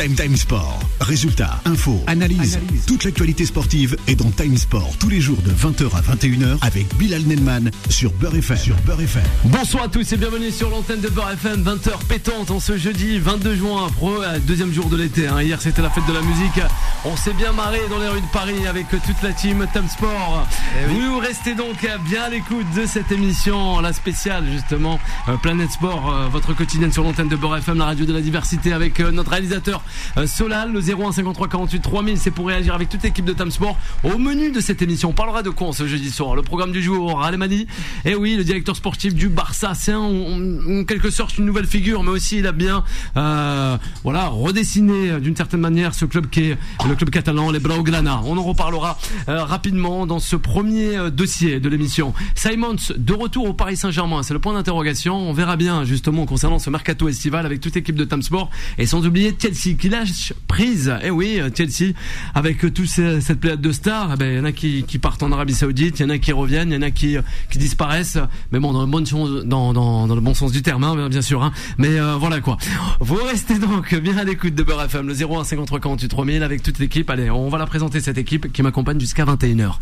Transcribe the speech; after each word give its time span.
Time 0.00 0.14
Time 0.14 0.34
Sport. 0.34 0.78
Résultats, 1.02 1.60
infos, 1.66 2.02
analyse. 2.06 2.58
Toute 2.86 3.04
l'actualité 3.04 3.44
sportive 3.44 3.98
est 4.06 4.14
dans 4.14 4.30
Time 4.30 4.56
Sport 4.56 4.94
tous 4.98 5.10
les 5.10 5.20
jours 5.20 5.42
de 5.42 5.50
20h 5.50 5.94
à 5.94 6.00
21h 6.00 6.56
avec 6.62 6.86
Bilal 6.96 7.22
Nelman 7.24 7.70
sur 7.90 8.10
Beurre 8.12 8.36
FM. 8.36 8.56
Sur 8.56 8.76
Beurre 8.86 9.02
FM. 9.02 9.22
Bonsoir 9.44 9.84
à 9.84 9.88
tous 9.88 10.10
et 10.10 10.16
bienvenue 10.16 10.50
sur 10.52 10.70
l'antenne 10.70 11.02
de 11.02 11.08
Beurre 11.08 11.32
FM, 11.32 11.62
20h 11.64 12.06
pétante 12.08 12.50
en 12.50 12.60
ce 12.60 12.78
jeudi 12.78 13.18
22 13.18 13.56
juin, 13.56 13.90
pro, 13.94 14.22
euh, 14.22 14.38
deuxième 14.38 14.72
jour 14.72 14.86
de 14.88 14.96
l'été. 14.96 15.26
hein. 15.28 15.42
Hier 15.42 15.60
c'était 15.60 15.82
la 15.82 15.90
fête 15.90 16.06
de 16.06 16.14
la 16.14 16.22
musique. 16.22 16.62
On 17.04 17.16
s'est 17.16 17.34
bien 17.34 17.52
marré 17.52 17.80
dans 17.90 17.98
les 17.98 18.08
rues 18.08 18.22
de 18.22 18.32
Paris 18.32 18.66
avec 18.66 18.86
toute 18.88 19.22
la 19.22 19.32
team 19.32 19.66
Time 19.74 19.88
Sport. 19.88 20.46
Vous 20.88 21.18
restez 21.18 21.54
donc 21.54 21.86
bien 22.08 22.22
à 22.22 22.30
l'écoute 22.30 22.66
de 22.74 22.86
cette 22.86 23.12
émission, 23.12 23.80
la 23.80 23.92
spéciale 23.92 24.44
justement 24.50 24.98
euh, 25.28 25.36
Planète 25.36 25.72
Sport, 25.72 26.10
euh, 26.10 26.28
votre 26.28 26.54
quotidienne 26.54 26.92
sur 26.92 27.02
l'antenne 27.02 27.28
de 27.28 27.36
Beurre 27.36 27.58
FM, 27.58 27.76
la 27.76 27.84
radio 27.86 28.06
de 28.06 28.14
la 28.14 28.22
diversité 28.22 28.72
avec 28.72 28.98
notre 29.00 29.30
réalisateur 29.32 29.82
Solal, 30.26 30.72
le 30.72 30.80
01 30.80 31.12
53 31.12 31.48
48 31.48 31.80
3000, 31.80 32.18
c'est 32.18 32.30
pour 32.30 32.46
réagir 32.48 32.74
avec 32.74 32.88
toute 32.88 33.02
l'équipe 33.02 33.24
de 33.24 33.32
Time 33.32 33.50
Sport. 33.50 33.76
Au 34.04 34.18
menu 34.18 34.50
de 34.50 34.60
cette 34.60 34.82
émission, 34.82 35.10
on 35.10 35.12
parlera 35.12 35.42
de 35.42 35.50
quoi 35.50 35.72
ce 35.72 35.86
jeudi 35.86 36.10
soir? 36.10 36.34
Le 36.34 36.42
programme 36.42 36.72
du 36.72 36.82
jour, 36.82 37.22
Alemani, 37.22 37.66
et 38.04 38.14
oui, 38.14 38.36
le 38.36 38.44
directeur 38.44 38.76
sportif 38.76 39.14
du 39.14 39.28
Barça, 39.28 39.72
c'est 39.74 39.94
en, 39.94 40.84
quelque 40.84 41.10
sorte 41.10 41.38
une 41.38 41.44
nouvelle 41.44 41.66
figure, 41.66 42.02
mais 42.02 42.10
aussi 42.10 42.38
il 42.38 42.46
a 42.46 42.52
bien 42.52 42.84
euh, 43.16 43.76
voilà, 44.04 44.28
redessiné 44.28 45.10
euh, 45.10 45.20
d'une 45.20 45.36
certaine 45.36 45.60
manière 45.60 45.94
ce 45.94 46.04
club 46.04 46.28
qui 46.28 46.50
est 46.50 46.58
le 46.86 46.94
club 46.94 47.10
catalan, 47.10 47.50
les 47.50 47.60
Blaugrana. 47.60 48.20
On 48.24 48.36
en 48.36 48.42
reparlera 48.42 48.98
euh, 49.28 49.44
rapidement 49.44 50.06
dans 50.06 50.18
ce 50.18 50.36
premier 50.36 50.96
euh, 50.96 51.10
dossier 51.10 51.60
de 51.60 51.68
l'émission. 51.68 52.14
Simons, 52.34 52.76
de 52.96 53.12
retour 53.12 53.48
au 53.48 53.52
Paris 53.52 53.76
Saint-Germain, 53.76 54.22
c'est 54.22 54.34
le 54.34 54.40
point 54.40 54.54
d'interrogation. 54.54 55.16
On 55.16 55.32
verra 55.32 55.56
bien 55.56 55.84
justement 55.84 56.26
concernant 56.26 56.58
ce 56.58 56.70
mercato 56.70 57.08
estival 57.08 57.46
avec 57.46 57.60
toute 57.60 57.74
l'équipe 57.74 57.96
de 57.96 58.04
Time 58.04 58.22
Sport 58.22 58.50
et 58.78 58.86
sans 58.86 59.06
oublier 59.06 59.36
Chelsea 59.40 59.76
qui 59.80 59.88
lâche 59.88 60.34
prise. 60.46 60.94
Eh 61.02 61.10
oui, 61.10 61.40
euh, 61.40 61.48
Chelsea 61.52 61.94
avec 62.34 62.64
euh, 62.64 62.70
toute 62.70 62.86
cette 62.86 63.40
pléiade 63.40 63.60
de 63.60 63.72
stars, 63.72 64.10
eh 64.14 64.16
ben, 64.16 64.32
il 64.32 64.36
y 64.36 64.40
en 64.40 64.44
a 64.44 64.52
qui, 64.52 64.84
qui 64.84 64.98
partent 64.98 65.22
en 65.22 65.32
Arabie 65.32 65.54
Saoudite, 65.54 65.98
il 65.98 66.02
y 66.02 66.06
en 66.06 66.10
a 66.10 66.18
qui 66.18 66.32
reviennent, 66.32 66.70
il 66.70 66.74
y 66.74 66.78
en 66.78 66.82
a 66.82 66.90
qui, 66.90 67.16
euh, 67.16 67.22
qui 67.50 67.58
disparaissent. 67.58 68.18
Mais 68.52 68.60
bon, 68.60 68.72
dans 68.72 68.82
le 68.82 68.86
bon 68.86 69.04
sens, 69.04 69.44
dans, 69.44 69.72
le 69.72 70.20
bon 70.20 70.34
sens 70.34 70.52
du 70.52 70.62
terme, 70.62 70.84
hein, 70.84 71.08
bien 71.08 71.22
sûr. 71.22 71.42
Hein. 71.42 71.52
Mais 71.78 71.98
voilà 72.18 72.40
quoi. 72.40 72.58
Vous 73.00 73.16
restez 73.16 73.58
donc 73.58 73.94
bien 73.94 74.18
à 74.18 74.24
l'écoute 74.24 74.54
de 74.54 74.62
Beurre 74.62 74.82
FM, 74.82 75.08
le 75.08 75.14
01 75.14 75.44
53 75.44 75.80
48 75.80 76.08
3000 76.08 76.42
avec 76.42 76.62
toute 76.62 76.78
l'équipe. 76.78 77.08
Allez, 77.08 77.30
on 77.30 77.48
va 77.48 77.58
la 77.58 77.66
présenter 77.66 78.00
cette 78.00 78.18
équipe 78.18 78.52
qui 78.52 78.62
m'accompagne 78.62 79.00
jusqu'à 79.00 79.24
21h. 79.24 79.78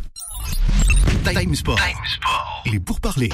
Time 1.25 1.55
Sport. 1.55 1.78
Et 2.64 2.78
pour 2.81 3.00
parler, 3.00 3.28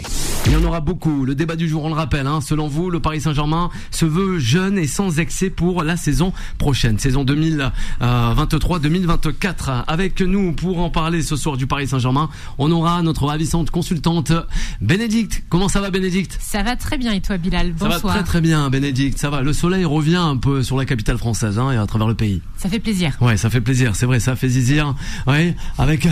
Il 0.47 0.53
y 0.53 0.57
en 0.57 0.65
aura 0.65 0.81
beaucoup. 0.81 1.25
Le 1.25 1.35
débat 1.35 1.57
du 1.57 1.69
jour, 1.69 1.85
on 1.85 1.89
le 1.89 1.95
rappelle. 1.95 2.27
Hein. 2.27 2.41
Selon 2.41 2.69
vous, 2.69 2.91
le 2.91 3.01
Paris 3.01 3.21
Saint-Germain 3.21 3.71
se 3.91 4.05
veut 4.05 4.39
jeune 4.39 4.79
et 4.79 4.87
sans 4.87 5.19
excès 5.19 5.51
pour 5.51 5.83
la 5.83 5.97
saison 5.97 6.33
prochaine, 6.59 6.99
saison 6.99 7.25
2023-2024. 7.25 9.85
Avec 9.87 10.21
nous 10.21 10.53
pour 10.53 10.81
en 10.81 10.91
parler 10.91 11.23
ce 11.23 11.37
soir 11.37 11.57
du 11.57 11.67
Paris 11.67 11.89
Saint-Germain, 11.89 12.29
on 12.59 12.71
aura 12.73 13.03
notre 13.03 13.27
ravissante 13.27 13.71
consultante 13.71 14.33
Bénédicte. 14.81 15.45
Comment 15.49 15.69
ça 15.69 15.81
va, 15.81 15.91
Bénédicte? 15.91 16.39
Ça 16.41 16.63
va 16.63 16.77
très 16.77 16.99
bien 16.99 17.13
et 17.13 17.21
toi 17.21 17.37
Bilal? 17.39 17.75
Ça 17.79 17.89
Bonsoir. 17.89 18.15
va 18.15 18.21
très 18.21 18.25
très 18.25 18.41
bien, 18.41 18.71
Bénédicte. 18.71 19.19
Ça 19.19 19.31
va. 19.31 19.43
Le 19.43 19.53
soleil 19.53 19.85
revient 19.85 20.17
un 20.17 20.37
peu 20.37 20.63
sur 20.63 20.77
la 20.77 20.85
capitale 20.85 21.19
française 21.19 21.59
hein, 21.59 21.71
et 21.73 21.77
à 21.77 21.87
travers 21.87 22.09
le 22.09 22.15
pays. 22.15 22.41
Ça 22.57 22.69
fait 22.69 22.79
plaisir. 22.81 23.17
Ouais, 23.21 23.37
ça 23.37 23.51
fait 23.51 23.61
plaisir, 23.61 23.95
c'est 23.97 24.07
vrai, 24.07 24.21
ça 24.21 24.37
fait 24.37 24.49
zizir. 24.49 24.95
Ouais, 25.27 25.57
avec. 25.79 26.07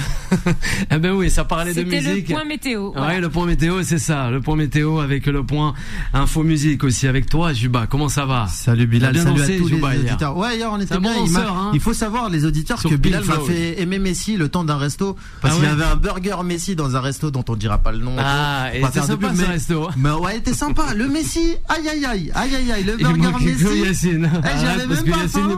Eh 0.91 0.99
ben 0.99 1.13
oui, 1.13 1.31
ça 1.31 1.45
parlait 1.45 1.73
de 1.73 1.81
C'était 1.83 2.01
musique. 2.01 2.29
le 2.29 2.35
point 2.35 2.45
météo. 2.45 2.87
Ouais, 2.89 2.93
voilà. 2.97 3.21
le 3.21 3.29
point 3.29 3.47
météo, 3.47 3.83
c'est 3.83 3.99
ça. 3.99 4.31
Le 4.31 4.41
point 4.41 4.57
météo 4.57 5.01
avec 5.01 5.27
le 5.27 5.45
point 5.45 5.75
info 6.13 6.43
musique 6.43 6.85
aussi 6.85 7.07
avec 7.07 7.29
toi, 7.29 7.53
Juba. 7.53 7.87
Comment 7.87 8.09
ça 8.09 8.27
va? 8.27 8.47
Salut 8.49 8.87
Bilal, 8.87 9.13
bien 9.13 9.23
salut 9.25 9.39
dansé, 9.41 9.55
à 9.55 9.59
tous 9.59 9.69
les 9.69 9.77
Jouba, 9.77 9.95
hier. 9.95 10.05
auditeurs. 10.13 10.37
Ouais, 10.37 10.57
hier 10.57 10.71
on 10.73 10.81
était 10.81 10.99
bien. 10.99 11.13
bon 11.13 11.25
il, 11.27 11.33
danseur, 11.33 11.57
hein. 11.57 11.71
il 11.75 11.81
faut 11.81 11.93
savoir 11.95 12.29
les 12.31 12.45
auditeurs 12.45 12.81
Sur 12.81 12.91
que 12.91 12.97
Bilal 12.97 13.23
Bilal 13.23 13.39
m'a 13.39 13.45
fait 13.45 13.81
aimer 13.81 13.99
Messi 13.99 14.37
le 14.37 14.49
temps 14.49 14.65
d'un 14.65 14.77
resto 14.77 15.17
parce 15.41 15.55
Ah 15.55 15.57
qu'il 15.61 15.65
y 15.65 15.67
ouais 15.69 15.73
avait 15.83 15.91
un 15.93 15.97
burger 15.97 16.37
Messi 16.45 16.75
dans 16.77 16.97
un 16.97 17.01
resto 17.01 17.31
dont 17.31 17.45
on 17.49 17.57
dira 17.57 17.79
pas 17.79 17.93
le 17.93 17.99
nom. 17.99 18.15
Ah, 18.19 18.69
et 18.75 18.83
c'était 18.85 19.01
sympa 19.01 19.29
pub, 19.29 19.37
ce 19.37 19.41
mais- 19.43 19.47
resto. 19.49 19.89
hein. 19.89 19.95
Mais 19.97 20.11
ouais, 20.11 20.37
était 20.39 20.55
sympa. 20.55 20.95
Le 20.95 21.09
Messi, 21.09 21.55
aïe 21.69 21.89
aïe 21.89 22.05
aïe, 22.05 22.33
aïe 22.35 22.55
aïe 22.55 22.73
aïe, 22.73 22.85
le 22.85 22.97
burger 22.97 23.45
Messi. 23.45 23.79
Yacine. 23.85 24.31
Eh, 24.45 24.61
J'avais 24.61 24.87
même 24.87 25.05
pas 25.05 25.29
faim. 25.29 25.49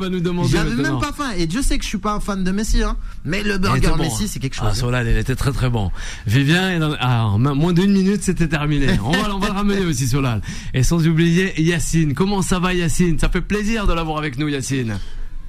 J'avais 0.50 0.75
même 0.75 0.99
pas 1.00 1.12
faim. 1.12 1.31
Et 1.37 1.47
Dieu 1.47 1.62
sait 1.62 1.78
que 1.78 1.84
je 1.84 1.88
suis 1.88 1.99
pas 1.99 2.12
un 2.12 2.20
fan 2.20 2.44
de 2.44 2.50
Messi, 2.50 2.82
hein. 2.82 2.97
Mais 3.25 3.43
le 3.43 3.59
burger 3.59 3.93
Messi, 3.99 4.25
hein. 4.25 4.26
c'est 4.28 4.38
quelque 4.38 4.56
Ah, 4.60 4.69
chose. 4.70 4.78
Il 5.14 5.19
était 5.20 5.36
très 5.36 5.52
très 5.52 5.70
bon. 5.70 5.92
Vivien, 6.26 6.70
est 6.72 6.78
dans- 6.80 6.97
ah, 6.98 7.26
en 7.26 7.38
moins 7.38 7.72
d'une 7.72 7.92
minute, 7.92 8.22
c'était 8.25 8.48
terminé. 8.48 8.86
On 9.04 9.12
va, 9.12 9.34
on 9.34 9.38
va 9.38 9.47
le 9.48 9.52
ramener 9.54 9.84
aussi, 9.84 10.08
Solal. 10.08 10.41
Et 10.75 10.82
sans 10.82 11.06
oublier 11.06 11.52
Yacine. 11.62 12.14
Comment 12.14 12.42
ça 12.42 12.58
va, 12.58 12.75
Yacine? 12.75 13.19
Ça 13.19 13.28
fait 13.28 13.41
plaisir 13.41 13.86
de 13.86 13.92
l'avoir 13.92 14.19
avec 14.19 14.36
nous, 14.38 14.48
Yacine. 14.48 14.98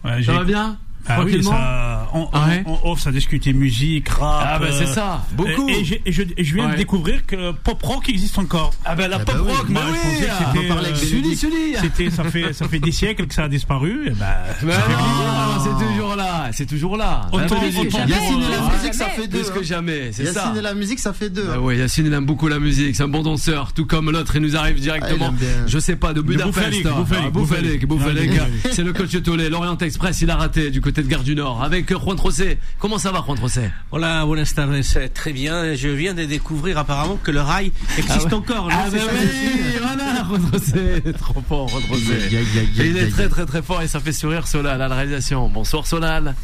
Ouais, 0.04 0.22
Ça 0.24 0.34
va 0.34 0.44
bien? 0.44 0.78
Ah 1.08 1.22
oui, 1.24 1.44
ça, 1.44 2.10
on, 2.16 2.22
on, 2.22 2.30
Ah 2.34 2.48
ouais? 2.48 2.64
on 2.66 2.92
off, 2.92 3.00
ça 3.00 3.12
discutait 3.12 3.54
musique, 3.54 4.10
rap. 4.10 4.44
Ah 4.44 4.58
bah 4.58 4.70
c'est 4.72 4.86
euh, 4.88 4.94
ça, 4.94 5.24
beaucoup. 5.34 5.70
Et, 5.70 5.82
et 5.82 5.86
j'ai- 5.86 6.02
et 6.04 6.12
je, 6.12 6.24
et 6.36 6.44
je 6.44 6.56
viens 6.56 6.66
Ouais. 6.66 6.72
de 6.72 6.78
découvrir 6.78 7.24
que 7.28 7.52
pop 7.52 7.80
rock 7.84 8.10
existe 8.10 8.40
encore. 8.40 8.74
Ah 8.86 8.96
ben 8.96 9.08
la 9.08 9.18
Ah 9.18 9.20
pop 9.20 9.36
bah 9.36 9.42
oui. 9.46 9.52
rock, 9.52 9.66
je 9.68 9.72
oui 9.72 9.76
pensais 10.02 10.26
que 10.26 10.32
ah, 10.32 10.52
c'était, 10.52 10.66
on 10.66 10.74
parlait 10.74 10.90
avec 10.90 11.04
euh, 11.04 11.06
Sully, 11.06 11.36
Sully 11.36 11.76
C'était, 11.80 12.10
ça 12.10 12.24
fait, 12.24 12.54
ça 12.54 12.68
fait 12.68 12.80
des 12.80 12.92
siècles 12.92 13.28
que 13.28 13.36
ça 13.36 13.44
a 13.44 13.48
disparu. 13.48 14.08
Et 14.08 14.10
ben, 14.10 14.26
non, 14.64 14.74
toujours 14.74 15.75
là, 16.46 16.52
c'est 16.54 16.66
toujours 16.66 16.98
là. 16.98 17.28
Autant- 17.32 17.44
Hein, 17.56 17.60
Bénédicte 17.60 17.96
autant- 17.96 18.06
Yacine 18.08 18.38
et 18.42 18.50
la 18.50 18.58
Ah, 18.68 18.74
musique, 18.76 18.94
ça 18.94 19.06
fait 19.10 19.28
deux. 19.28 19.40
Plus 19.42 19.52
que 19.52 19.60
hein. 19.60 19.64
jamais, 19.64 20.12
c'est 20.12 20.26
ça. 20.26 20.42
Yacine 20.42 20.58
et 20.58 20.62
la 20.62 20.74
musique, 20.74 21.00
ça 21.00 21.14
fait 21.14 21.30
deux. 21.30 21.48
Ah 21.50 21.56
hein. 21.56 21.60
ouais, 21.60 21.78
Yacine 21.78 22.06
il 22.06 22.14
aime 22.14 22.26
beaucoup 22.26 22.48
la 22.48 22.60
musique, 22.60 22.96
c'est 22.96 23.04
un 23.04 23.08
bon 23.08 23.24
danseur, 23.24 23.74
tout 23.74 23.86
comme 23.86 24.12
l'autre, 24.12 24.36
il 24.36 24.42
nous 24.42 24.56
arrive 24.56 24.80
directement, 24.80 25.34
Ah, 25.34 25.64
je 25.68 25.80
sais 25.80 25.96
pas, 25.96 26.14
de 26.14 26.22
Budapest. 26.22 26.58
Ah, 26.58 26.92
Bouffalik, 27.32 27.32
Bouffalik. 27.32 27.86
Bouffalik. 27.88 28.32
Ah, 28.40 28.46
c'est 28.72 28.84
le 28.84 28.94
coach 28.94 29.22
Tolé, 29.24 29.50
l'Orient 29.50 29.78
Express, 29.78 30.22
il 30.22 30.30
a 30.32 30.36
raté 30.36 30.70
du 30.72 30.82
côté 30.82 31.02
de 31.04 31.08
Gare 31.08 31.24
du 31.24 31.36
Nord, 31.36 31.64
avec 31.64 31.92
euh, 31.92 31.98
Juan 32.00 32.16
Trocé. 32.18 32.58
Comment 32.80 32.98
ça 32.98 33.12
va 33.12 33.22
Juan 33.26 33.38
Trocé 33.38 33.70
Hola, 33.92 34.26
buenas 34.26 34.52
tardes. 34.56 34.82
C'est 34.84 35.10
Très 35.14 35.34
bien. 35.34 35.74
Je 35.76 35.88
viens 35.88 36.14
de 36.14 36.24
découvrir 36.26 36.78
apparemment 36.78 37.18
que 37.24 37.32
le 37.32 37.42
rail 37.42 37.72
existe 37.98 38.32
encore. 38.34 38.68
non 38.70 38.76
Ah 38.76 38.90
bah 38.92 38.98
oui, 39.14 39.78
voilà, 39.82 40.24
Juan 40.28 40.42
Trocé, 40.52 41.02
il 41.04 41.10
est 41.10 41.14
trop 41.14 41.42
fort 41.48 41.70
Juan 41.70 41.82
Trocé. 41.84 42.20
Il 42.78 42.98
est 42.98 43.10
très 43.10 43.30
très 43.30 43.46
très 43.46 43.62
fort 43.62 43.82
et 43.82 43.88
ça 43.88 44.00
fait 44.00 44.12
sourire 44.12 44.48
Solal 44.48 44.82
à 44.82 44.88
la 44.88 44.96
réalisation. 44.96 45.48
Bonsoir 45.50 45.88
Solal. 45.88 46.36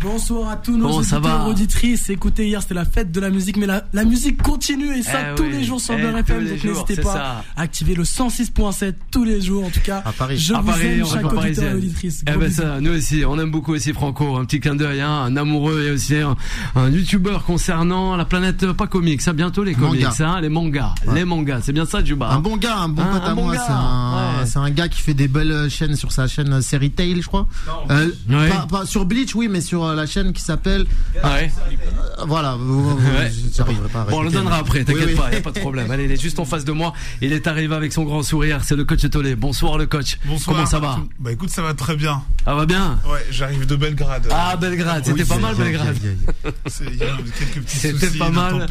Bonsoir 0.00 0.50
à 0.50 0.56
tous 0.56 0.76
nos 0.76 0.90
auditeurs, 0.90 1.46
auditrices. 1.48 2.08
Écoutez, 2.08 2.46
hier 2.46 2.62
c'était 2.62 2.74
la 2.74 2.84
fête 2.84 3.10
de 3.10 3.18
la 3.20 3.30
musique, 3.30 3.56
mais 3.56 3.66
la, 3.66 3.82
la 3.92 4.04
musique 4.04 4.40
continue 4.40 4.96
et 4.96 5.02
ça 5.02 5.32
Eh 5.32 5.34
tous 5.34 5.42
oui, 5.42 5.50
les 5.50 5.64
jours 5.64 5.80
sur 5.80 5.94
eh, 5.94 6.00
Beurre 6.02 6.18
FM. 6.18 6.46
Donc 6.48 6.62
n'hésitez 6.64 6.96
pas 6.96 7.12
ça. 7.12 7.44
à 7.56 7.62
activer 7.62 7.94
le 7.96 8.04
106.7 8.04 8.94
tous 9.10 9.24
les 9.24 9.40
jours. 9.40 9.64
En 9.64 9.70
tout 9.70 9.80
cas, 9.80 10.02
À 10.04 10.12
Paris. 10.12 10.38
je 10.38 10.54
À 10.54 10.60
vous 10.60 10.68
Paris, 10.68 10.86
aime, 11.00 11.04
chaque 11.06 11.32
auditeur 11.32 11.70
et 11.72 11.74
auditrice. 11.74 12.22
Eh 12.32 12.36
ben 12.38 12.48
ça, 12.50 12.80
nous 12.80 12.92
aussi, 12.92 13.24
on 13.26 13.38
aime 13.40 13.50
beaucoup 13.50 13.72
aussi 13.72 13.92
Franco, 13.92 14.36
un 14.36 14.44
petit 14.44 14.60
clin 14.60 14.76
d'œil, 14.76 15.00
hein, 15.00 15.10
un 15.24 15.36
amoureux 15.36 15.82
et 15.88 15.90
aussi 15.90 16.14
un, 16.16 16.36
un 16.76 16.90
youtubeur 16.90 17.44
concernant 17.44 18.14
la 18.16 18.24
planète 18.24 18.62
euh, 18.62 18.74
pas 18.74 18.86
comics, 18.86 19.20
ça 19.20 19.32
bientôt 19.32 19.64
les 19.64 19.74
comics, 19.74 20.04
Manga. 20.04 20.28
hein, 20.28 20.40
les 20.40 20.48
mangas, 20.48 20.94
Ouais. 21.08 21.14
les 21.16 21.24
mangas, 21.24 21.60
c'est 21.62 21.72
bien 21.72 21.86
ça 21.86 22.04
Juba. 22.04 22.30
Un 22.30 22.38
bon 22.38 22.56
gars, 22.56 22.76
un 22.78 22.88
bon 22.88 23.02
Un- 23.02 23.06
pote 23.18 23.22
à 23.28 23.34
bon 23.34 23.42
moi. 23.46 23.54
gars, 23.54 23.62
C'est 23.66 23.72
un, 23.72 24.38
ouais. 24.40 24.46
c'est 24.46 24.58
un 24.58 24.70
gars 24.70 24.88
qui 24.88 25.00
fait 25.00 25.14
des 25.14 25.26
belles 25.28 25.68
chaînes 25.70 25.96
sur 25.96 26.12
sa 26.12 26.28
chaîne 26.28 26.52
euh, 26.52 26.60
Série 26.60 26.92
Tail, 26.92 27.20
je 27.20 27.26
crois. 27.26 27.48
Euh, 27.90 28.08
Ouais. 28.30 28.48
pas, 28.48 28.66
pas- 28.70 28.86
sur 28.86 29.04
Bleach, 29.04 29.34
oui, 29.34 29.48
mais 29.48 29.60
sur 29.60 29.87
euh, 29.88 29.94
la 29.94 30.06
chaîne 30.06 30.32
qui 30.32 30.42
s'appelle. 30.42 30.86
Ouais. 31.24 31.50
euh, 31.70 32.24
voilà, 32.26 32.56
vous, 32.58 32.82
vous- 32.90 32.96
vous- 32.98 33.08
Ouais. 33.08 33.30
j'arriverai 33.56 33.88
pas 33.88 34.02
à 34.02 34.04
Bon, 34.04 34.18
on 34.18 34.22
le 34.22 34.30
donnera 34.30 34.56
après, 34.58 34.84
t'inquiète 34.84 35.04
Oui, 35.06 35.12
oui. 35.12 35.18
pas, 35.18 35.32
y 35.32 35.36
a 35.36 35.40
pas 35.40 35.50
de 35.50 35.58
problème. 35.60 35.90
Allez, 35.90 36.04
il 36.04 36.12
est 36.12 36.20
juste 36.20 36.38
en 36.38 36.44
face 36.44 36.64
de 36.64 36.72
moi. 36.72 36.92
Il 37.22 37.32
est 37.32 37.46
arrivé 37.46 37.74
avec 37.74 37.92
son 37.92 38.04
grand 38.04 38.22
sourire. 38.22 38.60
C'est 38.64 38.76
le 38.76 38.84
coach 38.84 39.08
Tolé. 39.10 39.34
Bonsoir 39.36 39.78
le 39.78 39.86
coach. 39.86 40.18
Bonsoir. 40.26 40.56
Comment 40.56 40.66
ça 40.66 40.78
va 40.80 40.98
Bah 41.18 41.32
écoute, 41.32 41.50
ça 41.50 41.62
va 41.62 41.74
très 41.74 41.96
bien. 41.96 42.22
Ça 42.44 42.54
va 42.54 42.66
bien 42.66 42.98
Ouais, 43.10 43.24
j'arrive 43.30 43.66
de 43.66 43.76
Belgrade. 43.76 44.28
Ah 44.30 44.56
Belgrade, 44.56 45.04
c'était 45.04 45.22
Oui, 45.22 45.28
pas 45.28 45.38
mal 45.38 45.54
Belgrade. 45.54 45.88
Aïe, 46.02 46.08
aïe, 46.08 46.16
aïe. 46.44 46.52
C'est- 46.66 46.84
Il 46.84 46.96
y 46.96 47.02
a 47.02 47.06
quelques 47.38 47.64
petits 47.64 47.76
C'était 47.78 48.06
soucis 48.06 48.18
pas 48.18 48.30
mal. 48.30 48.66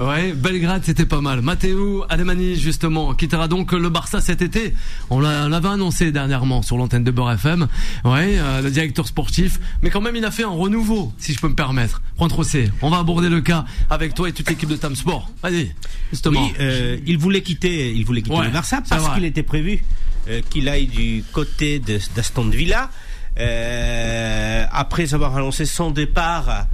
Ouais, 0.00 0.32
Belgrade, 0.32 0.82
c'était 0.84 1.06
pas 1.06 1.20
mal. 1.20 1.40
Matteo 1.42 2.04
Alemani, 2.08 2.56
justement, 2.56 3.14
quittera 3.14 3.48
donc 3.48 3.72
le 3.72 3.88
Barça 3.88 4.20
cet 4.20 4.42
été. 4.42 4.74
On 5.10 5.20
l'a- 5.20 5.44
on 5.46 5.48
l'avait 5.48 5.68
annoncé 5.68 6.12
dernièrement 6.12 6.62
sur 6.62 6.76
l'antenne 6.76 7.04
de 7.04 7.10
Beurre 7.10 7.32
FM. 7.32 7.66
Ouais, 8.04 8.36
euh, 8.38 8.62
le 8.62 8.70
directeur 8.70 9.06
sportif. 9.06 9.58
Mais 9.82 9.90
quand 9.90 10.00
même, 10.00 10.16
il 10.16 10.24
a 10.24 10.30
fait 10.30 10.44
un 10.44 10.48
renouveau, 10.62 11.12
si 11.18 11.32
je 11.34 11.40
peux 11.40 11.48
me 11.48 11.54
permettre. 11.54 12.02
Juan 12.18 12.28
Trocé, 12.28 12.70
on 12.82 12.90
va 12.90 12.98
aborder 12.98 13.28
le 13.28 13.40
cas 13.40 13.64
avec 13.90 14.14
toi 14.14 14.28
et 14.28 14.32
toute 14.32 14.48
l'équipe 14.48 14.68
de 14.68 14.76
Tam 14.76 14.94
Sport. 14.96 15.30
Vas-y, 15.42 15.72
justement. 16.10 16.44
Oui, 16.44 16.52
euh, 16.60 16.98
il 17.06 17.18
voulait 17.18 17.42
quitter, 17.42 17.92
il 17.92 18.04
voulait 18.04 18.22
quitter 18.22 18.36
Ouais, 18.36 18.46
le 18.46 18.52
Barça 18.52 18.82
parce 18.88 19.14
qu'il 19.14 19.24
était 19.24 19.42
prévu 19.42 19.82
euh, 20.28 20.40
qu'il 20.50 20.68
aille 20.68 20.86
du 20.86 21.24
côté 21.32 21.78
de- 21.78 21.98
d'Aston 22.14 22.48
Villa. 22.48 22.90
Euh, 23.38 24.64
après 24.70 25.14
avoir 25.14 25.36
annoncé 25.36 25.64
son 25.64 25.90
départ, 25.90 26.66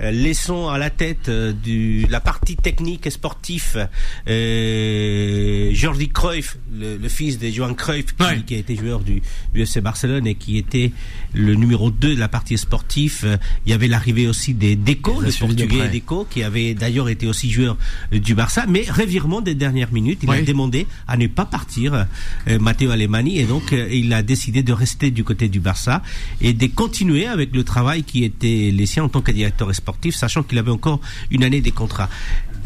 laissons 0.00 0.68
à 0.68 0.78
la 0.78 0.88
tête 0.90 1.28
du 1.30 2.06
la 2.08 2.20
partie 2.20 2.56
technique 2.56 3.06
et 3.06 3.10
sportive 3.10 3.86
euh, 4.28 5.70
Jordi 5.74 6.08
Cruyff, 6.08 6.56
le, 6.72 6.96
le 6.96 7.08
fils 7.08 7.38
de 7.38 7.48
Johan 7.50 7.74
Cruyff, 7.74 8.16
qui, 8.16 8.22
Ouais. 8.22 8.42
qui 8.46 8.54
a 8.54 8.58
été 8.58 8.76
joueur 8.76 9.00
du, 9.00 9.22
du 9.54 9.62
FC 9.62 9.80
Barcelone 9.80 10.26
et 10.26 10.34
qui 10.36 10.56
était 10.58 10.92
le 11.34 11.54
numéro 11.54 11.90
2 11.90 12.14
de 12.14 12.20
la 12.20 12.28
partie 12.28 12.58
sportive. 12.58 13.20
Euh, 13.24 13.36
Il 13.66 13.70
y 13.70 13.72
avait 13.74 13.88
l'arrivée 13.88 14.26
aussi 14.26 14.54
des 14.54 14.76
Deco, 14.76 15.20
le 15.20 15.28
de 15.30 15.36
portugais 15.36 15.66
près. 15.78 15.88
Deco, 15.88 16.26
qui 16.28 16.42
avait 16.42 16.74
d'ailleurs 16.74 17.08
été 17.08 17.26
aussi 17.26 17.50
joueur 17.50 17.76
euh, 18.12 18.18
du 18.18 18.34
Barça, 18.34 18.64
mais 18.68 18.84
revirement 18.90 19.40
des 19.40 19.54
dernières 19.54 19.92
minutes, 19.92 20.20
il 20.22 20.30
a 20.30 20.40
demandé 20.42 20.86
à 21.06 21.16
ne 21.16 21.26
pas 21.26 21.44
partir, 21.44 22.06
euh, 22.48 22.58
Matteo 22.58 22.90
Alemani, 22.90 23.38
et 23.38 23.44
donc 23.44 23.72
euh, 23.72 23.88
il 23.92 24.12
a 24.12 24.22
décidé 24.22 24.62
de 24.62 24.72
rester 24.72 25.10
du 25.10 25.24
côté 25.24 25.48
du 25.48 25.60
Barça 25.60 26.02
et 26.40 26.52
de 26.52 26.66
continuer 26.66 27.26
avec 27.26 27.54
le 27.54 27.64
travail 27.64 28.02
qui 28.02 28.24
était 28.24 28.72
le 28.76 28.86
sien 28.86 29.04
en 29.04 29.08
tant 29.08 29.20
que 29.22 29.32
directeur 29.32 29.74
sportif, 29.74 30.14
sachant 30.14 30.42
qu'il 30.42 30.58
avait 30.58 30.70
encore 30.70 31.00
une 31.30 31.44
année 31.44 31.60
des 31.60 31.70
contrats. 31.72 32.08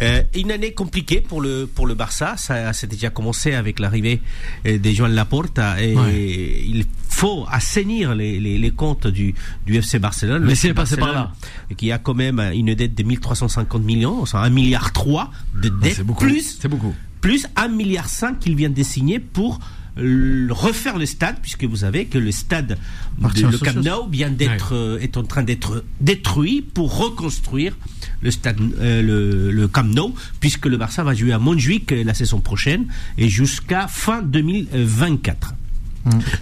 Euh, 0.00 0.22
une 0.34 0.50
année 0.50 0.72
compliquée 0.72 1.20
pour 1.20 1.40
le 1.40 1.68
pour 1.72 1.86
le 1.86 1.94
Barça, 1.94 2.34
ça 2.36 2.72
c'était 2.72 2.96
déjà 2.96 3.10
commencé 3.10 3.52
avec 3.54 3.78
l'arrivée 3.78 4.20
de 4.64 4.90
Joan 4.90 5.12
Laporta 5.12 5.80
et 5.80 5.94
Ouais. 5.94 6.64
il 6.66 6.84
faut 7.08 7.46
assainir 7.48 8.14
les, 8.16 8.40
les, 8.40 8.53
les 8.58 8.70
comptes 8.70 9.06
du, 9.06 9.34
du 9.66 9.76
FC 9.76 9.98
Barcelone. 9.98 10.42
Le 10.42 10.48
Messi 10.48 10.66
FC 10.66 10.68
est 10.68 10.74
passé 10.74 10.96
par 10.96 11.12
Barcelone, 11.12 11.32
Qui 11.76 11.92
a 11.92 11.98
quand 11.98 12.14
même 12.14 12.40
une 12.54 12.74
dette 12.74 12.94
de 12.94 13.02
1350 13.02 13.82
millions, 13.82 14.26
c'est 14.26 14.36
un 14.36 14.50
milliard 14.50 14.92
3 14.92 15.30
de 15.62 15.68
dette 15.68 15.94
C'est 15.94 16.04
beaucoup. 16.04 16.24
plus 16.24 16.58
C'est 16.60 16.68
beaucoup. 16.68 16.94
plus 17.20 17.46
1 17.56 17.68
milliard 17.68 18.08
5 18.08 18.38
qu'il 18.38 18.56
vient 18.56 18.70
de 18.70 18.82
signer 18.82 19.18
pour 19.18 19.60
refaire 19.96 20.98
le 20.98 21.06
stade 21.06 21.36
puisque 21.40 21.64
vous 21.64 21.76
savez 21.76 22.06
que 22.06 22.18
le 22.18 22.32
stade 22.32 22.78
de 23.18 23.46
le 23.46 23.58
Camp. 23.58 23.80
Nou 23.80 24.08
vient 24.10 24.30
d'être 24.30 24.74
euh, 24.74 24.98
est 24.98 25.16
en 25.16 25.22
train 25.22 25.42
d'être 25.42 25.84
détruit 26.00 26.62
pour 26.62 26.98
reconstruire 26.98 27.76
le 28.20 28.30
stade 28.30 28.58
euh, 28.80 29.02
le, 29.02 29.52
le 29.52 29.68
Camp 29.68 29.84
Nou 29.84 30.14
puisque 30.40 30.66
le 30.66 30.76
Barça 30.76 31.04
va 31.04 31.14
jouer 31.14 31.32
à 31.32 31.38
Montjuic 31.38 31.92
euh, 31.92 32.02
la 32.02 32.14
saison 32.14 32.40
prochaine 32.40 32.86
et 33.18 33.28
jusqu'à 33.28 33.86
fin 33.86 34.22
2024. 34.22 35.54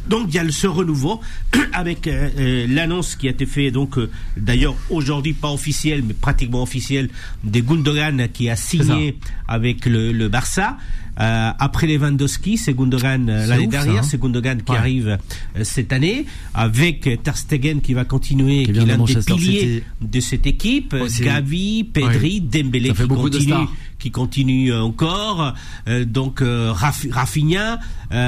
Donc 0.08 0.26
il 0.28 0.34
y 0.34 0.38
a 0.38 0.50
ce 0.50 0.66
renouveau 0.66 1.20
avec 1.72 2.06
euh, 2.06 2.28
euh, 2.38 2.66
l'annonce 2.68 3.14
qui 3.14 3.28
a 3.28 3.30
été 3.30 3.46
faite 3.46 3.72
donc 3.72 3.96
euh, 3.96 4.10
d'ailleurs 4.36 4.74
aujourd'hui 4.90 5.32
pas 5.34 5.50
officielle 5.50 6.02
mais 6.02 6.14
pratiquement 6.14 6.62
officielle 6.62 7.08
de 7.44 7.60
Gundogan 7.60 8.28
qui 8.32 8.50
a 8.50 8.56
signé 8.56 9.18
avec 9.46 9.86
le, 9.86 10.12
le 10.12 10.28
Barça. 10.28 10.76
Euh, 11.20 11.50
après 11.58 11.86
Lewandowski, 11.86 12.56
c'est 12.56 12.72
Gundogan 12.74 13.28
euh, 13.28 13.46
l'année 13.46 13.66
dernière, 13.66 13.98
hein. 14.02 14.02
c'est 14.02 14.18
Gundogan 14.18 14.62
qui 14.62 14.72
Ouais. 14.72 14.78
arrive 14.78 15.18
euh, 15.56 15.62
cette 15.64 15.92
année 15.92 16.24
avec 16.54 17.06
euh, 17.06 17.16
Ter 17.16 17.36
Stegen 17.36 17.80
qui 17.82 17.92
va 17.92 18.04
continuer, 18.06 18.64
Qui 18.64 18.70
est 18.70 18.74
l'un 18.86 18.96
des 18.96 19.14
piliers 19.16 19.60
City. 19.60 19.82
de 20.00 20.20
cette 20.20 20.46
équipe. 20.46 20.94
euh, 20.94 21.04
Aussi. 21.04 21.22
Gavi, 21.22 21.84
Pedri, 21.84 22.40
Dembélé 22.40 22.88
Ça 22.88 22.94
fait 22.94 23.02
qui 23.02 23.08
continue, 23.08 23.54
qui 23.98 24.10
continue 24.10 24.72
encore. 24.74 25.52
Euh, 25.88 26.04
donc 26.06 26.40
euh, 26.40 26.72
Raf- 26.72 27.10
Rafinha. 27.10 27.78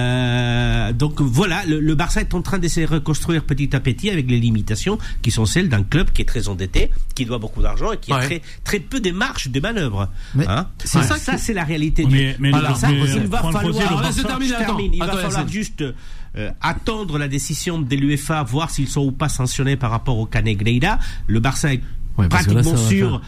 euh, 0.05 0.93
donc 0.93 1.21
voilà, 1.21 1.65
le, 1.67 1.81
le 1.81 1.95
Barça 1.95 2.21
est 2.21 2.35
en 2.35 2.43
train 2.43 2.59
d'essayer 2.59 2.87
de 2.87 2.93
reconstruire 2.93 3.45
petit 3.45 3.75
à 3.75 3.81
petit 3.81 4.11
avec 4.11 4.31
les 4.31 4.39
limitations 4.41 4.99
qui 5.23 5.31
sont 5.31 5.47
celles 5.47 5.69
d'un 5.69 5.83
club 5.83 6.11
qui 6.11 6.23
est 6.23 6.27
très 6.27 6.49
endetté, 6.49 6.91
qui 7.15 7.25
doit 7.25 7.39
beaucoup 7.39 7.63
d'argent 7.63 7.93
et 7.93 7.99
qui 7.99 8.13
a 8.13 8.17
Ouais. 8.19 8.27
très, 8.27 8.43
très 8.63 8.81
peu 8.81 9.01
de 9.01 9.11
marge 9.11 9.49
de 9.49 9.61
manœuvre. 9.61 10.09
Mais 10.35 10.47
Hein 10.47 10.69
c'est 10.85 10.99
Ouais. 10.99 11.05
ça 11.05 11.17
ça, 11.17 11.39
c'est 11.39 11.55
la 11.55 11.65
réalité 11.65 12.05
Mais- 12.11 12.35
du 12.35 12.37
mais 12.41 12.51
Mais, 12.83 13.01
Il 13.01 13.27
va 13.27 13.41
Juan 13.41 13.53
falloir. 13.53 14.05
Attends. 14.05 14.65
termine. 14.65 14.95
Il 14.95 14.99
va 15.01 15.17
falloir 15.17 15.49
juste 15.49 15.85
euh, 16.37 16.51
attendre 16.61 17.19
la 17.19 17.29
décision 17.29 17.79
de 17.79 17.95
l'UEFA, 17.97 18.43
voir 18.43 18.71
s'ils 18.71 18.89
sont 18.89 19.03
ou 19.05 19.13
pas 19.13 19.29
sanctionnés 19.29 19.77
par 19.77 19.91
rapport 19.91 20.19
au 20.19 20.27
Canegreira. 20.27 20.99
Le 21.27 21.41
Barça 21.41 21.75
est 21.75 21.81
Ouais, 22.17 22.27
là, 22.27 22.29
pratiquement 22.29 22.63
ça 22.63 22.71
va 22.71 22.89
sûr, 22.89 23.23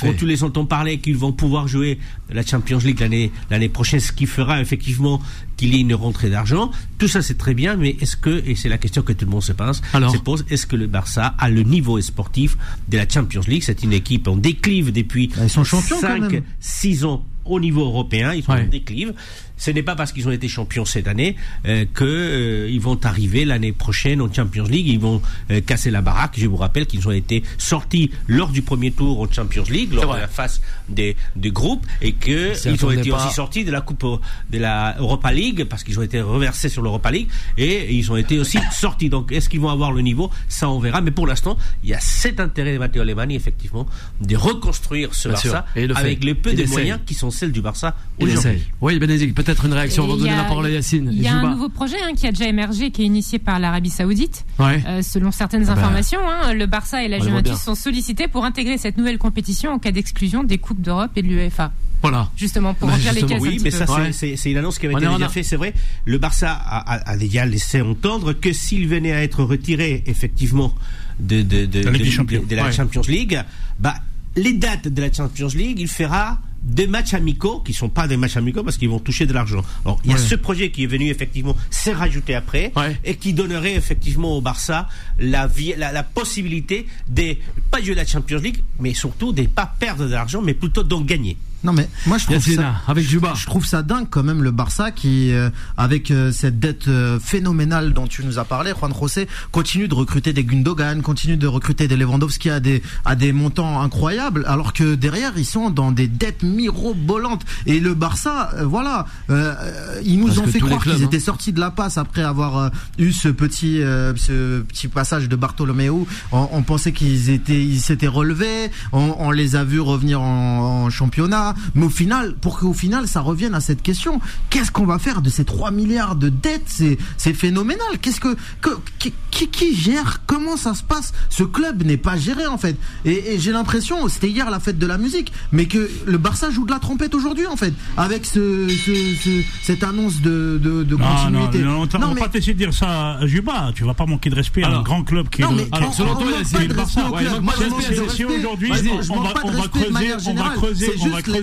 quand 0.00 0.16
tous 0.16 0.24
les 0.24 0.44
entend 0.44 0.64
parler, 0.64 0.98
qu'ils 0.98 1.16
vont 1.16 1.32
pouvoir 1.32 1.68
jouer 1.68 1.98
la 2.30 2.42
Champions 2.44 2.78
League 2.78 2.98
l'année 3.00 3.30
l'année 3.50 3.68
prochaine, 3.68 4.00
ce 4.00 4.12
qui 4.12 4.24
fera 4.24 4.62
effectivement 4.62 5.20
qu'il 5.58 5.74
y 5.74 5.78
ait 5.78 5.80
une 5.82 5.94
rentrée 5.94 6.30
d'argent. 6.30 6.70
Tout 6.96 7.06
ça, 7.08 7.20
c'est 7.20 7.36
très 7.36 7.52
bien, 7.52 7.76
mais 7.76 7.96
est-ce 8.00 8.16
que, 8.16 8.42
et 8.46 8.54
c'est 8.54 8.70
la 8.70 8.78
question 8.78 9.02
que 9.02 9.12
tout 9.12 9.26
le 9.26 9.30
monde 9.30 9.42
se 9.42 9.52
pose, 9.52 9.82
Alors 9.92 10.10
se 10.10 10.16
pose, 10.16 10.46
est-ce 10.48 10.66
que 10.66 10.76
le 10.76 10.86
Barça 10.86 11.34
a 11.38 11.50
le 11.50 11.62
niveau 11.64 12.00
sportif 12.00 12.56
de 12.88 12.96
la 12.96 13.06
Champions 13.06 13.42
League? 13.46 13.62
C'est 13.62 13.82
une 13.82 13.92
équipe 13.92 14.26
en 14.26 14.36
déclive 14.36 14.90
depuis 14.90 15.30
Ah, 15.36 15.44
ils 15.44 15.50
sont 15.50 15.64
champions, 15.64 15.96
quand 16.00 16.08
5, 16.08 16.32
même. 16.32 16.42
6 16.60 17.04
ans 17.04 17.22
au 17.52 17.60
niveau 17.60 17.82
européen, 17.84 18.32
ils 18.34 18.42
sont 18.42 18.52
Ouais. 18.52 18.62
en 18.62 18.66
déclive. 18.66 19.12
Ce 19.60 19.70
n'est 19.70 19.82
pas 19.82 19.94
parce 19.94 20.10
qu'ils 20.12 20.26
ont 20.26 20.32
été 20.32 20.48
champions 20.48 20.86
cette 20.86 21.06
année 21.06 21.36
euh, 21.66 21.84
que 21.92 22.04
euh, 22.04 22.70
ils 22.70 22.80
vont 22.80 22.98
arriver 23.04 23.44
l'année 23.44 23.72
prochaine 23.72 24.22
en 24.22 24.32
Champions 24.32 24.64
League. 24.64 24.88
Ils 24.88 24.98
vont 24.98 25.20
euh, 25.50 25.60
casser 25.60 25.90
la 25.90 26.00
baraque. 26.00 26.34
Je 26.38 26.46
vous 26.46 26.56
rappelle 26.56 26.86
qu'ils 26.86 27.06
ont 27.06 27.12
été 27.12 27.42
sortis 27.58 28.10
lors 28.26 28.48
du 28.48 28.62
premier 28.62 28.90
tour 28.90 29.20
en 29.20 29.30
Champions 29.30 29.64
League, 29.68 29.92
lors 29.92 30.14
de 30.14 30.18
la 30.18 30.28
phase 30.28 30.62
des, 30.88 31.14
des 31.36 31.50
groupes, 31.50 31.86
et 32.00 32.12
que 32.12 32.52
ils 32.66 32.84
ont 32.86 32.90
été 32.90 33.10
pas. 33.10 33.16
aussi 33.16 33.34
sortis 33.34 33.64
de 33.64 33.70
la 33.70 33.82
Coupe 33.82 34.20
de 34.50 34.58
la 34.58 34.96
Europa 34.98 35.30
League 35.30 35.64
parce 35.64 35.84
qu'ils 35.84 35.98
ont 35.98 36.02
été 36.02 36.22
reversés 36.22 36.70
sur 36.70 36.80
l'Europa 36.80 37.10
League 37.10 37.28
et 37.58 37.94
ils 37.94 38.10
ont 38.10 38.16
été 38.16 38.38
aussi 38.38 38.58
sortis. 38.72 39.10
Donc, 39.10 39.30
est-ce 39.30 39.50
qu'ils 39.50 39.60
vont 39.60 39.68
avoir 39.68 39.92
le 39.92 40.00
niveau? 40.00 40.30
Ça, 40.48 40.70
on 40.70 40.78
verra. 40.78 41.02
Mais 41.02 41.10
pour 41.10 41.26
l'instant, 41.26 41.58
il 41.84 41.90
y 41.90 41.94
a 41.94 42.00
cet 42.00 42.40
intérêt 42.40 42.72
de 42.72 42.78
Matteo 42.78 43.02
Alemani, 43.02 43.34
effectivement, 43.34 43.86
de 44.22 44.36
reconstruire 44.36 45.14
ce 45.14 45.28
Bien. 45.28 45.34
Barça 45.34 45.66
Et 45.76 45.86
le 45.86 45.96
avec 45.96 46.24
les 46.24 46.34
peu 46.34 46.54
de 46.54 46.64
moyens 46.64 47.00
qui 47.04 47.12
sont 47.12 47.30
celles 47.30 47.52
du 47.52 47.60
Barça 47.60 47.94
aujourd'hui. 48.18 48.62
Oui, 48.80 48.98
peut-être 48.98 49.49
une 49.64 49.72
réaction 49.72 50.04
avant 50.04 50.14
de 50.16 50.20
Et 50.20 50.22
il 50.22 50.26
y 50.26 50.28
donner 50.30 50.40
a- 50.40 50.42
la 50.42 50.48
parole 50.48 50.66
à 50.66 50.70
Yacine. 50.70 51.10
Il 51.12 51.22
y 51.22 51.26
a 51.28 51.34
un 51.34 51.50
nouveau 51.50 51.68
projet 51.68 51.96
hein, 52.02 52.12
qui 52.16 52.26
a 52.26 52.30
déjà 52.32 52.46
émergé, 52.48 52.90
qui 52.90 53.02
est 53.02 53.06
initié 53.06 53.38
par 53.38 53.58
l'Arabie 53.58 53.90
Saoudite. 53.90 54.44
Ouais. 54.58 54.82
Euh, 54.86 55.02
selon 55.02 55.30
certaines 55.32 55.62
Ah 55.68 55.74
bah. 55.74 55.80
informations, 55.80 56.20
hein, 56.28 56.52
le 56.54 56.66
Barça 56.66 57.02
et 57.04 57.08
la 57.08 57.18
Juventus 57.18 57.56
sont 57.56 57.74
sollicités 57.74 58.28
pour 58.28 58.44
intégrer 58.44 58.78
cette 58.78 58.96
nouvelle 58.96 59.18
compétition 59.18 59.72
en 59.72 59.78
cas 59.78 59.90
d'exclusion 59.92 60.44
des 60.44 60.58
coupes 60.58 60.80
d'Europe 60.80 61.10
et 61.16 61.22
de 61.22 61.28
l'UEFA. 61.28 61.72
Voilà. 62.02 62.30
Justement, 62.36 62.72
pour 62.72 62.88
Bah, 62.88 62.94
remplir 62.94 63.12
les 63.12 63.20
caisses 63.22 63.32
un 63.32 63.40
Oui, 63.40 63.50
petit 63.56 63.64
mais 63.64 63.70
peu. 63.70 63.76
ça, 63.76 63.86
c'est- 63.86 63.92
Ouais. 63.92 64.12
c'est 64.12 64.36
c'est 64.36 64.50
une 64.50 64.56
annonce 64.56 64.78
qui 64.78 64.86
avait 64.86 64.94
On 64.94 64.98
été 64.98 65.06
déjà 65.08 65.26
a- 65.26 65.28
faite, 65.28 65.44
c'est 65.44 65.56
vrai. 65.56 65.74
Le 66.06 66.16
Barça 66.16 66.50
a, 66.50 66.78
a- 66.94 67.10
a 67.10 67.16
déjà 67.18 67.44
laissé 67.44 67.82
entendre 67.82 68.32
que 68.32 68.52
s'il 68.54 68.88
venait 68.88 69.12
à 69.12 69.22
être 69.22 69.44
retiré, 69.44 70.02
effectivement, 70.06 70.74
de, 71.18 71.42
de, 71.42 71.66
de, 71.66 71.80
La 71.82 71.90
Ligue 71.90 72.00
de- 72.00 72.04
des 72.06 72.10
Champions. 72.10 72.40
de- 72.42 72.46
de 72.46 72.56
la 72.56 72.64
Ouais. 72.64 72.72
Champions 72.72 73.02
League, 73.06 73.38
bah, 73.78 73.96
les 74.36 74.54
dates 74.54 74.88
de 74.88 75.02
la 75.02 75.12
Champions 75.12 75.48
League, 75.54 75.78
il 75.78 75.88
fera 75.88 76.38
des 76.62 76.86
matchs 76.86 77.14
amicaux 77.14 77.60
qui 77.60 77.72
sont 77.72 77.88
pas 77.88 78.06
des 78.06 78.16
matchs 78.16 78.36
amicaux 78.36 78.62
parce 78.62 78.76
qu'ils 78.76 78.88
vont 78.90 78.98
toucher 78.98 79.26
de 79.26 79.32
l'argent. 79.32 79.62
Alors, 79.84 79.98
il 80.04 80.10
y 80.10 80.14
a 80.14 80.16
Ouais. 80.16 80.22
ce 80.22 80.34
projet 80.34 80.70
qui 80.70 80.84
est 80.84 80.86
venu 80.86 81.08
effectivement 81.08 81.56
s'est 81.70 81.92
rajouté 81.92 82.34
après 82.34 82.72
Ouais. 82.76 82.98
et 83.04 83.16
qui 83.16 83.32
donnerait 83.32 83.74
effectivement 83.74 84.36
au 84.36 84.40
Barça 84.40 84.88
la, 85.18 85.46
vie, 85.46 85.74
la, 85.76 85.90
la 85.92 86.02
possibilité 86.02 86.86
de 87.08 87.34
pas 87.70 87.80
jouer 87.82 87.94
la 87.94 88.04
Champions 88.06 88.38
League, 88.40 88.62
mais 88.78 88.92
surtout 88.94 89.32
de 89.32 89.42
pas 89.46 89.72
perdre 89.78 90.04
de 90.06 90.12
l'argent, 90.12 90.42
mais 90.42 90.54
plutôt 90.54 90.82
d'en 90.82 91.00
gagner. 91.00 91.36
Non 91.62 91.72
mais 91.74 91.88
moi 92.06 92.16
je 92.16 92.24
trouve 92.24 92.40
ça 92.40 92.76
avec 92.88 93.06
Juba. 93.06 93.34
je 93.36 93.44
trouve 93.44 93.66
ça 93.66 93.82
dingue 93.82 94.06
quand 94.08 94.22
même 94.22 94.42
le 94.42 94.50
Barça 94.50 94.90
qui 94.90 95.32
euh, 95.32 95.50
avec 95.76 96.10
euh, 96.10 96.32
cette 96.32 96.58
dette 96.58 96.88
euh, 96.88 97.18
phénoménale 97.20 97.92
dont 97.92 98.06
tu 98.06 98.24
nous 98.24 98.38
as 98.38 98.44
parlé 98.46 98.72
Juan 98.78 98.92
José 98.98 99.28
continue 99.52 99.86
de 99.86 99.94
recruter 99.94 100.32
des 100.32 100.42
Gundogan, 100.44 101.02
continue 101.02 101.36
de 101.36 101.46
recruter 101.46 101.86
des 101.86 101.96
Lewandowski 101.96 102.48
à 102.48 102.60
des 102.60 102.82
à 103.04 103.14
des 103.14 103.32
montants 103.32 103.82
incroyables 103.82 104.44
alors 104.46 104.72
que 104.72 104.94
derrière 104.94 105.32
ils 105.36 105.44
sont 105.44 105.68
dans 105.68 105.92
des 105.92 106.08
dettes 106.08 106.42
mirobolantes 106.42 107.44
et 107.66 107.78
le 107.78 107.92
Barça 107.92 108.50
euh, 108.54 108.64
voilà 108.64 109.06
euh, 109.28 109.54
euh, 109.60 110.00
ils 110.02 110.18
nous 110.18 110.28
Parce 110.28 110.38
ont 110.38 110.46
fait 110.46 110.60
croire 110.60 110.82
qu'ils 110.82 110.92
hein. 110.92 111.06
étaient 111.06 111.20
sortis 111.20 111.52
de 111.52 111.60
la 111.60 111.70
passe 111.70 111.98
après 111.98 112.22
avoir 112.22 112.70
eu 112.98 113.12
ce 113.12 113.28
petit 113.28 113.82
euh, 113.82 114.14
ce 114.16 114.60
petit 114.60 114.88
passage 114.88 115.28
de 115.28 115.36
Bartolomeu 115.36 115.90
on, 115.90 116.06
on 116.52 116.62
pensait 116.62 116.92
qu'ils 116.92 117.28
étaient 117.28 117.62
ils 117.62 117.80
s'étaient 117.80 118.06
relevés 118.06 118.70
on, 118.92 119.14
on 119.18 119.30
les 119.30 119.56
a 119.56 119.64
vus 119.64 119.80
revenir 119.80 120.22
en, 120.22 120.84
en 120.86 120.90
championnat 120.90 121.49
mais 121.74 121.86
au 121.86 121.90
final 121.90 122.34
pour 122.40 122.58
qu'au 122.58 122.72
final 122.72 123.06
ça 123.08 123.20
revienne 123.20 123.54
à 123.54 123.60
cette 123.60 123.82
question 123.82 124.20
qu'est-ce 124.50 124.70
qu'on 124.70 124.86
va 124.86 124.98
faire 124.98 125.22
de 125.22 125.30
ces 125.30 125.44
3 125.44 125.70
milliards 125.70 126.16
de 126.16 126.28
dettes? 126.28 126.62
C'est 126.66 126.98
c'est 127.16 127.34
phénoménal 127.34 127.86
qu'est-ce 128.00 128.20
que, 128.20 128.36
que 128.60 128.70
qui, 128.98 129.12
qui, 129.48 129.74
gère? 129.74 130.22
Comment 130.26 130.56
ça 130.56 130.74
se 130.74 130.82
passe? 130.82 131.12
Ce 131.28 131.42
club 131.44 131.82
n'est 131.84 131.96
pas 131.96 132.16
géré 132.16 132.46
en 132.46 132.58
fait 132.58 132.76
et, 133.04 133.34
et 133.34 133.38
j'ai 133.38 133.52
l'impression 133.52 134.08
c'était 134.08 134.28
hier 134.28 134.50
la 134.50 134.60
fête 134.60 134.78
de 134.78 134.86
la 134.86 134.98
musique 134.98 135.32
mais 135.52 135.66
que 135.66 135.90
le 136.06 136.18
Barça 136.18 136.50
joue 136.50 136.64
de 136.66 136.70
la 136.72 136.78
trompette 136.78 137.14
aujourd'hui 137.14 137.46
en 137.46 137.56
fait 137.56 137.72
avec 137.96 138.26
ce, 138.26 138.68
ce, 138.68 139.14
ce- 139.22 139.42
cette 139.62 139.82
annonce 139.82 140.20
de, 140.20 140.60
de, 140.62 140.82
de 140.84 140.96
Non, 140.96 141.04
non, 141.04 141.14
continuité 141.16 141.58
non, 141.60 141.70
on 141.92 141.98
Non, 141.98 142.08
va 142.08 142.14
mais- 142.14 142.20
pas 142.20 142.28
t'essayer 142.28 142.54
de 142.54 142.58
dire 142.58 142.74
ça 142.74 143.12
à 143.18 143.26
Juba. 143.26 143.70
Tu 143.74 143.84
vas 143.84 143.94
pas 143.94 144.06
manquer 144.06 144.30
de 144.30 144.34
respect 144.34 144.62
à 144.62 144.68
Alors. 144.68 144.80
un 144.80 144.82
grand 144.82 145.02
club 145.04 145.28
qui 145.28 145.42
est 145.42 145.44
Non, 145.44 145.50
le- 145.52 145.56
mais 145.58 145.68
Alors, 145.72 145.90
on- 145.90 145.92
selon 145.92 146.12
on 146.12 146.16
toi, 146.16 146.30
pas 146.52 146.58
le 146.64 146.74
Barça, 146.74 147.10
ouais, 147.10 147.40
Moi, 147.40 147.54
je 147.58 147.62
respect. 147.64 147.90
de 147.90 147.94
Si 147.94 148.00
respect. 148.24 148.24
aujourd'hui, 148.38 148.70
on 148.72 149.02
je 149.02 149.08
va- 149.08 149.14
manque 149.16 149.32
pas 149.34 149.42
de 149.42 149.48
on 149.48 149.52
va 149.60 149.68
creuser, 149.68 150.12
on 150.26 150.34
va 150.34 150.50
creuser, 150.50 150.86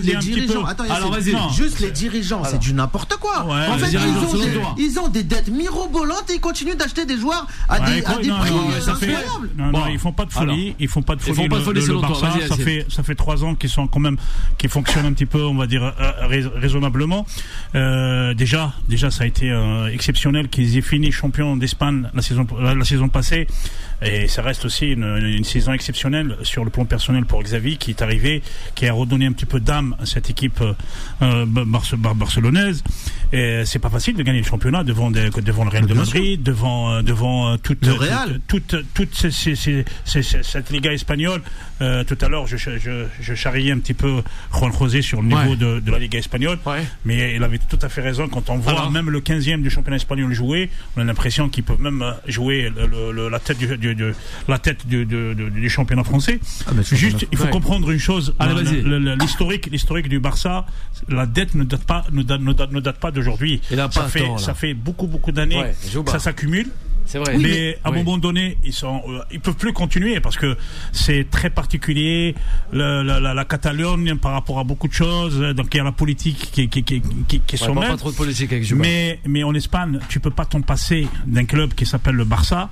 creuser 0.00 0.10
les 0.10 0.16
un 0.16 0.18
petit 0.20 0.30
dirigeants. 0.46 0.62
peu. 0.64 0.68
Attends, 0.70 0.84
Alors, 0.94 1.12
vas-y. 1.12 1.34
juste 1.54 1.80
les 1.80 1.90
dirigeants, 1.90 2.42
c'est 2.44 2.58
du 2.58 2.72
n'importe 2.74 3.16
quoi. 3.16 3.44
Ouais, 3.46 3.66
En 3.68 3.78
fait, 3.78 3.90
ils 3.92 3.98
ont, 3.98 4.38
des, 4.44 4.52
toi. 4.52 4.74
ils 4.78 4.98
ont 4.98 5.08
des 5.08 5.22
dettes 5.22 5.48
mirobolantes 5.48 6.30
et 6.30 6.34
ils 6.34 6.40
continuent 6.40 6.76
d'acheter 6.76 7.04
des 7.06 7.16
joueurs 7.16 7.46
à 7.68 7.80
Ouais, 7.80 7.86
des, 7.86 7.98
à 7.98 8.02
quoi, 8.02 8.22
des 8.22 8.28
non, 8.28 8.38
prix 8.38 8.50
non, 8.50 8.70
ça 8.80 8.94
fait- 8.94 9.14
incroyables. 9.14 9.50
Non, 9.56 9.70
Bon. 9.70 9.78
non, 9.80 9.86
ils 9.88 9.98
font 9.98 10.12
pas 10.12 10.24
de 10.24 10.32
folie. 10.32 10.44
Alors. 10.68 10.74
ils 10.78 10.88
font 10.88 11.02
pas 11.02 11.14
de 11.16 11.20
Ils 11.20 11.24
folie. 11.34 11.36
font 11.36 11.48
pas 11.48 11.54
de 11.56 11.60
Le- 11.60 11.64
folie 11.64 11.86
le. 11.86 12.00
Barça, 12.00 12.32
ça 12.48 12.56
fait 12.56 12.86
ça 12.88 13.02
fait 13.02 13.14
trois 13.14 13.44
ans 13.44 13.54
qu'ils 13.54 13.70
sont 13.70 13.86
quand 13.86 14.00
même 14.00 14.16
qui 14.56 14.68
fonctionnent 14.68 15.06
un 15.06 15.12
petit 15.12 15.26
peu, 15.26 15.42
on 15.44 15.54
va 15.54 15.66
dire 15.66 15.82
euh, 15.82 15.92
rais- 16.26 16.50
raisonnablement. 16.56 17.26
Euh, 17.74 18.34
déjà, 18.34 18.72
déjà, 18.88 19.10
ça 19.10 19.24
a 19.24 19.26
été 19.26 19.50
euh, 19.50 19.88
exceptionnel 19.92 20.48
qu'ils 20.48 20.76
aient 20.76 20.82
fini 20.82 21.12
champion 21.12 21.56
d'Espagne 21.56 22.08
la 22.14 22.22
saison 22.22 22.46
la 22.60 22.84
saison 22.84 23.08
passée. 23.08 23.46
Et 24.02 24.28
ça 24.28 24.42
reste 24.42 24.64
aussi 24.64 24.92
une, 24.92 25.44
saison 25.44 25.72
exceptionnelle 25.72 26.36
sur 26.42 26.64
le 26.64 26.70
plan 26.70 26.84
personnel 26.84 27.24
pour 27.24 27.42
Xavi 27.42 27.78
qui 27.78 27.90
est 27.90 28.02
arrivé, 28.02 28.42
qui 28.74 28.86
a 28.86 28.92
redonné 28.92 29.26
un 29.26 29.32
petit 29.32 29.46
peu 29.46 29.58
d'âme 29.60 29.96
même 30.00 30.04
cette 30.04 30.30
équipe 30.30 30.60
euh, 30.60 30.72
euh, 31.22 31.46
barce- 31.46 31.96
bar- 31.96 32.14
barcelonaise. 32.14 32.84
Et 33.32 33.62
c'est 33.66 33.78
pas 33.78 33.90
facile 33.90 34.16
de 34.16 34.22
gagner 34.22 34.38
le 34.40 34.46
championnat 34.46 34.84
devant, 34.84 35.10
des- 35.10 35.28
devant 35.30 35.64
le 35.64 35.70
Real 35.70 35.86
de 35.86 35.94
Madrid, 35.94 36.42
devant, 36.42 36.92
euh, 36.94 37.02
devant 37.02 37.52
euh, 37.52 37.56
toute, 37.56 37.84
Le 37.84 37.92
toute- 37.92 38.00
Real. 38.00 38.40
toute, 38.48 38.76
toute, 38.94 39.14
ces- 39.14 39.30
ces- 39.30 39.54
ces- 39.54 39.84
ces- 40.04 40.22
ces- 40.22 40.42
cette 40.42 40.70
Liga 40.70 40.92
espagnole. 40.92 41.42
Euh, 41.80 42.02
tout 42.04 42.18
à 42.20 42.28
l'heure, 42.28 42.46
je, 42.46 42.56
je, 42.56 43.04
je 43.20 43.34
charriais 43.34 43.70
un 43.70 43.78
petit 43.78 43.94
peu 43.94 44.22
Juan 44.52 44.72
José 44.76 45.00
sur 45.02 45.20
le 45.22 45.28
niveau 45.28 45.50
Ouais. 45.50 45.56
de, 45.56 45.78
de 45.80 45.90
la 45.92 45.98
Liga 45.98 46.18
espagnole. 46.18 46.58
Ouais. 46.66 46.82
Mais 47.04 47.34
il 47.36 47.42
avait 47.44 47.58
tout 47.58 47.78
à 47.82 47.88
fait 47.88 48.00
raison. 48.00 48.28
Quand 48.28 48.50
on 48.50 48.56
voit 48.56 48.72
Alors 48.72 48.90
même 48.90 49.10
le 49.10 49.20
15e 49.20 49.62
du 49.62 49.70
championnat 49.70 49.96
espagnol 49.96 50.32
jouer, 50.32 50.70
on 50.96 51.02
a 51.02 51.04
l'impression 51.04 51.48
qu'ils 51.48 51.64
peuvent 51.64 51.80
même 51.80 52.02
jouer 52.26 52.72
le- 52.74 52.86
le- 52.86 53.12
le- 53.12 53.28
la 53.28 53.38
tête 53.38 53.58
du, 53.58 53.76
du- 53.76 53.94
du- 53.94 54.12
la 54.48 54.58
tête 54.58 54.86
du, 54.86 55.04
du- 55.06 55.68
championnat 55.70 56.02
français. 56.02 56.40
Ah, 56.66 56.70
mais 56.74 56.82
Juste, 56.82 57.26
il 57.30 57.36
faut 57.38 57.44
Ouais. 57.44 57.50
comprendre 57.50 57.90
une 57.90 57.98
chose. 57.98 58.34
L'historique, 59.20 59.68
l'historique 59.70 60.08
du 60.08 60.18
Barça, 60.18 60.66
la 61.08 61.26
dette 61.26 61.54
ne 61.54 61.64
date 61.64 61.84
pas, 61.84 62.04
ne 62.12 62.22
date, 62.22 62.40
ne 62.40 62.52
date, 62.52 62.72
ne 62.72 62.80
date 62.80 62.98
pas 62.98 63.10
d'aujourd'hui. 63.18 63.60
Ça 63.90 64.08
fait, 64.08 64.24
ça 64.38 64.54
beaucoup, 64.74 65.06
beaucoup 65.06 65.32
d'années. 65.32 65.58
Ouais, 65.60 65.74
ça 66.06 66.18
s'accumule. 66.18 66.68
C'est 67.10 67.18
vrai. 67.18 67.38
mais, 67.38 67.78
à 67.84 67.88
un 67.88 67.92
Oui. 67.92 67.98
moment 68.02 68.18
donné, 68.18 68.58
ils 68.64 68.72
sont, 68.74 69.00
euh, 69.08 69.20
ils 69.32 69.40
peuvent 69.40 69.56
plus 69.56 69.72
continuer 69.72 70.20
parce 70.20 70.36
que 70.36 70.58
c'est 70.92 71.26
très 71.30 71.48
particulier. 71.48 72.34
La, 72.70 73.02
la, 73.02 73.32
la 73.32 73.44
Catalogne 73.46 74.16
par 74.16 74.32
rapport 74.32 74.58
à 74.58 74.64
beaucoup 74.64 74.88
de 74.88 74.92
choses. 74.92 75.40
Donc 75.54 75.68
il 75.72 75.78
y 75.78 75.80
a 75.80 75.84
la 75.84 75.92
politique 75.92 76.50
qui, 76.52 76.68
qui, 76.68 76.82
qui, 76.84 77.00
qui, 77.26 77.40
qui 77.40 77.56
est 77.56 77.60
Ouais, 77.62 77.66
sur 77.66 77.72
pas, 77.74 77.80
même. 77.80 77.90
pas 77.92 77.96
trop 77.96 78.10
de 78.10 78.16
politique 78.16 78.52
avec 78.52 78.62
Juba. 78.64 78.82
Mais, 78.82 79.20
mais 79.26 79.42
en 79.42 79.54
Espagne, 79.54 80.00
tu 80.10 80.20
peux 80.20 80.28
pas 80.30 80.44
t'en 80.44 80.60
passer 80.60 81.08
d'un 81.26 81.46
club 81.46 81.72
qui 81.72 81.86
s'appelle 81.86 82.14
le 82.14 82.24
Barça, 82.24 82.68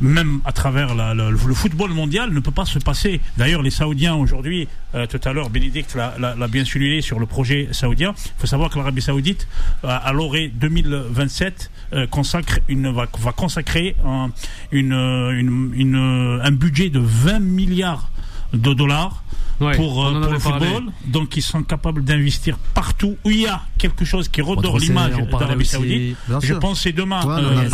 même 0.00 0.40
à 0.44 0.52
travers 0.52 0.94
le 0.94 1.36
football 1.54 1.90
mondial, 1.92 2.30
ne 2.32 2.40
peut 2.40 2.50
pas 2.50 2.64
se 2.64 2.78
passer. 2.78 3.20
D'ailleurs, 3.36 3.62
les 3.62 3.70
Saoudiens 3.70 4.14
aujourd'hui, 4.14 4.68
euh, 4.94 5.06
tout 5.06 5.20
à 5.24 5.32
l'heure, 5.32 5.50
Bénédicte 5.50 5.94
l'a- 5.96 6.48
bien 6.48 6.64
souligné 6.64 7.02
sur 7.02 7.18
le 7.18 7.26
projet 7.26 7.68
saoudien. 7.72 8.14
Il 8.16 8.40
faut 8.40 8.46
savoir 8.46 8.70
que 8.70 8.78
l'Arabie 8.78 9.02
Saoudite, 9.02 9.46
à 9.82 10.12
l'orée 10.12 10.48
2027, 10.54 11.70
euh, 11.92 12.06
consacre 12.06 12.60
une, 12.68 12.90
va, 12.92 13.06
va 13.18 13.32
consacrer 13.32 13.96
un, 14.04 14.30
euh, 14.74 16.40
un 16.42 16.50
budget 16.52 16.90
de 16.90 17.00
20 17.00 17.40
milliards 17.40 18.10
de 18.52 18.72
dollars 18.72 19.22
Ouais, 19.60 19.76
pour, 19.76 19.96
on 19.98 20.14
euh, 20.14 20.20
pour 20.20 20.32
le 20.32 20.38
parlé. 20.38 20.66
football. 20.66 20.92
Donc, 21.06 21.36
ils 21.36 21.42
sont 21.42 21.62
capables 21.62 22.04
d'investir 22.04 22.58
partout 22.74 23.16
où 23.24 23.30
il 23.30 23.40
y 23.40 23.46
a 23.46 23.60
quelque 23.76 24.04
chose 24.04 24.28
qui 24.28 24.40
redore 24.40 24.78
l'image 24.78 25.12
d'Arabie. 25.40 25.66
Saoudite. 25.66 26.16
Je 26.42 26.54
pense 26.54 26.78
que 26.78 26.82
c'est 26.84 26.92
demain. 26.92 27.20
Euh, 27.26 27.68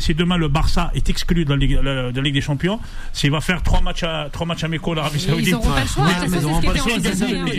c'est- 0.00 0.14
demain 0.14 0.36
le 0.36 0.48
Barça 0.48 0.90
est 0.94 1.08
exclu 1.08 1.44
de 1.44 1.50
la 1.50 1.56
Ligue, 1.56 1.78
la- 1.82 2.10
de 2.12 2.16
la 2.16 2.22
Ligue 2.22 2.34
des 2.34 2.40
Champions. 2.40 2.80
S'il 3.12 3.30
va 3.30 3.40
faire 3.40 3.62
trois 3.62 3.80
matchs 3.80 4.02
à 4.02 4.28
trois 4.32 4.46
matchs 4.46 4.64
amicaux 4.64 4.92
à 4.92 4.96
l'Arabie 4.96 5.20
Saoudite. 5.20 5.48
ils 5.48 5.54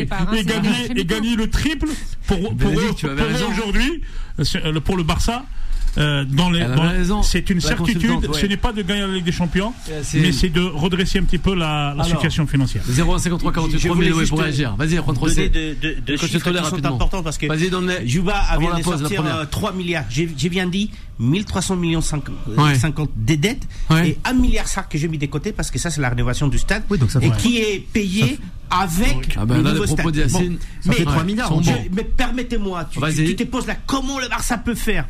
pas 0.07 0.27
le 0.31 0.37
et, 0.39 1.05
gagner, 1.05 1.35
le 1.35 1.49
triple 1.49 1.87
pour, 2.27 2.37
aujourd'hui, 3.49 4.01
euh, 4.55 4.79
pour 4.81 4.97
le 4.97 5.03
Barça. 5.03 5.45
Euh, 5.97 6.25
dans 6.25 6.49
les, 6.49 6.65
c'est 7.23 7.49
une 7.49 7.59
la 7.59 7.67
certitude. 7.67 8.11
ouais. 8.27 8.39
Ce 8.41 8.45
n'est 8.45 8.57
pas 8.57 8.71
de 8.73 8.81
gagner 8.81 9.01
la 9.01 9.07
Ligue 9.07 9.25
des 9.25 9.31
Champions, 9.31 9.73
mais 10.13 10.31
c'est 10.31 10.49
de 10.49 10.61
redresser 10.61 11.19
un 11.19 11.23
petit 11.23 11.37
peu 11.37 11.53
la, 11.55 11.93
la 11.95 12.03
Alors, 12.03 12.05
situation 12.07 12.45
financière. 12.47 12.83
0153 12.87 13.51
48 13.53 13.79
Je 13.79 13.87
3000 13.87 14.11
voulais 14.11 14.23
ouais, 14.23 14.27
pour 14.29 14.39
réagir. 14.39 14.75
Vas-y, 14.75 14.95
Juan 14.95 15.05
donner 15.15 15.19
José. 15.27 15.49
de, 15.49 15.75
de, 15.81 15.95
de 16.05 16.17
Coach 16.17 16.29
chiffres 16.31 16.51
qui 16.51 16.69
sont 16.69 16.85
importants 16.85 17.23
parce 17.23 17.37
que 17.37 17.47
Vas-y, 17.47 17.69
donne-les. 17.69 18.07
Juba 18.07 18.41
vient 18.59 18.71
la 18.71 18.77
de 18.77 18.83
pause, 18.83 18.99
sortir 18.99 19.21
première. 19.21 19.37
euh, 19.39 19.45
3 19.45 19.73
milliards. 19.73 20.05
J'ai 20.09 20.29
j'ai 20.37 20.49
bien 20.49 20.67
dit 20.67 20.91
1300 21.19 21.75
millions 21.77 22.01
50, 22.01 22.35
Ouais. 22.57 22.75
50 22.75 23.09
des 23.15 23.37
dettes 23.37 23.63
Ouais. 23.89 24.09
et 24.09 24.17
1 24.25 24.33
milliard 24.33 24.67
ça 24.67 24.83
que 24.83 24.97
j'ai 24.97 25.07
mis 25.07 25.17
de 25.17 25.25
côté 25.27 25.53
parce 25.53 25.71
que 25.71 25.79
ça 25.79 25.89
c'est 25.89 26.01
la 26.01 26.09
rénovation 26.09 26.47
du 26.49 26.57
stade 26.57 26.83
Oui, 26.89 26.97
donc 26.97 27.09
ça 27.11 27.19
et 27.21 27.31
qui 27.31 27.57
est 27.59 27.79
payé 27.93 28.37
avec 28.69 29.35
Ah 29.37 29.45
ben 29.45 29.57
le 29.57 29.63
là, 29.63 29.71
nouveau 29.71 29.85
les 29.85 29.93
propos 29.95 30.09
stade. 30.13 30.29
fait 30.31 30.49
mais, 30.85 30.95
3 31.05 31.23
milliards, 31.23 31.63
je- 31.63 31.71
mais 31.93 32.03
permettez-moi, 32.03 32.85
tu, 32.91 32.99
tu, 32.99 33.25
tu 33.27 33.35
te 33.35 33.43
poses 33.43 33.67
là 33.67 33.75
comment 33.85 34.19
le 34.19 34.27
Barça 34.27 34.57
peut 34.57 34.75
faire 34.75 35.05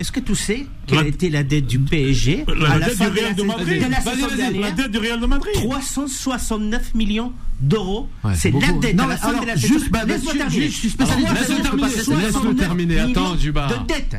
est-ce 0.00 0.12
que 0.12 0.20
tu 0.20 0.34
sais 0.34 0.66
quelle 0.86 0.98
La- 0.98 1.04
a 1.04 1.08
été 1.08 1.30
la 1.30 1.42
dette 1.42 1.66
du 1.66 1.78
PSG 1.78 2.44
La, 2.60 2.70
à 2.72 2.78
la 2.78 2.86
dette 2.88 2.96
fin 2.96 3.10
du 3.10 3.18
Real 3.20 3.34
de 3.34 3.42
la, 3.42 3.46
Madrid. 3.56 3.84
de 3.84 3.90
la 3.90 4.00
Vas-y, 4.00 4.20
vas-y, 4.20 4.36
dernière 4.36 4.60
La 4.62 4.70
dette 4.72 4.90
du 4.90 4.98
Real 4.98 5.20
de 5.20 5.26
Madrid. 5.26 5.52
369 5.54 6.94
millions 6.94 7.32
d'euros. 7.60 8.08
Ouais, 8.24 8.32
c'est 8.34 8.50
la 8.52 8.72
dette 8.72 8.94
Non, 8.96 9.04
à 9.04 9.08
la 9.08 9.16
fin 9.16 9.28
alors, 9.28 9.40
de 9.42 9.46
la 9.46 9.56
juste, 9.56 9.72
saison. 9.74 9.86
bah, 9.90 10.04
Laisse-moi 10.06 10.32
je- 10.34 10.38
terminer. 10.38 10.68
je 10.68 10.76
suis 10.76 10.90
spécialiste, 10.90 11.28
peux 11.28 11.62
terminer, 11.62 11.88
69 12.02 12.56
terminer. 12.56 12.98
Attends, 13.00 13.36
Juba. 13.36 13.66
De 13.68 13.86
dette. 13.92 14.16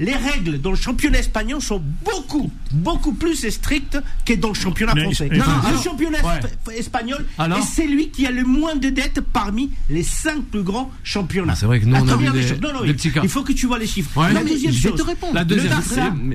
Les 0.00 0.14
règles 0.14 0.60
dans 0.60 0.70
le 0.70 0.76
championnat 0.76 1.18
espagnol 1.18 1.60
sont 1.60 1.82
beaucoup, 2.04 2.50
beaucoup 2.70 3.14
plus 3.14 3.48
strictes 3.50 3.98
que 4.24 4.34
dans 4.34 4.48
le 4.48 4.54
championnat 4.54 4.94
Mais- 4.94 5.02
français. 5.02 5.28
mais- 5.30 5.38
le 5.38 5.82
championnat 5.82 6.18
Ouais. 6.24 6.76
espagnol 6.78 7.26
Alors 7.36 7.58
est 7.58 7.62
celui 7.62 8.10
qui 8.10 8.24
a 8.26 8.30
le 8.30 8.44
moins 8.44 8.76
de 8.76 8.90
dettes 8.90 9.20
parmi 9.20 9.70
les 9.90 10.04
cinq 10.04 10.44
plus 10.44 10.62
grands 10.62 10.90
championnats. 11.02 11.54
Ah, 11.54 11.56
c'est 11.58 11.66
vrai 11.66 11.80
que 11.80 11.86
nous, 11.86 11.96
on 11.96 12.08
a 12.08 12.16
des 12.16 12.26
non, 12.60 12.72
non, 12.74 12.82
des 12.82 12.88
il- 12.90 12.94
petits 12.94 13.10
cas. 13.12 13.20
Il 13.24 13.28
faut 13.28 13.42
que 13.42 13.52
tu 13.52 13.66
vois 13.66 13.78
les 13.80 13.88
chiffres. 13.88 14.16
Ouais. 14.20 14.32
La 14.32 14.40
Non, 14.42 14.46
deuxième 14.48 14.72
je 14.72 14.82
vais 14.82 14.88
chose, 14.90 14.98
te 15.00 15.04
répondre. 15.04 15.34
La 15.34 15.44
deuxième, 15.44 15.70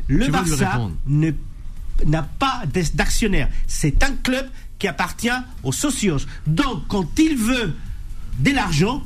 le 0.08 0.28
Barça, 0.28 0.82
le 1.08 1.14
ne 1.28 1.32
n'a 2.06 2.24
pas 2.24 2.64
d'actionnaire. 2.96 3.48
C'est 3.68 4.04
un 4.04 4.12
club 4.24 4.48
qui 4.78 4.88
appartient 4.90 5.30
aux 5.64 5.72
socios. 5.72 6.18
Donc, 6.48 6.88
quand 6.90 7.18
il 7.18 7.38
veut 7.38 7.74
de 8.40 8.52
l'argent, 8.52 9.04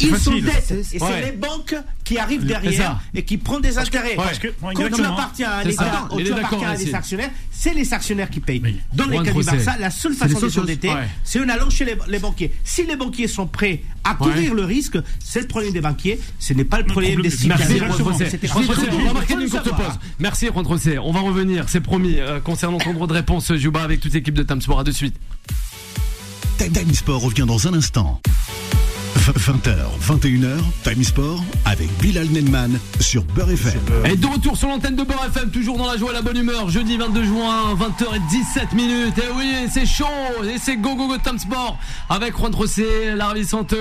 ils 0.00 0.16
sont 0.16 0.32
dettes. 0.38 0.74
C'est- 0.82 1.02
ouais. 1.02 1.22
les 1.26 1.32
banques 1.32 1.74
qui 2.04 2.18
arrivent 2.18 2.44
derrière 2.44 2.72
ça. 2.72 3.00
et 3.14 3.22
qui 3.22 3.36
prennent 3.36 3.60
des 3.60 3.78
intérêts. 3.78 4.14
parce 4.16 4.38
que- 4.38 4.48
ouais, 4.48 4.74
quand 4.74 4.88
tu 4.94 5.04
appartiens 5.04 5.50
à 5.50 5.58
un 5.60 5.62
C'est 5.64 5.72
ça. 5.72 5.86
État 5.86 6.08
ou 6.14 6.20
tu 6.20 6.32
appartiens 6.32 6.70
à 6.70 6.76
des 6.76 6.94
actionnaires, 6.94 7.30
c'est 7.50 7.74
les 7.74 7.92
actionnaires 7.94 8.30
qui 8.30 8.40
payent. 8.40 8.62
Dans 8.94 9.06
les 9.06 9.18
cas 9.22 9.32
du. 9.32 9.42
Barça, 9.42 9.76
la 9.78 9.90
seule 9.90 10.14
façon 10.14 10.40
de 10.40 10.48
s'endetter, 10.48 10.88
Ouais. 10.88 11.08
c'est 11.24 11.40
en 11.40 11.48
allant 11.48 11.70
chez 11.70 11.84
les, 11.84 11.96
les 12.08 12.18
banquiers. 12.18 12.52
Si 12.64 12.84
les 12.84 12.96
banquiers 12.96 13.28
sont 13.28 13.46
prêts 13.46 13.82
à 14.04 14.14
couvrir 14.14 14.50
Ouais. 14.52 14.56
le 14.56 14.64
risque, 14.64 14.96
c'est 15.20 15.40
le 15.40 15.46
problème 15.46 15.72
des 15.72 15.80
banquiers, 15.80 16.18
ce 16.38 16.52
n'est 16.54 16.64
pas 16.64 16.78
le 16.78 16.86
problème 16.86 17.20
des 17.22 17.30
citoyens. 17.30 17.66
On 17.90 19.04
va 19.06 19.12
marquer 19.12 19.34
une 19.34 19.48
courte 19.48 19.70
pause. 19.70 19.98
Merci, 20.18 20.46
Juan. 20.46 20.64
On 21.02 21.12
va 21.12 21.20
revenir, 21.20 21.68
c'est 21.68 21.80
promis, 21.80 22.16
euh, 22.18 22.40
concernant 22.40 22.78
ton 22.78 22.92
droit 22.94 23.06
de 23.06 23.12
réponse, 23.12 23.52
Juba, 23.54 23.82
avec 23.82 24.00
toute 24.00 24.12
l'équipe 24.14 24.34
de 24.34 24.42
Tamsport. 24.42 24.80
À 24.80 24.84
de 24.84 24.92
suite. 24.92 25.14
Time 26.58 26.94
Sport 26.94 27.22
revient 27.22 27.44
dans 27.46 27.66
un 27.66 27.74
instant. 27.74 28.20
20h, 29.22 29.76
21h, 30.04 30.56
Time 30.82 31.04
Sport 31.04 31.44
avec 31.64 31.88
Bilal 32.00 32.26
Nenman 32.32 32.76
sur 32.98 33.22
Beurre 33.22 33.50
FM. 33.52 33.80
Et 34.04 34.16
de 34.16 34.26
retour 34.26 34.56
sur 34.56 34.66
l'antenne 34.66 34.96
de 34.96 35.04
Beurre 35.04 35.24
FM, 35.28 35.50
toujours 35.50 35.78
dans 35.78 35.86
la 35.86 35.96
joie 35.96 36.10
et 36.10 36.14
la 36.14 36.22
bonne 36.22 36.38
humeur. 36.38 36.68
Jeudi 36.70 36.96
22 36.96 37.22
juin, 37.22 37.74
20h17 37.76 38.74
minutes. 38.74 39.16
Et 39.18 39.32
oui, 39.36 39.52
c'est 39.72 39.86
chaud. 39.86 40.06
Et 40.42 40.58
c'est 40.58 40.76
Go 40.76 40.96
Go 40.96 41.06
Go 41.06 41.14
Time 41.22 41.38
Sport 41.38 41.78
avec 42.10 42.36
Juan 42.36 42.52
José, 42.52 42.84
la 43.16 43.26
ravissante 43.26 43.76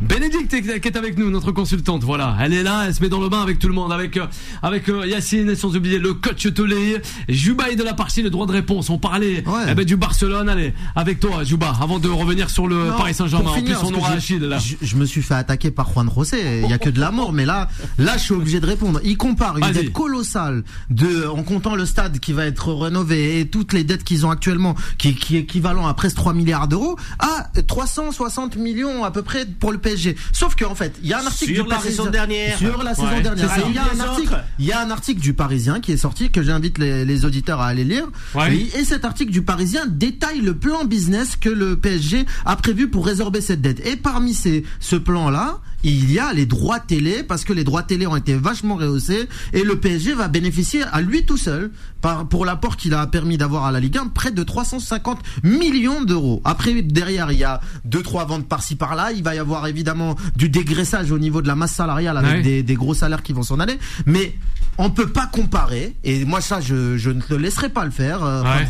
Bénédicte 0.00 0.58
qui 0.80 0.88
est 0.88 0.96
avec 0.96 1.18
nous, 1.18 1.28
notre 1.30 1.52
consultante. 1.52 2.02
Voilà, 2.02 2.34
elle 2.40 2.54
est 2.54 2.62
là, 2.62 2.84
elle 2.86 2.94
se 2.94 3.02
met 3.02 3.10
dans 3.10 3.20
le 3.20 3.28
bain 3.28 3.42
avec 3.42 3.58
tout 3.58 3.68
le 3.68 3.74
monde, 3.74 3.92
avec 3.92 4.16
euh, 4.16 4.24
avec 4.62 4.88
euh, 4.88 5.06
Yacine 5.06 5.50
et 5.50 5.54
sans 5.56 5.76
oublier 5.76 5.98
le 5.98 6.14
coach 6.14 6.50
Tolé, 6.54 6.96
Juba 7.28 7.68
est 7.68 7.76
de 7.76 7.82
la 7.84 7.92
partie, 7.92 8.22
le 8.22 8.30
droit 8.30 8.46
de 8.46 8.52
réponse. 8.52 8.88
On 8.88 8.96
parlait 8.98 9.44
Ouais. 9.46 9.64
eh 9.70 9.74
ben, 9.74 9.84
du 9.84 9.96
Barcelone. 9.96 10.48
Allez, 10.48 10.72
avec 10.96 11.20
toi, 11.20 11.44
Juba, 11.44 11.76
avant 11.78 11.98
de 11.98 12.08
revenir 12.08 12.48
sur 12.48 12.66
le 12.66 12.86
Non, 12.88 12.96
Paris 12.96 13.12
Saint-Germain. 13.12 13.50
En 13.50 13.60
plus, 13.62 13.74
on 13.84 13.92
aura 13.92 14.12
Achille 14.12 14.38
là. 14.40 14.58
Je, 14.82 14.96
me 14.96 15.04
suis 15.06 15.22
fait 15.22 15.34
attaquer 15.34 15.70
par 15.70 15.90
Juan 15.92 16.10
José. 16.14 16.60
Il 16.64 16.70
y 16.70 16.72
a 16.72 16.78
que 16.78 16.90
de 16.90 17.00
l'amour, 17.00 17.32
mais 17.32 17.44
là, 17.46 17.68
là, 17.98 18.16
je 18.16 18.22
suis 18.24 18.34
obligé 18.34 18.60
de 18.60 18.66
répondre. 18.66 19.00
Il 19.04 19.16
compare 19.16 19.58
une 19.58 19.70
dette 19.72 19.92
colossale 19.92 20.64
de, 20.90 21.26
en 21.26 21.42
comptant 21.42 21.74
le 21.76 21.86
stade 21.86 22.18
qui 22.20 22.32
va 22.32 22.46
être 22.46 22.72
rénové 22.72 23.40
et 23.40 23.48
toutes 23.48 23.72
les 23.72 23.84
dettes 23.84 24.04
qu'ils 24.04 24.26
ont 24.26 24.30
actuellement, 24.30 24.74
qui, 24.98 25.14
qui 25.14 25.36
est 25.36 25.40
équivalent 25.40 25.86
à 25.86 25.94
presque 25.94 26.16
3 26.16 26.34
milliards 26.34 26.68
d'euros, 26.68 26.96
à 27.18 27.48
360 27.66 28.56
millions 28.56 29.04
à 29.04 29.10
peu 29.10 29.22
près 29.22 29.46
pour 29.46 29.72
le 29.72 29.78
PSG. 29.78 30.16
Sauf 30.32 30.54
qu'en 30.56 30.74
fait, 30.74 30.98
il 31.02 31.08
y 31.08 31.12
a 31.12 31.20
un 31.20 31.26
article 31.26 31.54
Sur 31.54 31.64
du 31.64 31.70
la 31.70 31.76
Parisien- 31.76 31.90
saison 32.04 32.10
dernière. 32.10 32.58
Sur 32.58 32.82
la 32.82 32.94
saison 32.94 33.20
dernière. 33.22 33.58
Il 33.68 33.74
y 33.74 33.78
a 33.78 33.84
un 33.94 34.00
article, 34.00 34.44
il 34.58 34.64
y 34.66 34.72
a 34.72 34.80
un 34.80 34.90
article 34.90 35.20
du 35.20 35.34
Parisien 35.34 35.80
qui 35.80 35.92
est 35.92 35.96
sorti 35.96 36.30
que 36.30 36.42
j'invite 36.42 36.78
les, 36.78 37.04
les 37.04 37.24
auditeurs 37.24 37.60
à 37.60 37.66
aller 37.66 37.84
lire. 37.84 38.06
Ouais. 38.34 38.54
Et, 38.56 38.78
et 38.80 38.84
cet 38.84 39.04
article 39.04 39.32
du 39.32 39.42
Parisien 39.42 39.86
détaille 39.86 40.40
le 40.40 40.54
plan 40.56 40.84
business 40.84 41.36
que 41.36 41.48
le 41.48 41.76
PSG 41.78 42.26
a 42.44 42.56
prévu 42.56 42.88
pour 42.88 43.06
résorber 43.06 43.40
cette 43.40 43.60
dette. 43.60 43.84
Et 43.86 43.96
parmi 43.96 44.34
ces, 44.34 44.64
ce 44.80 44.96
plan-là, 44.96 45.58
il 45.84 46.10
y 46.10 46.18
a 46.18 46.32
les 46.32 46.44
droits 46.46 46.80
télé 46.80 47.22
parce 47.22 47.44
que 47.44 47.52
les 47.52 47.62
droits 47.62 47.82
télé 47.84 48.06
ont 48.06 48.16
été 48.16 48.34
vachement 48.34 48.74
rehaussés 48.74 49.28
et 49.52 49.62
le 49.62 49.78
PSG 49.78 50.12
va 50.14 50.26
bénéficier 50.26 50.82
à 50.92 51.00
lui 51.00 51.24
tout 51.24 51.36
seul 51.36 51.70
par, 52.00 52.26
pour 52.28 52.44
l'apport 52.44 52.76
qu'il 52.76 52.94
a 52.94 53.06
permis 53.06 53.38
d'avoir 53.38 53.64
à 53.64 53.70
la 53.72 53.78
Ligue 53.78 53.96
1 53.98 54.08
près 54.08 54.30
de 54.32 54.42
350 54.42 55.20
millions 55.44 56.02
d'euros. 56.02 56.42
Après 56.44 56.82
derrière 56.82 57.30
il 57.30 57.38
y 57.38 57.44
a 57.44 57.60
deux 57.84 58.02
trois 58.02 58.24
ventes 58.24 58.48
par-ci 58.48 58.74
par-là, 58.74 59.12
il 59.12 59.22
va 59.22 59.34
y 59.34 59.38
avoir 59.38 59.66
évidemment 59.68 60.16
du 60.36 60.48
dégraissage 60.48 61.12
au 61.12 61.18
niveau 61.18 61.42
de 61.42 61.46
la 61.48 61.54
masse 61.54 61.72
salariale 61.74 62.16
avec 62.16 62.28
Ouais. 62.28 62.42
des, 62.42 62.62
des 62.62 62.74
gros 62.74 62.94
salaires 62.94 63.22
qui 63.22 63.32
vont 63.32 63.42
s'en 63.44 63.58
aller, 63.60 63.78
mais 64.04 64.34
on 64.78 64.90
peut 64.90 65.08
pas 65.08 65.26
comparer. 65.26 65.94
Et 66.04 66.24
moi, 66.24 66.40
ça, 66.40 66.60
je, 66.60 66.96
je 66.96 67.10
ne 67.10 67.20
te 67.20 67.34
laisserai 67.34 67.68
pas 67.68 67.84
le 67.84 67.90
faire, 67.90 68.22
euh, 68.24 68.42
Ouais. 68.42 68.66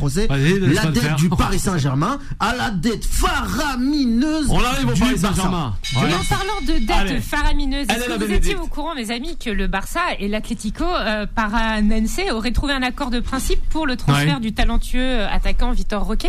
La 0.73 0.87
dette 0.87 1.15
du 1.17 1.29
Paris 1.29 1.59
Saint-Germain 1.59 2.19
à 2.41 2.55
la 2.57 2.71
dette 2.71 3.05
faramineuse. 3.05 4.47
On 4.51 4.63
arrive 4.65 4.89
au 4.89 4.93
du 4.93 5.01
Paris 5.01 5.15
Barça. 5.17 5.35
Saint-Germain. 5.37 5.75
En 5.97 6.03
Ouais. 6.03 6.09
parlant 6.29 6.61
de 6.67 6.93
Allez. 6.93 7.21
faramineuses, 7.21 7.87
Elle 7.89 7.97
est-ce 7.97 8.07
que 8.07 8.13
vous 8.13 8.19
Bénédicte. 8.19 8.45
étiez 8.47 8.57
au 8.57 8.67
courant, 8.67 8.95
mes 8.95 9.11
amis, 9.11 9.37
que 9.37 9.51
le 9.51 9.67
Barça 9.67 10.01
et 10.19 10.29
l'Atlético 10.29 10.85
euh, 10.85 11.27
Paranense 11.35 12.21
auraient 12.33 12.53
trouvé 12.53 12.73
un 12.73 12.83
accord 12.83 13.11
de 13.11 13.21
principe 13.21 13.61
pour 13.71 13.87
le 13.87 13.97
transfert 13.97 14.35
Ouais. 14.37 14.41
du 14.41 14.53
talentueux 14.53 15.25
attaquant 15.27 15.73
Vitor 15.73 16.05
Roque 16.05 16.27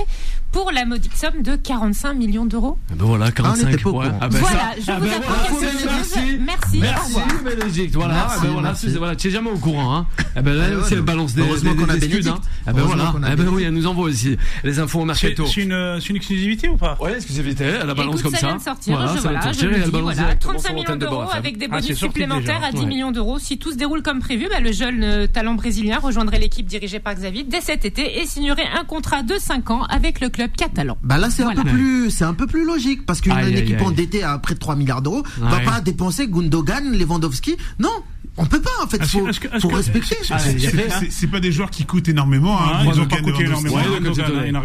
pour 0.51 0.71
la 0.71 0.85
modique 0.85 1.15
somme 1.15 1.41
de 1.43 1.55
45 1.55 2.13
millions 2.15 2.45
d'euros? 2.45 2.77
Ah 2.91 2.93
ben 2.97 3.05
voilà, 3.05 3.31
45. 3.31 3.65
n'était 3.69 3.83
pas 3.83 3.89
au 3.91 3.99
ouais. 4.01 4.07
Ah 4.19 4.27
ben 4.29 4.39
Voilà, 4.39 4.57
ça- 4.57 4.65
je 4.83 4.91
ah 4.91 4.99
vous 4.99 5.05
ben 5.05 5.13
apprends 5.13 5.33
voilà. 5.51 5.71
Merci. 5.85 6.19
Merci, 6.45 6.79
Merci 6.79 7.05
revoir. 7.15 7.27
Bénédicte, 7.43 7.95
voilà, 7.95 8.13
Merci, 8.15 8.35
ah 8.35 8.39
ben 8.43 8.49
voilà, 8.51 8.67
merci. 8.69 8.91
c'est- 8.91 8.97
voilà, 8.97 9.15
tu 9.15 9.27
es 9.27 9.31
jamais 9.31 9.51
au 9.51 9.57
courant, 9.57 9.68
hein. 9.77 10.07
Eh 10.37 10.41
ben 10.41 10.53
là, 10.53 10.69
ouais, 10.69 10.83
si 10.85 10.93
elle 10.93 10.99
non. 10.99 11.05
balance 11.05 11.33
des, 11.35 11.41
Heureusement 11.41 11.75
qu'on 11.75 11.89
a 11.89 11.97
des 11.97 12.05
excuses, 12.05 12.27
hein. 12.27 12.39
Eh 12.67 12.71
ben 12.73 12.81
voilà, 12.83 13.11
qu'on 13.11 13.23
a 13.23 13.33
eh 13.33 13.35
ben 13.35 13.47
oui, 13.49 13.63
elle 13.63 13.73
nous 13.73 13.85
envoie 13.87 14.05
aussi 14.05 14.37
les 14.63 14.79
infos 14.79 14.99
au 14.99 15.13
C'est 15.13 15.27
mercato. 15.27 15.45
c'est 15.47 15.61
une, 15.63 15.97
c'est 15.99 16.09
une 16.09 16.15
exclusivité 16.15 16.69
ou 16.69 16.77
pas? 16.77 16.97
Ouais, 17.01 17.15
exclusivité, 17.15 17.63
elle 17.65 17.87
la 17.87 17.93
balance 17.93 18.21
comme 18.21 18.31
ça 18.33 18.39
ça. 18.39 18.47
vient 18.47 18.55
de 18.57 18.61
sortir, 18.61 18.95
Voilà, 18.97 19.15
je, 19.15 19.21
voilà, 19.21 19.39
je 19.39 19.43
sortir 19.45 19.63
et 19.63 19.67
le 19.71 19.75
elle 19.77 19.83
dis, 19.83 19.91
balance 19.91 20.03
voilà, 20.13 20.21
directement 20.21 20.53
35 20.53 20.67
sur 20.67 20.75
millions 20.75 20.95
d'euros 20.95 21.23
FM. 21.23 21.37
avec 21.37 21.57
des 21.57 21.65
Ah, 21.65 21.75
bonus 21.75 21.85
c'est 21.87 21.93
supplémentaires 21.95 22.55
déjà. 22.59 22.67
à 22.67 22.71
10 22.71 22.79
Ouais. 22.79 22.85
millions 22.85 23.11
d'euros. 23.11 23.39
Si 23.39 23.57
tout 23.57 23.71
se 23.71 23.77
déroule 23.77 24.01
comme 24.01 24.19
prévu, 24.19 24.47
bah, 24.49 24.59
le 24.59 24.71
jeune 24.71 25.03
euh, 25.03 25.27
talent 25.27 25.55
brésilien 25.55 25.99
rejoindrait 25.99 26.39
l'équipe 26.39 26.65
dirigée 26.65 26.99
par 26.99 27.15
Xavi 27.15 27.43
dès 27.43 27.61
cet 27.61 27.85
été 27.85 28.21
et 28.21 28.25
signerait 28.25 28.67
un 28.79 28.83
contrat 28.85 29.23
de 29.23 29.35
5 29.37 29.71
ans 29.71 29.83
avec 29.85 30.19
le 30.21 30.29
club 30.29 30.51
catalan. 30.55 30.97
Bah 31.03 31.17
là 31.17 31.29
c'est 31.29 31.43
un 31.43 31.53
peu 31.53 31.63
plus 31.63 32.09
c'est 32.11 32.23
un 32.23 32.33
peu 32.33 32.47
plus 32.47 32.65
logique 32.65 33.05
parce 33.05 33.21
qu'une 33.21 33.37
équipe 33.55 33.81
endettée 33.81 34.23
à 34.23 34.37
près 34.37 34.53
de 34.53 34.59
3 34.59 34.75
milliards 34.75 35.01
d'euros 35.01 35.23
va 35.39 35.59
pas 35.59 35.81
dépenser 35.81 36.27
Gundogan, 36.27 36.91
Lewandowski. 36.97 37.57
Non, 37.79 37.89
on 38.39 38.45
peut 38.45 38.61
pas 38.61 38.69
en 38.83 38.87
fait, 38.87 39.01
Est-ce 39.01 39.11
faut, 39.11 39.25
que- 39.25 39.59
faut 39.59 39.67
que- 39.67 39.75
respecter. 39.75 40.15
c'est- 40.23 40.33
Allez, 40.33 40.51
il 40.53 40.59
y 40.63 40.67
a 40.67 40.71
C'est- 40.71 41.25
hein. 41.25 41.29
pas 41.31 41.39
des 41.39 41.51
joueurs 41.51 41.69
qui 41.69 41.85
coûtent 41.85 42.07
énormément. 42.09 42.57
hein. 42.59 42.71
Ah, 42.73 42.79
Ils 42.81 42.85
Gundogan, 42.87 43.03
ont 43.03 43.07
pas 43.07 43.17
coûté 43.31 43.43
énormément. 43.43 43.75
Rien 43.75 43.83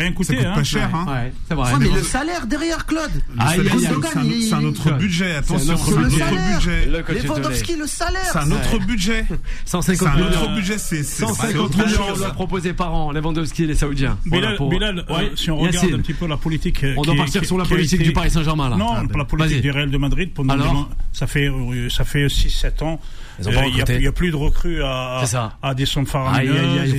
Ça 0.08 0.14
coûté. 0.14 0.36
coûte 0.36 0.46
hein. 0.46 0.52
pas 0.54 0.64
cher. 0.64 0.90
hein. 0.94 1.04
Ouais, 1.06 1.32
vrai. 1.54 1.72
Ouais, 1.72 1.78
mais 1.80 1.88
mais 1.88 1.94
le 1.96 2.02
salaire 2.02 2.46
derrière 2.46 2.86
Claude. 2.86 3.10
C'est 3.10 4.54
un- 4.54 4.64
autre 4.64 4.92
budget. 4.92 5.34
Attention, 5.34 5.76
c'est 5.76 5.92
un 5.92 6.04
autre 6.04 6.08
budget. 6.08 6.86
Lewandowski 7.24 7.76
le 7.76 7.86
salaire. 7.86 8.20
C'est 8.32 8.38
un 8.38 8.50
autre 8.50 8.78
budget. 8.86 9.24
150 9.64 9.98
C'est 9.98 10.06
un 10.06 10.14
millions. 10.24 10.42
autre 10.42 10.54
budget. 10.54 10.78
C'est 10.78 10.96
c'est- 10.96 11.02
c'est 11.04 11.26
150 11.26 11.56
autre 11.66 11.78
millions 11.86 12.32
proposer 12.34 12.72
par 12.72 12.94
an, 12.94 13.12
Lewandowski 13.12 13.64
et 13.64 13.66
les 13.66 13.74
Saoudiens. 13.74 14.18
Bilal, 14.26 15.04
euh, 15.10 15.28
si 15.36 15.50
on 15.50 15.56
regarde 15.56 15.92
un 15.92 15.98
petit 15.98 16.14
peu 16.14 16.26
la 16.26 16.36
politique. 16.36 16.84
euh, 16.84 16.94
on 16.96 17.02
doit 17.02 17.16
partir 17.16 17.44
sur 17.44 17.58
la 17.58 17.64
politique 17.64 18.02
du 18.02 18.12
Paris 18.12 18.30
Saint-Germain 18.30 18.68
là. 18.70 18.76
Non, 18.76 18.94
Ah, 18.96 19.02
la 19.16 19.24
politique 19.24 19.62
du 19.62 19.70
Real 19.70 19.90
de 19.90 19.98
Madrid 19.98 20.30
ça 21.12 21.26
fait 21.26 21.48
euh, 21.48 21.88
ça 21.90 22.04
fait 22.04 22.28
6-7 22.28 22.82
ans. 22.82 23.00
Il 23.68 23.76
y 23.76 23.82
a- 23.82 24.00
y 24.00 24.06
a 24.06 24.12
plus 24.12 24.30
de 24.30 24.36
recrues 24.36 24.82
à, 24.82 25.22
ça. 25.26 25.56
à 25.62 25.74
des 25.74 25.86
sommes 25.86 26.06
faramineuses. 26.06 26.94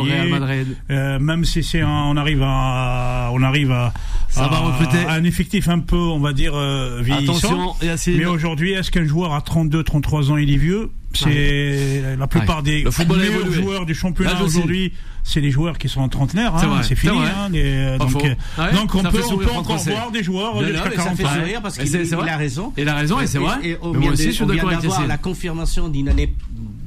Real 0.00 0.28
Madrid. 0.28 0.76
Euh, 0.90 1.18
même 1.18 1.44
si 1.44 1.62
c'est 1.62 1.80
un- 1.80 1.88
on 1.88 2.16
arrive 2.16 2.42
à 2.42 3.30
on 3.32 3.42
arrive 3.42 3.70
à 3.72 3.92
Ça 4.28 4.44
à- 4.44 4.48
va 4.48 4.58
recruter. 4.58 4.98
à 5.06 5.12
un 5.12 5.24
effectif 5.24 5.68
un 5.68 5.78
peu 5.80 5.96
on 5.96 6.18
va 6.20 6.32
dire 6.32 6.52
euh, 6.54 7.00
vieillissant. 7.02 7.32
Attention. 7.36 7.74
Mais 8.08 8.24
aujourd'hui, 8.26 8.72
est-ce 8.72 8.90
qu'un 8.90 9.04
joueur 9.06 9.34
à 9.34 9.40
32, 9.42 9.82
33 9.82 10.30
ans, 10.30 10.36
il 10.36 10.52
est 10.52 10.56
vieux? 10.56 10.90
C'est 11.14 12.16
la 12.18 12.26
plupart 12.26 12.58
Ouais. 12.58 12.62
des 12.62 12.86
a 12.86 13.04
meilleurs 13.04 13.52
joueurs 13.52 13.86
du 13.86 13.94
championnat 13.94 14.42
aujourd'hui. 14.42 14.92
C'est 15.24 15.40
les 15.40 15.50
joueurs 15.50 15.78
qui 15.78 15.88
sont 15.88 16.00
en 16.00 16.08
trentenaire. 16.08 16.52
C'est 16.58 16.66
Hein, 16.66 16.80
c'est 16.82 16.96
fini. 16.96 17.16
Hein, 17.18 17.48
les- 17.50 17.96
donc, 17.98 18.16
euh, 18.24 18.34
Ouais, 18.58 18.72
donc 18.74 18.94
on 18.94 19.02
peut, 19.02 19.20
on 19.30 19.38
peut 19.38 19.50
encore 19.50 19.76
voir 19.78 20.10
des 20.10 20.22
joueurs 20.22 20.54
Non, 20.56 20.60
jusqu'à 20.66 20.78
non, 20.78 20.84
mais 20.84 20.96
ça 20.96 21.02
40 21.04 21.16
fait 21.16 21.24
ans. 21.24 21.34
sourire 21.34 21.62
parce 21.62 21.78
Et 21.78 21.84
qu'il 21.84 21.96
a 22.28 22.36
raison. 22.36 22.72
Il 22.76 22.88
a 22.88 22.94
raison 22.94 23.20
et 23.20 23.26
c'est 23.26 23.38
vrai. 23.38 23.54
Et, 23.62 23.76
on 23.80 23.88
Mais 23.92 23.98
moi 23.98 24.00
vient, 24.00 24.12
aussi, 24.12 24.22
de- 24.24 24.30
je 24.30 24.34
suis 24.34 24.42
on 24.42 24.46
vient 24.46 24.56
d'accord 24.56 24.70
avec 24.70 24.82
d'avoir 24.82 25.06
la 25.06 25.18
confirmation 25.18 25.88
d'une 25.88 26.08
année 26.08 26.34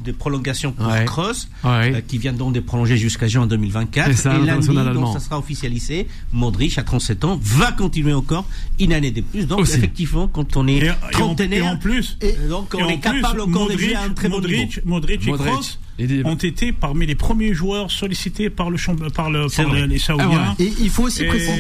de 0.04 0.12
prolongation 0.12 0.72
pour 0.72 0.86
Ouais. 0.88 1.06
Kroos, 1.06 1.48
Ouais. 1.63 1.96
euh, 1.96 2.01
qui 2.08 2.20
vient 2.20 2.34
donc 2.34 2.54
de 2.54 2.60
prolonger 2.60 2.96
jusqu'à 2.98 3.27
juin 3.27 3.48
2024. 3.48 4.08
C'est 4.12 4.13
ça, 4.22 4.36
et 4.36 4.46
lundi, 4.46 4.68
donc, 4.68 5.13
ça 5.13 5.20
sera 5.20 5.39
officialisé. 5.39 6.08
Modric, 6.32 6.77
à 6.77 6.84
37 6.84 7.24
ans, 7.24 7.39
va 7.42 7.72
continuer 7.72 8.13
encore 8.13 8.46
une 8.80 8.94
année 8.94 9.10
de 9.10 9.22
plus. 9.22 9.48
Donc, 9.48 9.62
Aussi. 9.62 9.77
effectivement, 9.77 10.27
quand 10.27 10.58
on 10.58 10.68
est 10.68 10.74
Et, 10.74 10.86
et 10.86 10.89
en, 10.92 10.94
et 10.94 11.12
trentenaire, 11.12 11.65
en 11.65 11.77
plus, 11.77 12.18
et 12.22 12.34
donc 12.48 12.75
et 12.77 12.84
on 12.84 12.86
en 12.86 12.89
est 12.89 13.00
capable 13.00 13.42
encore 13.42 13.48
de 13.68 13.72
Modric, 13.72 13.80
jouer 13.80 13.96
à 13.96 14.01
un 14.04 14.10
très 14.10 14.30
bon 14.30 14.42
niveau. 14.42 14.54
Modric, 14.54 14.86
Modric 14.86 15.22
et 15.27 15.32
dit- 15.32 15.80
ont 16.25 16.36
été 16.36 16.72
parmi 16.74 17.06
les 17.06 17.16
premiers 17.16 17.54
joueurs 17.54 17.90
sollicités 17.92 18.50
par 18.50 18.70
le 18.70 18.78
champ- 18.78 18.96
par 19.14 19.30
le 19.30 19.48
par 19.56 19.66
vrai. 19.70 19.82
les, 19.82 19.88
les 19.88 20.00
Saoudiens. 20.00 20.30
Ah 20.34 20.56
Et 20.60 20.72
il 20.82 20.90
faut 20.90 21.04
aussi 21.04 21.24
Et- 21.24 21.28
préciser. 21.28 21.52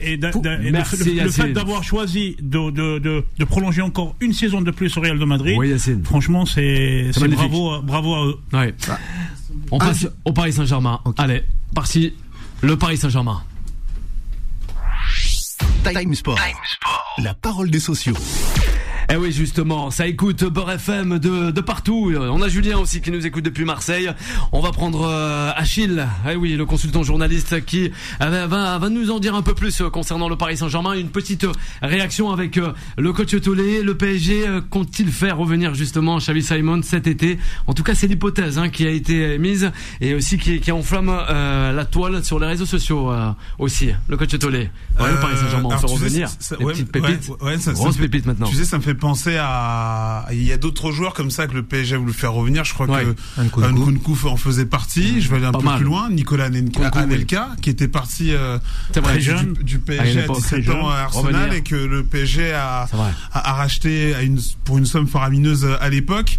Et, 0.00 0.18
Faut- 0.32 0.42
le- 0.42 0.70
Merci, 0.70 1.14
le, 1.16 1.24
le 1.24 1.30
fait 1.30 1.52
d'avoir 1.52 1.82
choisi 1.82 2.36
de, 2.40 2.70
de, 2.70 2.98
de, 2.98 3.24
de 3.38 3.44
prolonger 3.44 3.82
encore 3.82 4.14
une 4.20 4.32
saison 4.32 4.60
de 4.60 4.70
plus 4.70 4.96
au 4.96 5.00
Real 5.00 5.18
de 5.18 5.24
Madrid, 5.24 5.56
Oui, 5.58 5.72
franchement, 6.04 6.44
c'est 6.46 7.10
bravo, 7.30 7.70
à- 7.72 7.80
bravo 7.80 8.14
à 8.14 8.26
eux. 8.26 8.36
Ouais. 8.52 8.74
On 9.70 9.78
Ah, 9.78 9.86
passe 9.86 10.06
au 10.24 10.32
Paris 10.32 10.52
Saint-Germain. 10.52 11.00
Allez, 11.16 11.42
parti. 11.74 12.14
Le 12.62 12.76
Paris 12.76 12.96
Saint-Germain. 12.98 13.42
Time 15.84 16.14
Sport. 16.14 16.38
La 17.18 17.34
parole 17.34 17.70
des 17.70 17.80
sociaux. 17.80 18.14
Eh 19.12 19.16
oui, 19.16 19.32
justement, 19.32 19.90
ça 19.90 20.06
écoute 20.06 20.44
Beurre 20.44 20.70
FM 20.72 21.18
de, 21.18 21.50
de 21.50 21.60
partout. 21.60 22.12
On 22.16 22.40
a 22.42 22.48
Julien 22.48 22.78
aussi 22.78 23.00
qui 23.00 23.10
nous 23.10 23.26
écoute 23.26 23.44
depuis 23.44 23.64
Marseille. 23.64 24.08
On 24.52 24.60
va 24.60 24.70
prendre 24.70 25.02
euh, 25.04 25.50
Achille, 25.56 26.06
eh 26.30 26.36
oui, 26.36 26.54
le 26.54 26.64
consultant 26.64 27.02
journaliste 27.02 27.64
qui 27.64 27.90
euh, 28.22 28.46
va, 28.46 28.78
va 28.78 28.88
nous 28.88 29.10
en 29.10 29.18
dire 29.18 29.34
un 29.34 29.42
peu 29.42 29.52
plus 29.54 29.80
euh, 29.80 29.90
concernant 29.90 30.28
le 30.28 30.36
Paris 30.36 30.58
Saint-Germain. 30.58 30.92
Une 30.94 31.08
petite 31.08 31.42
euh, 31.42 31.50
réaction 31.82 32.30
avec 32.30 32.56
euh, 32.56 32.72
le 32.98 33.12
coach 33.12 33.34
Tolé. 33.40 33.82
Le 33.82 33.96
PSG 33.96 34.46
euh, 34.46 34.60
compte-t-il 34.60 35.10
faire 35.10 35.38
revenir 35.38 35.74
justement 35.74 36.18
Xavi 36.18 36.44
Simon 36.44 36.80
cet 36.82 37.08
été? 37.08 37.38
En 37.66 37.72
tout 37.74 37.82
cas, 37.82 37.96
c'est 37.96 38.06
l'hypothèse 38.06 38.58
hein, 38.58 38.68
qui 38.68 38.86
a 38.86 38.90
été 38.90 39.38
mise 39.38 39.72
et 40.00 40.14
aussi 40.14 40.38
qui, 40.38 40.60
qui 40.60 40.70
enflamme 40.70 41.10
euh, 41.10 41.72
la 41.72 41.84
toile 41.84 42.22
sur 42.24 42.38
les 42.38 42.46
réseaux 42.46 42.66
sociaux 42.66 43.10
euh, 43.10 43.30
aussi. 43.58 43.90
Le 44.08 44.16
coach 44.16 44.38
Tolé. 44.38 44.70
Ouais, 45.00 45.10
le 45.10 45.18
Paris 45.20 45.34
Saint-Germain, 45.36 45.70
on 45.72 45.76
tu 45.80 45.88
sais, 45.88 45.92
revenir. 45.94 46.28
ça- 46.38 46.56
ouais, 46.62 46.72
petites 46.74 46.92
pépites. 46.92 47.28
ouais, 47.40 47.58
ça- 47.58 47.72
maintenant. 48.26 48.46
Tu 48.46 48.54
sais, 48.54 48.64
ça 48.64 48.76
me 48.78 48.82
fait 48.82 48.99
penser 49.00 49.36
à. 49.38 50.26
Il 50.30 50.42
y 50.44 50.52
a 50.52 50.56
d'autres 50.56 50.92
joueurs 50.92 51.14
comme 51.14 51.30
ça 51.32 51.46
que 51.48 51.54
le 51.54 51.62
PSG 51.64 51.96
a 51.96 51.98
voulu 51.98 52.12
faire 52.12 52.32
revenir. 52.32 52.64
Je 52.64 52.72
crois 52.74 52.86
Ouais. 52.86 53.04
que 53.36 53.42
Nkunku. 53.42 53.90
Nkunku 53.90 54.28
en 54.28 54.36
faisait 54.36 54.66
partie. 54.66 55.20
Je 55.20 55.28
vais 55.28 55.36
aller 55.38 55.46
un 55.46 55.52
Pas 55.52 55.58
peu 55.58 55.64
mal. 55.64 55.76
plus 55.78 55.86
loin. 55.86 56.08
Nicolas 56.10 56.48
Nen- 56.50 56.66
Nkunku, 56.68 56.90
oui. 56.98 57.02
Anelka, 57.02 57.48
qui 57.62 57.70
était 57.70 57.88
parti 57.88 58.32
euh, 58.32 58.58
vrai. 58.96 59.20
jeune. 59.20 59.54
du- 59.54 59.78
Ah, 59.78 59.86
PSG 59.86 60.20
à 60.20 60.26
pas 60.26 60.34
17 60.34 60.64
très 60.64 60.72
ans 60.74 60.88
à 60.88 60.92
jeune. 60.92 61.02
Arsenal 61.04 61.34
Revenir. 61.34 61.52
et 61.54 61.62
que 61.62 61.74
le 61.74 62.04
PSG 62.04 62.52
a, 62.52 62.86
a, 63.32 63.50
a 63.50 63.52
racheté 63.54 64.14
à 64.14 64.22
une, 64.22 64.38
pour 64.64 64.78
une 64.78 64.86
somme 64.86 65.08
faramineuse 65.08 65.66
à 65.80 65.88
l'époque. 65.88 66.38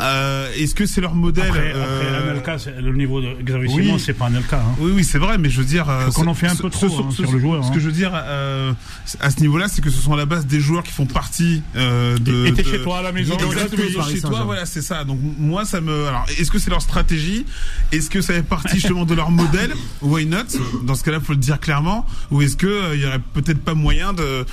Euh, 0.00 0.50
Est-ce 0.56 0.74
que 0.74 0.86
c'est 0.86 1.00
leur 1.00 1.14
modèle 1.14 1.46
Après, 1.48 1.72
euh, 1.74 2.36
après 2.38 2.80
le 2.80 2.92
niveau 2.94 3.20
de 3.20 3.28
Xavier 3.42 3.68
oui. 3.74 3.84
Simon, 3.84 3.98
c'est 3.98 4.12
pas 4.12 4.26
Anelka. 4.26 4.56
Hein. 4.58 4.74
Oui, 4.80 4.92
oui, 4.94 5.04
c'est 5.04 5.18
vrai, 5.18 5.38
mais 5.38 5.50
je 5.50 5.58
veux 5.60 5.66
dire. 5.66 5.88
euh, 5.88 6.06
qu'on 6.10 6.26
en 6.26 6.34
ce- 6.34 6.40
fait 6.40 6.46
un 6.46 6.54
ce- 6.54 6.62
peu 6.62 6.68
ce 6.70 6.76
trop, 6.76 6.88
sont- 6.88 7.04
hein, 7.06 7.10
ce- 7.10 7.22
sur 7.22 7.32
le 7.32 7.38
joueur, 7.40 7.64
Ce 7.64 7.68
hein. 7.68 7.74
que 7.74 7.80
je 7.80 7.86
veux 7.86 7.92
dire 7.92 8.12
euh, 8.14 8.72
à 9.20 9.30
ce 9.30 9.40
niveau-là, 9.40 9.66
c'est 9.68 9.80
que 9.82 9.90
ce 9.90 10.00
sont 10.00 10.12
à 10.12 10.16
la 10.16 10.26
base 10.26 10.46
des 10.46 10.60
joueurs 10.60 10.82
qui 10.82 10.92
font 10.92 11.06
partie 11.06 11.62
euh, 11.76 12.16
de. 12.18 12.46
Et 12.46 12.52
t'es 12.52 12.62
de- 12.62 12.68
chez 12.68 12.82
toi 12.82 12.98
à 12.98 13.02
la 13.02 13.12
maison. 13.12 13.34
Exactement, 13.36 13.82
Paris 13.96 14.14
chez 14.14 14.20
toi, 14.20 14.42
voilà, 14.44 14.66
c'est 14.66 14.82
ça. 14.82 15.04
Donc 15.04 15.18
moi, 15.38 15.64
ça 15.64 15.80
me. 15.80 16.06
Alors, 16.06 16.26
est-ce 16.38 16.50
que 16.50 16.58
c'est 16.58 16.70
leur 16.70 16.82
stratégie? 16.82 17.44
Est-ce 17.92 18.10
que 18.10 18.20
ça 18.20 18.34
fait 18.34 18.42
partie 18.42 18.74
justement 18.76 19.04
de 19.04 19.14
leur 19.14 19.30
modèle? 19.30 19.72
Why 20.02 20.26
not? 20.26 20.38
Dans 20.84 20.94
ce 20.94 21.04
cas-là, 21.04 21.20
faut 21.20 21.32
le 21.32 21.38
dire 21.38 21.60
clairement. 21.60 22.06
Ou 22.30 22.42
est-ce 22.42 22.56
que 22.56 22.66
euh, 22.66 22.94
il 22.94 23.00
y 23.02 23.06
aurait 23.06 23.20
peut-être 23.34 23.60
pas 23.60 23.74
moyen 23.74 24.12
de 24.12 24.44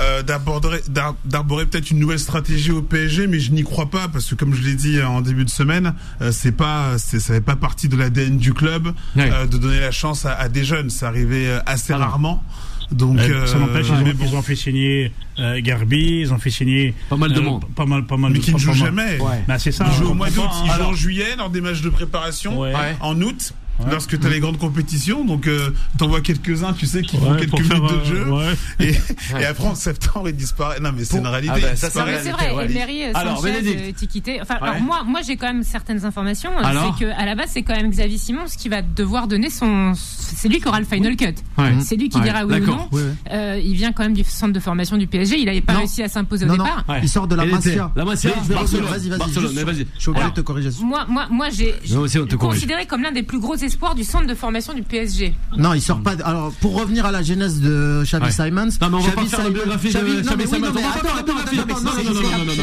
euh, 0.00 0.22
d'arborer 0.22 1.66
peut-être 1.66 1.90
une 1.90 1.98
nouvelle 1.98 2.18
stratégie 2.18 2.70
au 2.70 2.82
PSG, 2.82 3.26
mais 3.26 3.38
je 3.40 3.52
n'y 3.52 3.62
crois 3.62 3.90
pas 3.90 4.08
parce 4.08 4.24
que 4.30 4.34
comme 4.34 4.54
je 4.54 4.62
l'ai 4.62 4.74
dit 4.74 4.98
euh, 4.98 5.06
en 5.06 5.20
début 5.20 5.44
de 5.44 5.50
semaine, 5.50 5.94
euh, 6.22 6.32
c'est 6.32 6.52
pas, 6.52 6.98
c'est, 6.98 7.20
ça 7.20 7.34
fait 7.34 7.40
pas 7.40 7.56
partie 7.56 7.88
de 7.88 7.96
l'ADN 7.96 8.38
du 8.38 8.52
club 8.54 8.92
euh, 9.18 9.46
de 9.46 9.58
donner 9.58 9.80
la 9.80 9.90
chance 9.90 10.24
à, 10.26 10.32
à 10.34 10.48
des 10.48 10.64
jeunes. 10.64 10.90
Ça 10.90 11.08
arrivait 11.08 11.48
assez 11.66 11.92
Ah 11.92 11.98
rarement. 11.98 12.42
Donc 12.90 13.18
Euh, 13.20 13.46
ça 13.46 13.56
n'empêche, 13.58 13.86
ils, 13.88 13.92
ont- 13.92 14.04
mais 14.04 14.12
bon. 14.14 14.24
ils 14.28 14.34
ont 14.34 14.42
fait 14.42 14.56
signer 14.56 15.12
euh, 15.38 15.60
Garbi, 15.62 16.20
ils 16.22 16.32
ont 16.32 16.38
fait 16.38 16.50
signer 16.50 16.92
Pas 17.08 17.16
mal 17.16 17.32
de 17.32 17.38
euh, 17.38 17.42
monde. 17.42 17.64
pas 17.76 17.86
mal, 17.86 18.04
pas 18.04 18.16
mal 18.16 18.32
mais 18.32 18.40
qui 18.40 18.52
ne 18.52 18.58
joue 18.58 18.72
jamais. 18.72 19.20
Ouais. 19.20 19.44
Bah, 19.46 19.58
c'est 19.60 19.70
ça. 19.70 19.84
Ils 19.86 19.90
on 19.92 19.94
jouent 20.06 20.10
au 20.10 20.14
mois 20.14 20.28
d'août, 20.30 20.48
ils 20.64 20.72
jouent 20.72 20.82
en 20.88 20.94
juillet 20.94 21.36
lors 21.38 21.50
des 21.50 21.60
matchs 21.60 21.82
de 21.82 21.88
préparation. 21.90 22.58
Ouais. 22.60 22.72
En 23.00 23.20
août, 23.22 23.52
Ouais. 23.84 23.90
lorsque 23.92 24.18
tu 24.18 24.26
as 24.26 24.30
les 24.30 24.40
grandes 24.40 24.58
compétitions, 24.58 25.24
donc 25.24 25.46
euh, 25.46 25.70
t'en 25.98 26.08
vois 26.08 26.20
quelques-uns, 26.20 26.72
tu 26.72 26.86
sais, 26.86 27.02
qui 27.02 27.16
font 27.16 27.34
quelques 27.34 27.52
minutes 27.52 27.66
faire, 27.72 27.80
de 27.80 27.86
euh, 27.94 28.04
jeu, 28.04 28.30
ouais. 28.32 28.54
et, 28.80 28.94
et 29.40 29.44
après 29.44 29.66
en 29.66 29.74
septembre 29.74 30.28
ils 30.28 30.36
disparaissent. 30.36 30.80
Non 30.80 30.90
mais 30.96 31.04
c'est 31.04 31.18
une 31.18 31.26
réalité. 31.26 31.54
Ah 31.56 31.68
ils 31.72 31.76
ça, 31.76 31.90
c'est 31.90 31.98
Non, 31.98 32.04
vrai, 32.36 32.52
ouais. 32.54 32.70
Emery, 32.70 33.04
euh, 33.04 33.12
Alors, 33.14 33.42
Bénédicte. 33.42 34.28
euh. 34.28 34.38
Enfin, 34.42 34.54
Ouais. 34.60 34.68
alors 34.68 34.80
moi, 34.82 35.02
moi 35.06 35.20
j'ai 35.26 35.36
quand 35.36 35.46
même 35.46 35.62
certaines 35.62 36.04
informations. 36.04 36.50
euh, 36.58 36.62
Alors 36.64 36.96
C'est 36.98 37.04
que 37.06 37.10
à 37.10 37.24
la 37.26 37.34
base, 37.34 37.50
c'est 37.52 37.62
quand 37.62 37.74
même 37.74 37.90
Xavier 37.90 38.18
Simons 38.18 38.44
qui 38.58 38.68
va 38.68 38.82
devoir 38.82 39.28
donner 39.28 39.50
son. 39.50 39.92
C'est 39.94 40.48
lui 40.48 40.60
qui 40.60 40.68
aura 40.68 40.80
le 40.80 40.86
final 40.86 41.16
cut. 41.16 41.26
Ouais. 41.58 41.72
C'est 41.80 41.96
lui 41.96 42.08
qui 42.08 42.18
Ouais, 42.18 42.24
dira 42.24 42.44
oui 42.44 42.60
ou 42.60 42.66
non. 42.66 42.88
Euh, 43.32 43.60
il 43.62 43.74
vient 43.74 43.92
quand 43.92 44.02
même 44.02 44.14
du 44.14 44.24
centre 44.24 44.52
de 44.52 44.60
formation 44.60 44.96
du 44.96 45.06
PSG. 45.06 45.38
Il 45.38 45.46
n'avait 45.46 45.60
pas 45.60 45.72
Non. 45.74 45.78
réussi 45.80 46.02
à 46.02 46.08
s'imposer 46.08 46.44
au 46.44 46.48
Non, 46.48 46.56
non, 46.56 46.64
départ. 46.64 46.84
Ouais. 46.88 47.00
il 47.02 47.08
sort 47.08 47.26
de 47.26 47.34
la 47.34 47.44
Masia. 47.46 47.90
La 47.96 48.04
Masia, 48.04 48.30
Barcelone. 48.48 48.84
Vas-y, 48.86 49.08
vas-y. 49.08 49.18
Barcelone, 49.18 49.52
vas-y. 49.64 49.86
Je 49.96 50.00
suis 50.00 50.10
obligé 50.10 50.26
de 50.28 50.32
te 50.34 50.40
corriger. 50.42 50.70
Moi, 50.82 51.06
moi, 51.08 51.26
moi, 51.30 51.48
j'ai 51.50 51.74
Nous 51.90 52.00
aussi, 52.00 52.18
on 52.18 52.24
te 52.26 52.30
j'ai 52.32 52.36
corrige. 52.36 52.54
considéré 52.60 52.86
comme 52.86 53.02
l'un 53.02 53.12
des 53.12 53.22
plus 53.22 53.38
gros 53.40 53.56
espoirs 53.70 53.94
du 53.94 54.04
centre 54.04 54.26
de 54.26 54.34
formation 54.34 54.74
du 54.74 54.82
PSG. 54.82 55.32
Non, 55.56 55.74
il 55.74 55.80
sort 55.80 56.00
pas. 56.02 56.16
de- 56.16 56.22
Alors, 56.24 56.52
pour 56.60 56.78
revenir 56.78 57.06
à 57.06 57.12
la 57.12 57.22
genèse 57.22 57.60
de 57.60 58.02
Xavi 58.04 58.24
Ouais. 58.26 58.30
Simons. 58.30 58.66
Non, 58.80 58.90
mais 58.90 58.96
on 58.96 58.98
va 59.00 59.10
pas 59.12 59.22
Xavi 59.24 59.30
la 59.30 59.36
Simons- 59.38 59.50
biographie 59.50 59.88
de 59.88 59.92
Xavi- 59.92 60.22
Xavi 60.22 60.24
non, 60.24 60.32
mais 60.36 60.44
attends, 60.44 61.34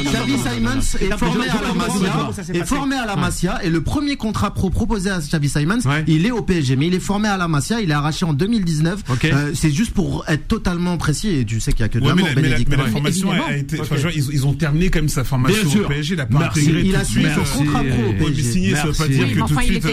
Xavi 0.03 0.33
est 0.33 1.17
formé 1.17 1.45
à 1.47 1.61
la 1.61 1.73
Masia, 1.73 2.13
est 2.53 2.65
formé 2.65 2.95
à 2.95 3.05
la 3.05 3.15
et 3.63 3.69
le 3.69 3.81
premier 3.81 4.15
contrat 4.15 4.53
pro 4.53 4.69
proposé 4.69 5.09
à 5.09 5.19
Xavi 5.19 5.49
Simons, 5.49 5.79
il 6.07 6.25
est 6.25 6.31
au 6.31 6.41
PSG, 6.41 6.75
mais 6.75 6.87
il 6.87 6.93
est 6.93 6.99
formé 6.99 7.27
à 7.27 7.37
la 7.37 7.47
Masia, 7.47 7.81
il 7.81 7.89
est 7.89 7.93
arraché 7.93 8.25
en 8.25 8.33
2019. 8.33 8.99
Ok. 9.09 9.25
Euh, 9.25 9.51
c'est 9.53 9.71
juste 9.71 9.91
pour 9.93 10.23
être 10.27 10.47
totalement 10.47 10.97
précis, 10.97 11.29
et 11.29 11.45
tu 11.45 11.59
sais 11.59 11.71
qu'il 11.71 11.81
y 11.81 11.83
a 11.83 11.89
que 11.89 11.99
de 11.99 12.07
l'amour, 12.07 12.27
la, 12.27 12.35
mais 12.35 12.41
la- 12.41 12.47
Bénédicte. 12.49 12.69
mais 12.69 12.77
la 12.77 12.83
Ouais. 12.83 12.89
formation 12.91 13.31
a, 13.31 13.55
été. 13.55 13.77
ils, 14.15 14.45
ont 14.45 14.53
terminé 14.53 14.89
quand 14.89 14.99
même 14.99 15.09
sa 15.09 15.23
formation 15.23 15.67
au 15.83 15.87
PSG. 15.87 16.13
Il 16.15 16.21
a 16.21 16.25
pas 16.25 16.45
intégré 16.45 16.81
Il 16.85 16.95
a 16.95 17.03
suite. 17.03 17.27
son 17.33 17.41
euh, 17.41 17.65
contrat 17.65 17.83
pro 17.83 18.09
au 18.09 18.13
PSG. 18.13 18.43
signer, 18.51 18.75
ça 18.75 18.85
veut 18.87 18.93
pas 18.93 19.07
dire 19.07 19.27
que 19.33 19.39
tout 19.39 19.55
de 19.55 19.61
suite. 19.61 19.83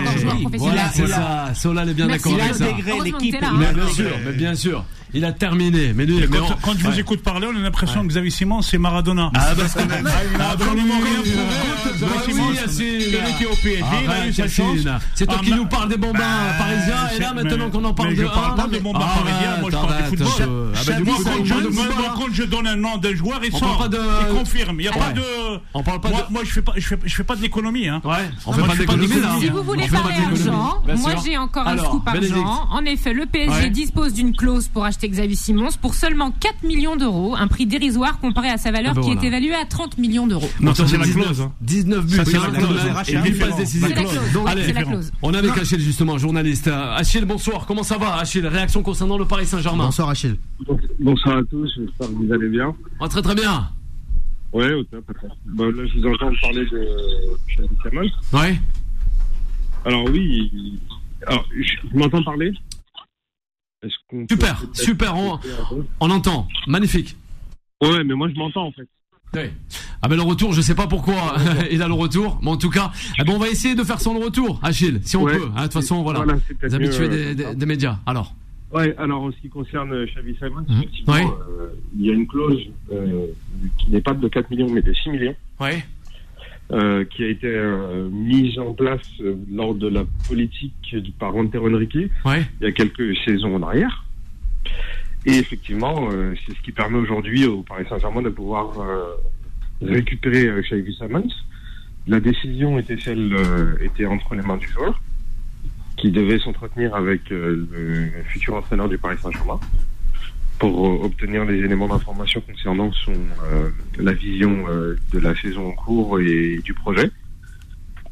Encore 0.00 0.18
joueur 0.18 0.40
professionnel. 0.40 0.58
Voilà, 0.74 0.90
c'est 0.92 1.06
ça. 1.06 1.54
Solal 1.54 1.88
est 1.88 1.94
bien 1.94 2.06
d'accord 2.08 2.32
Il 2.34 2.40
a 2.40 2.44
avec 2.44 2.56
ça. 2.56 2.64
intégré 2.64 2.92
l'équipe. 3.04 3.34
il 3.40 3.44
a 3.44 3.48
hein. 3.48 3.54
Bien 3.58 3.70
intégré- 3.70 3.92
sûr, 3.94 4.10
mais 4.24 4.32
bien 4.32 4.54
sûr. 4.54 4.84
Il 5.14 5.24
a 5.24 5.32
terminé. 5.32 5.92
Mais 5.94 6.06
lui, 6.06 6.16
mais 6.20 6.26
quand, 6.38 6.46
on- 6.50 6.56
quand 6.62 6.72
je 6.78 6.84
vous 6.84 6.90
Ouais. 6.90 7.00
écoute 7.00 7.22
parler, 7.22 7.46
on 7.52 7.56
a 7.56 7.60
l'impression 7.60 8.02
que 8.02 8.08
Xavi 8.08 8.30
Simon, 8.30 8.62
c'est 8.62 8.78
Maradona. 8.78 9.30
Ah, 9.34 9.54
bah, 9.56 9.64
c'est- 9.68 9.80
Il 10.34 10.40
a 10.40 10.50
absolument 10.50 10.94
rien 11.02 11.20
prouvé. 11.20 11.36
Bah 12.00 12.06
Xavi 12.06 12.12
oui, 12.26 12.32
Simon, 12.32 12.44
il 12.80 13.14
était 13.14 13.46
au 13.46 13.54
PSG, 13.56 13.84
il 14.04 14.10
a 14.10 14.26
eu 14.26 14.32
sa 14.32 14.48
chance. 14.48 14.78
C'est 15.14 15.26
toi 15.26 15.36
Ah, 15.40 15.44
qui 15.44 15.50
ma- 15.50 15.56
nous 15.56 15.66
parles 15.66 15.88
des 15.88 15.96
bambins 15.96 16.18
Bah, 16.18 16.54
parisiens 16.58 17.08
et 17.16 17.20
là 17.20 17.32
maintenant 17.34 17.70
qu'on 17.70 17.84
en 17.84 17.92
parle 17.94 18.14
de 18.14 18.22
je 18.22 18.26
parle 18.26 18.52
un, 18.52 18.54
pas 18.56 18.66
de 18.66 18.72
mais- 18.72 18.80
bambins 18.80 19.00
Arrête, 19.00 19.24
parisiens, 19.24 19.56
moi 19.60 19.70
je 19.70 19.76
parle 19.76 19.96
du 19.96 20.08
football. 20.08 20.28
ah 20.74 20.78
bah, 20.86 20.92
Moi, 21.04 21.14
coup, 21.14 21.22
quand 21.24 21.44
je, 22.32 22.42
quand 22.42 22.50
donne 22.50 22.66
un 22.66 22.76
nom 22.76 22.96
d'un 22.98 23.14
joueur, 23.14 23.40
il 23.44 23.52
sort. 23.52 23.88
Il 23.90 24.36
confirme. 24.36 24.80
Il 24.80 24.82
n'y 24.82 24.88
a 24.88 24.92
Ouais. 24.92 24.98
pas 24.98 25.12
de. 25.12 25.22
On 25.74 25.82
parle 25.82 26.00
pas 26.00 26.08
moi, 26.10 26.26
de- 26.28 26.32
moi, 26.32 26.42
je 26.44 26.50
fais 26.50 26.62
pas, 26.62 26.72
je 26.76 26.86
fais, 26.86 27.24
pas 27.24 27.36
de 27.36 27.42
l'économie, 27.42 27.88
hein. 27.88 28.00
Ouais, 28.04 28.30
on 28.46 28.52
fait 28.52 28.62
pas 28.62 28.76
d'économie 28.76 29.20
là. 29.20 29.36
Si 29.40 29.48
vous 29.48 29.62
voulez 29.62 29.86
parler 29.88 30.14
argent, 30.24 30.82
moi 30.98 31.12
j'ai 31.24 31.36
encore 31.38 31.66
un 31.66 31.76
scoop 31.78 32.06
argent. 32.08 32.66
En 32.70 32.84
effet, 32.84 33.12
le 33.12 33.26
PSG 33.26 33.50
Ouais. 33.50 33.70
dispose 33.70 34.12
d'une 34.14 34.34
clause 34.34 34.68
pour 34.68 34.84
acheter 34.84 34.99
Xavi 35.08 35.36
Simons 35.36 35.68
pour 35.80 35.94
seulement 35.94 36.30
4 36.30 36.62
millions 36.64 36.96
d'euros, 36.96 37.34
un 37.36 37.46
prix 37.48 37.66
dérisoire 37.66 38.18
comparé 38.20 38.48
à 38.48 38.58
sa 38.58 38.70
valeur 38.70 38.92
Ah 38.92 38.94
ben 38.94 39.00
qui 39.02 39.06
voilà. 39.12 39.22
est 39.22 39.26
évaluée 39.26 39.54
à 39.54 39.64
30 39.64 39.98
millions 39.98 40.26
d'euros. 40.26 40.48
Non, 40.60 40.74
ça, 40.74 40.86
c'est 40.86 40.98
la 40.98 41.04
19 41.04 41.24
clause, 41.24 41.40
hein. 41.40 41.52
19 41.60 42.06
buts, 42.06 42.14
Ça, 42.16 42.24
c'est 42.24 42.32
la 42.32 42.40
clause, 42.40 42.80
c'est 44.66 44.72
la 44.72 44.84
clause. 44.84 45.12
On 45.22 45.34
est 45.34 45.38
avec 45.38 45.56
Achille 45.58 45.80
justement, 45.80 46.18
journaliste. 46.18 46.68
Euh, 46.68 46.96
Achille, 46.96 47.24
bonsoir. 47.24 47.66
Comment 47.66 47.82
ça 47.82 47.98
va, 47.98 48.16
Achille? 48.16 48.46
Réaction 48.46 48.82
concernant 48.82 49.18
le 49.18 49.24
Paris 49.24 49.46
Saint-Germain 49.46 49.86
Bonsoir 49.86 50.08
Achille. 50.10 50.36
Bonsoir 50.98 51.38
à 51.38 51.42
tous, 51.44 51.70
j'espère 51.76 52.08
que 52.08 52.12
vous 52.24 52.32
allez 52.32 52.48
bien. 52.48 52.74
Ah, 53.00 53.08
Très 53.08 53.22
très 53.22 53.34
bien. 53.34 53.68
Ouais, 54.52 54.72
au 54.72 54.82
top. 54.84 55.04
Bah, 55.46 55.64
là, 55.66 55.86
je 55.86 56.00
vous 56.00 56.06
entends 56.06 56.32
parler 56.42 56.64
de 56.66 56.88
Xavi 57.56 57.68
Simons. 57.82 58.10
Ouais. 58.32 58.60
Alors 59.84 60.04
oui, 60.10 60.78
alors, 61.26 61.46
je, 61.58 61.96
m'entends 61.98 62.22
parler? 62.22 62.52
Super, 64.30 64.62
super, 64.72 65.16
on- 65.16 65.38
On 66.00 66.10
entend. 66.10 66.46
Magnifique. 66.66 67.16
Ouais, 67.82 68.04
mais 68.04 68.14
moi 68.14 68.28
je 68.28 68.34
m'entends 68.38 68.66
en 68.66 68.72
fait. 68.72 68.86
Ouais. 69.34 69.52
Ah 70.02 70.08
ben 70.08 70.16
le 70.16 70.22
retour, 70.22 70.52
je 70.52 70.60
sais 70.60 70.74
pas 70.74 70.86
pourquoi 70.86 71.34
il 71.70 71.80
a 71.82 71.86
le 71.88 71.94
retour, 71.94 72.38
mais 72.42 72.50
en 72.50 72.56
tout 72.56 72.68
cas, 72.70 72.90
eh 73.18 73.24
ben, 73.24 73.32
on 73.34 73.38
va 73.38 73.48
essayer 73.48 73.74
de 73.74 73.84
faire 73.84 74.00
son 74.00 74.18
retour, 74.18 74.58
Achille, 74.62 75.00
si 75.04 75.16
on 75.16 75.22
Ouais. 75.22 75.38
peut. 75.38 75.48
hein. 75.54 75.58
De 75.58 75.62
toute 75.64 75.74
façon, 75.74 76.02
voilà, 76.02 76.20
Voilà, 76.24 76.38
les 76.62 76.74
habitués 76.74 77.04
euh, 77.06 77.34
des, 77.34 77.34
des- 77.34 77.54
des 77.54 77.66
médias. 77.66 77.98
Alors, 78.06 78.34
Ouais, 78.72 78.94
alors 78.98 79.22
en 79.22 79.32
ce 79.32 79.36
qui 79.38 79.48
concerne 79.48 79.92
euh, 79.92 80.06
Xavi 80.06 80.36
Simons, 80.36 80.64
Mhm. 80.68 80.84
Ouais. 81.08 81.24
euh, 81.24 81.68
il 81.98 82.06
y 82.06 82.10
a 82.10 82.12
une 82.12 82.26
clause 82.26 82.60
euh, 82.92 83.26
qui 83.78 83.90
n'est 83.90 84.00
pas 84.00 84.14
de 84.14 84.28
4 84.28 84.48
millions 84.50 84.68
mais 84.70 84.82
de 84.82 84.92
6 84.92 85.10
millions. 85.10 85.34
ouais, 85.60 85.84
euh, 86.72 87.04
qui 87.04 87.24
a 87.24 87.28
été 87.28 87.48
euh, 87.48 88.08
mise 88.10 88.58
en 88.58 88.74
place 88.74 89.00
euh, 89.20 89.34
lors 89.50 89.74
de 89.74 89.88
la 89.88 90.04
politique 90.28 90.94
du 90.94 91.10
par 91.10 91.34
Antero 91.34 91.68
Henrique 91.68 91.96
ouais, 92.24 92.46
il 92.60 92.64
y 92.64 92.66
a 92.66 92.72
quelques 92.72 93.16
saisons 93.24 93.56
en 93.56 93.62
arrière. 93.62 94.04
Et 95.26 95.32
effectivement, 95.32 96.08
euh, 96.12 96.34
c'est 96.46 96.54
ce 96.54 96.62
qui 96.62 96.72
permet 96.72 96.98
aujourd'hui 96.98 97.44
au 97.44 97.62
Paris 97.62 97.84
Saint-Germain 97.88 98.22
de 98.22 98.30
pouvoir 98.30 98.80
euh, 98.80 99.16
récupérer 99.82 100.46
euh, 100.46 100.62
Xavi 100.62 100.94
Simons. 100.94 101.28
La 102.06 102.20
décision 102.20 102.78
était 102.78 102.98
celle 102.98 103.32
euh, 103.34 103.76
était 103.80 104.06
entre 104.06 104.34
les 104.34 104.42
mains 104.42 104.56
du 104.56 104.66
joueur, 104.68 105.00
qui 105.96 106.10
devait 106.10 106.38
s'entretenir 106.38 106.94
avec 106.94 107.30
euh, 107.30 107.66
le 107.70 108.22
futur 108.28 108.54
entraîneur 108.54 108.88
du 108.88 108.96
Paris 108.96 109.18
Saint-Germain 109.20 109.60
pour 110.60 110.86
euh, 110.86 111.06
obtenir 111.06 111.44
les 111.46 111.58
éléments 111.58 111.88
d'information 111.88 112.40
concernant 112.42 112.92
son 112.92 113.12
euh, 113.12 113.70
la 113.98 114.12
vision 114.12 114.66
euh, 114.68 114.94
de 115.12 115.18
la 115.18 115.34
saison 115.34 115.68
en 115.68 115.72
cours 115.72 116.20
et 116.20 116.58
du 116.62 116.74
projet. 116.74 117.10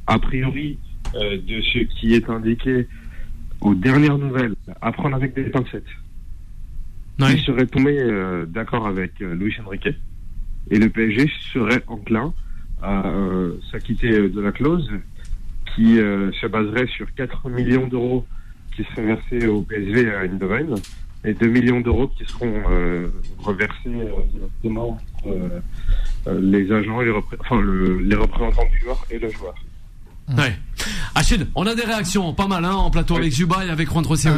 A 0.06 0.18
priori, 0.18 0.78
euh, 1.14 1.36
de 1.36 1.60
ce 1.60 1.80
qui 1.80 2.14
est 2.14 2.28
indiqué 2.28 2.88
aux 3.60 3.74
dernières 3.74 4.18
nouvelles, 4.18 4.54
à 4.80 4.90
prendre 4.92 5.14
avec 5.14 5.34
des 5.34 5.44
pincettes. 5.44 5.84
ouais. 7.20 7.34
Il 7.34 7.40
serait 7.40 7.66
tombé 7.66 7.98
euh, 8.00 8.46
d'accord 8.46 8.86
avec 8.86 9.20
euh, 9.20 9.34
Luis 9.34 9.54
Enrique 9.64 9.88
et 10.70 10.78
le 10.78 10.88
PSG 10.88 11.30
serait 11.52 11.82
enclin 11.86 12.32
à 12.82 13.06
euh, 13.08 13.58
s'acquitter 13.70 14.28
de 14.28 14.40
la 14.40 14.52
clause 14.52 14.90
qui 15.74 15.98
euh, 15.98 16.32
se 16.40 16.46
baserait 16.46 16.86
sur 16.86 17.12
4 17.14 17.50
millions 17.50 17.88
d'euros 17.88 18.26
qui 18.74 18.84
seraient 18.84 19.16
versés 19.16 19.46
au 19.48 19.62
PSV 19.62 20.14
à 20.14 20.24
Eindhoven 20.24 20.76
et 21.24 21.34
2 21.34 21.46
millions 21.48 21.80
d'euros 21.80 22.08
qui 22.08 22.24
seront 22.24 22.62
euh, 22.70 23.08
reversés 23.38 23.76
euh, 23.86 24.10
directement 24.32 24.98
euh, 25.26 25.60
euh, 26.28 26.40
les 26.40 26.70
agents 26.72 27.00
et 27.02 27.06
les, 27.06 27.10
repré- 27.10 27.36
enfin, 27.40 27.60
le- 27.60 27.98
les 28.00 28.16
représentants 28.16 28.68
du 28.72 28.78
joueur 28.80 29.04
et 29.10 29.18
le 29.18 29.30
joueur. 29.30 29.54
ouais. 30.36 30.56
Achille, 31.14 31.46
on 31.54 31.66
a 31.66 31.74
des 31.74 31.82
réactions, 31.84 32.32
pas 32.34 32.46
mal, 32.46 32.64
hein, 32.64 32.74
en 32.74 32.90
plateau 32.90 33.16
avec 33.16 33.32
Zuba 33.32 33.64
et 33.66 33.70
avec 33.70 33.88
Juan 33.90 34.04
aussi. 34.08 34.28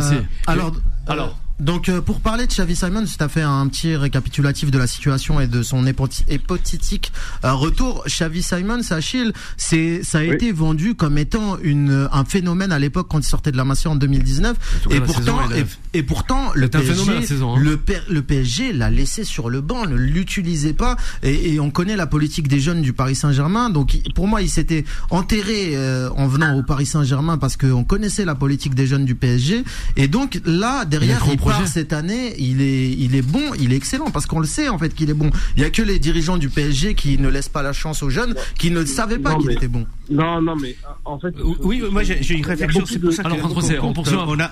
Alors, 0.47 0.73
alors. 1.07 1.38
Donc 1.61 1.88
euh, 1.88 2.01
pour 2.01 2.20
parler 2.20 2.46
de 2.46 2.51
Xavi 2.53 2.75
Simons, 2.75 3.05
tu 3.05 3.23
as 3.23 3.29
fait 3.29 3.42
un 3.42 3.66
petit 3.68 3.94
récapitulatif 3.94 4.70
de 4.70 4.79
la 4.79 4.87
situation 4.87 5.40
et 5.40 5.46
de 5.46 5.62
son 5.62 5.85
hypothétique 5.87 7.12
euh, 7.44 7.53
retour. 7.53 8.05
Xavi 8.07 8.42
Simons, 8.42 8.81
Achille, 8.90 9.33
c'est 9.57 10.03
ça 10.03 10.18
a 10.18 10.23
Oui. 10.23 10.31
été 10.35 10.53
vendu 10.53 10.94
comme 10.94 11.18
étant 11.18 11.59
une 11.62 12.09
un 12.12 12.25
phénomène 12.25 12.73
à 12.73 12.79
l'époque 12.79 13.09
quand 13.11 13.18
il 13.18 13.25
sortait 13.25 13.53
de 13.53 13.57
la 13.57 13.64
Massif 13.64 13.87
en 13.88 13.96
2019 13.96 14.57
tout 14.83 14.88
cas, 14.88 14.96
et 14.96 15.01
pourtant 15.01 15.49
saison, 15.49 15.66
et, 15.92 15.99
et 15.99 16.03
pourtant 16.03 16.51
le 16.55 16.68
phénomène, 16.68 17.07
PSG 17.07 17.27
saison, 17.27 17.57
hein. 17.57 17.61
le, 18.09 18.23
PSG 18.23 18.73
l'a 18.73 18.90
laissé 18.90 19.25
sur 19.25 19.51
le 19.51 19.61
banc, 19.61 19.87
ne 19.87 19.96
l'utilisait 19.96 20.73
pas 20.73 20.96
et, 21.23 21.55
et 21.55 21.61
on 21.61 21.70
connaît 21.70 21.96
la 21.96 22.07
politique 22.07 22.49
des 22.49 22.61
jeunes 22.61 22.83
du 22.83 22.92
Paris 22.92 23.14
Saint-Germain. 23.14 23.70
Donc 23.70 23.99
pour 24.14 24.29
moi, 24.29 24.40
il 24.42 24.49
s'était 24.49 24.85
enterré 25.11 25.73
euh, 25.75 26.09
en 26.16 26.27
venant 26.27 26.57
au 26.57 26.62
Paris 26.62 26.87
Saint-Germain 26.87 27.38
parce 27.38 27.57
qu'on 27.57 27.85
connaissait 27.85 28.25
la 28.25 28.35
politique 28.35 28.75
des 28.75 28.87
jeunes 28.87 29.05
du 29.05 29.14
PSG 29.14 29.64
et 29.96 30.09
donc 30.09 30.40
là 30.44 30.85
derrière 30.85 31.23
il 31.31 31.37
cette 31.66 31.92
année, 31.92 32.34
il 32.38 32.60
est, 32.60 32.90
il 32.92 33.14
est 33.14 33.22
bon, 33.22 33.54
il 33.58 33.72
est 33.72 33.76
excellent 33.76 34.10
parce 34.10 34.26
qu'on 34.26 34.40
le 34.40 34.46
sait 34.46 34.68
en 34.68 34.78
fait 34.78 34.94
qu'il 34.94 35.10
est 35.10 35.14
bon. 35.14 35.30
Il 35.56 35.62
y 35.62 35.64
a 35.64 35.70
que 35.70 35.82
les 35.82 35.98
dirigeants 35.98 36.38
du 36.38 36.48
PSG 36.48 36.94
qui 36.94 37.18
ne 37.18 37.28
laissent 37.28 37.48
pas 37.48 37.62
la 37.62 37.72
chance 37.72 38.02
aux 38.02 38.10
jeunes, 38.10 38.34
qui 38.58 38.70
ne 38.70 38.84
savaient 38.84 39.18
pas 39.18 39.36
qu'il 39.36 39.50
était 39.50 39.68
bon. 39.68 39.86
Non, 40.10 40.42
non, 40.42 40.56
mais 40.56 40.76
euh, 40.84 40.88
en 41.04 41.18
fait. 41.18 41.34
Oui, 41.62 41.82
moi 41.90 42.02
j'ai 42.02 42.34
une 42.34 42.44
réflexion. 42.44 42.84
C'est 42.86 42.98
pour 42.98 43.12
ça 43.12 43.22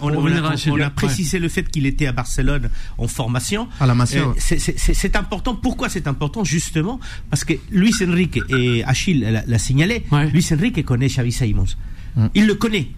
on 0.00 0.80
a, 0.80 0.90
précisé 0.90 1.38
le 1.38 1.48
fait 1.48 1.68
qu'il 1.68 1.86
était 1.86 2.06
à 2.06 2.12
Barcelone 2.12 2.70
en 2.96 3.08
formation. 3.08 3.68
À 3.80 3.86
la 3.86 3.94
Masia, 3.94 4.22
Euh, 4.22 4.26
ouais. 4.28 4.34
c'est- 4.38 5.16
important. 5.16 5.54
Pourquoi 5.54 5.88
c'est 5.88 6.06
important? 6.06 6.44
Justement 6.44 7.00
parce 7.30 7.44
que 7.44 7.54
Luis 7.70 7.94
Enrique 8.06 8.40
et 8.50 8.84
Achille 8.84 9.42
l'a 9.46 9.58
signalé. 9.58 10.04
Ouais. 10.12 10.28
Luis 10.30 10.46
Enrique 10.52 10.84
connaît 10.84 11.08
Xavi 11.08 11.32
Simons. 11.32 11.64
Il 12.34 12.46
le 12.46 12.54
connaît 12.54 12.88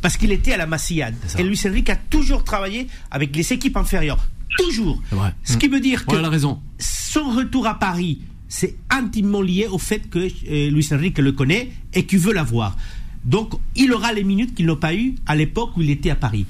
parce 0.00 0.16
qu'il 0.16 0.32
était 0.32 0.52
à 0.52 0.56
la 0.56 0.66
Massillade. 0.66 1.14
Et 1.38 1.42
Luis 1.42 1.60
Enrique 1.66 1.90
a 1.90 1.96
toujours 1.96 2.44
travaillé 2.44 2.86
avec 3.10 3.34
les 3.34 3.52
équipes 3.52 3.76
inférieures. 3.76 4.18
Toujours. 4.58 5.00
Ce 5.44 5.56
qui 5.56 5.68
veut 5.68 5.80
dire 5.80 6.04
que 6.06 6.16
Ouais, 6.16 6.26
raison. 6.26 6.60
son 6.78 7.30
retour 7.30 7.66
à 7.66 7.78
Paris, 7.78 8.20
c'est 8.48 8.76
intimement 8.90 9.42
lié 9.42 9.66
au 9.70 9.78
fait 9.78 10.08
que 10.08 10.18
euh, 10.18 10.70
Luis 10.70 10.88
Enrique 10.92 11.18
le 11.18 11.32
connaît 11.32 11.70
et 11.94 12.04
qu'il 12.06 12.18
veut 12.18 12.32
l'avoir. 12.32 12.76
Donc, 13.24 13.52
il 13.76 13.92
aura 13.92 14.12
les 14.12 14.24
minutes 14.24 14.54
qu'il 14.54 14.66
n'a 14.66 14.76
pas 14.76 14.94
eues 14.94 15.16
à 15.26 15.36
l'époque 15.36 15.76
où 15.76 15.82
il 15.82 15.90
était 15.90 16.10
à 16.10 16.16
Paris. 16.16 16.46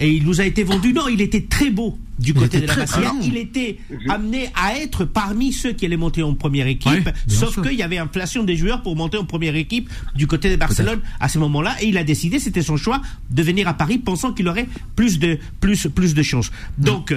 Et 0.00 0.10
il 0.10 0.24
nous 0.24 0.40
a 0.40 0.44
été 0.46 0.64
vendu. 0.64 0.92
Non, 0.92 1.08
il 1.08 1.20
était 1.20 1.42
très 1.42 1.70
beau 1.70 1.98
du 2.18 2.34
côté 2.34 2.60
de 2.60 2.66
la 2.66 2.74
Masia. 2.76 3.12
Il 3.22 3.36
était 3.36 3.78
amené 4.08 4.48
à 4.54 4.76
être 4.78 5.04
parmi 5.04 5.52
ceux 5.52 5.72
qui 5.72 5.84
allaient 5.86 5.96
monter 5.96 6.22
en 6.22 6.34
première 6.34 6.66
équipe. 6.66 6.90
Ouais, 7.06 7.12
sauf 7.28 7.60
qu'il 7.62 7.78
y 7.78 7.82
avait 7.82 7.98
inflation 7.98 8.42
des 8.42 8.56
joueurs 8.56 8.82
pour 8.82 8.96
monter 8.96 9.18
en 9.18 9.24
première 9.24 9.54
équipe 9.56 9.88
du 10.16 10.26
côté 10.26 10.50
de 10.50 10.56
Barcelone 10.56 11.00
à 11.20 11.28
ce 11.28 11.38
moment-là. 11.38 11.76
Et 11.82 11.86
il 11.88 11.98
a 11.98 12.04
décidé, 12.04 12.38
c'était 12.38 12.62
son 12.62 12.76
choix, 12.76 13.00
de 13.30 13.42
venir 13.42 13.68
à 13.68 13.74
Paris 13.74 13.98
pensant 13.98 14.32
qu'il 14.32 14.48
aurait 14.48 14.66
plus 14.96 15.18
de, 15.18 15.38
plus, 15.60 15.86
plus 15.94 16.14
de 16.14 16.22
chances. 16.22 16.50
Donc, 16.78 17.14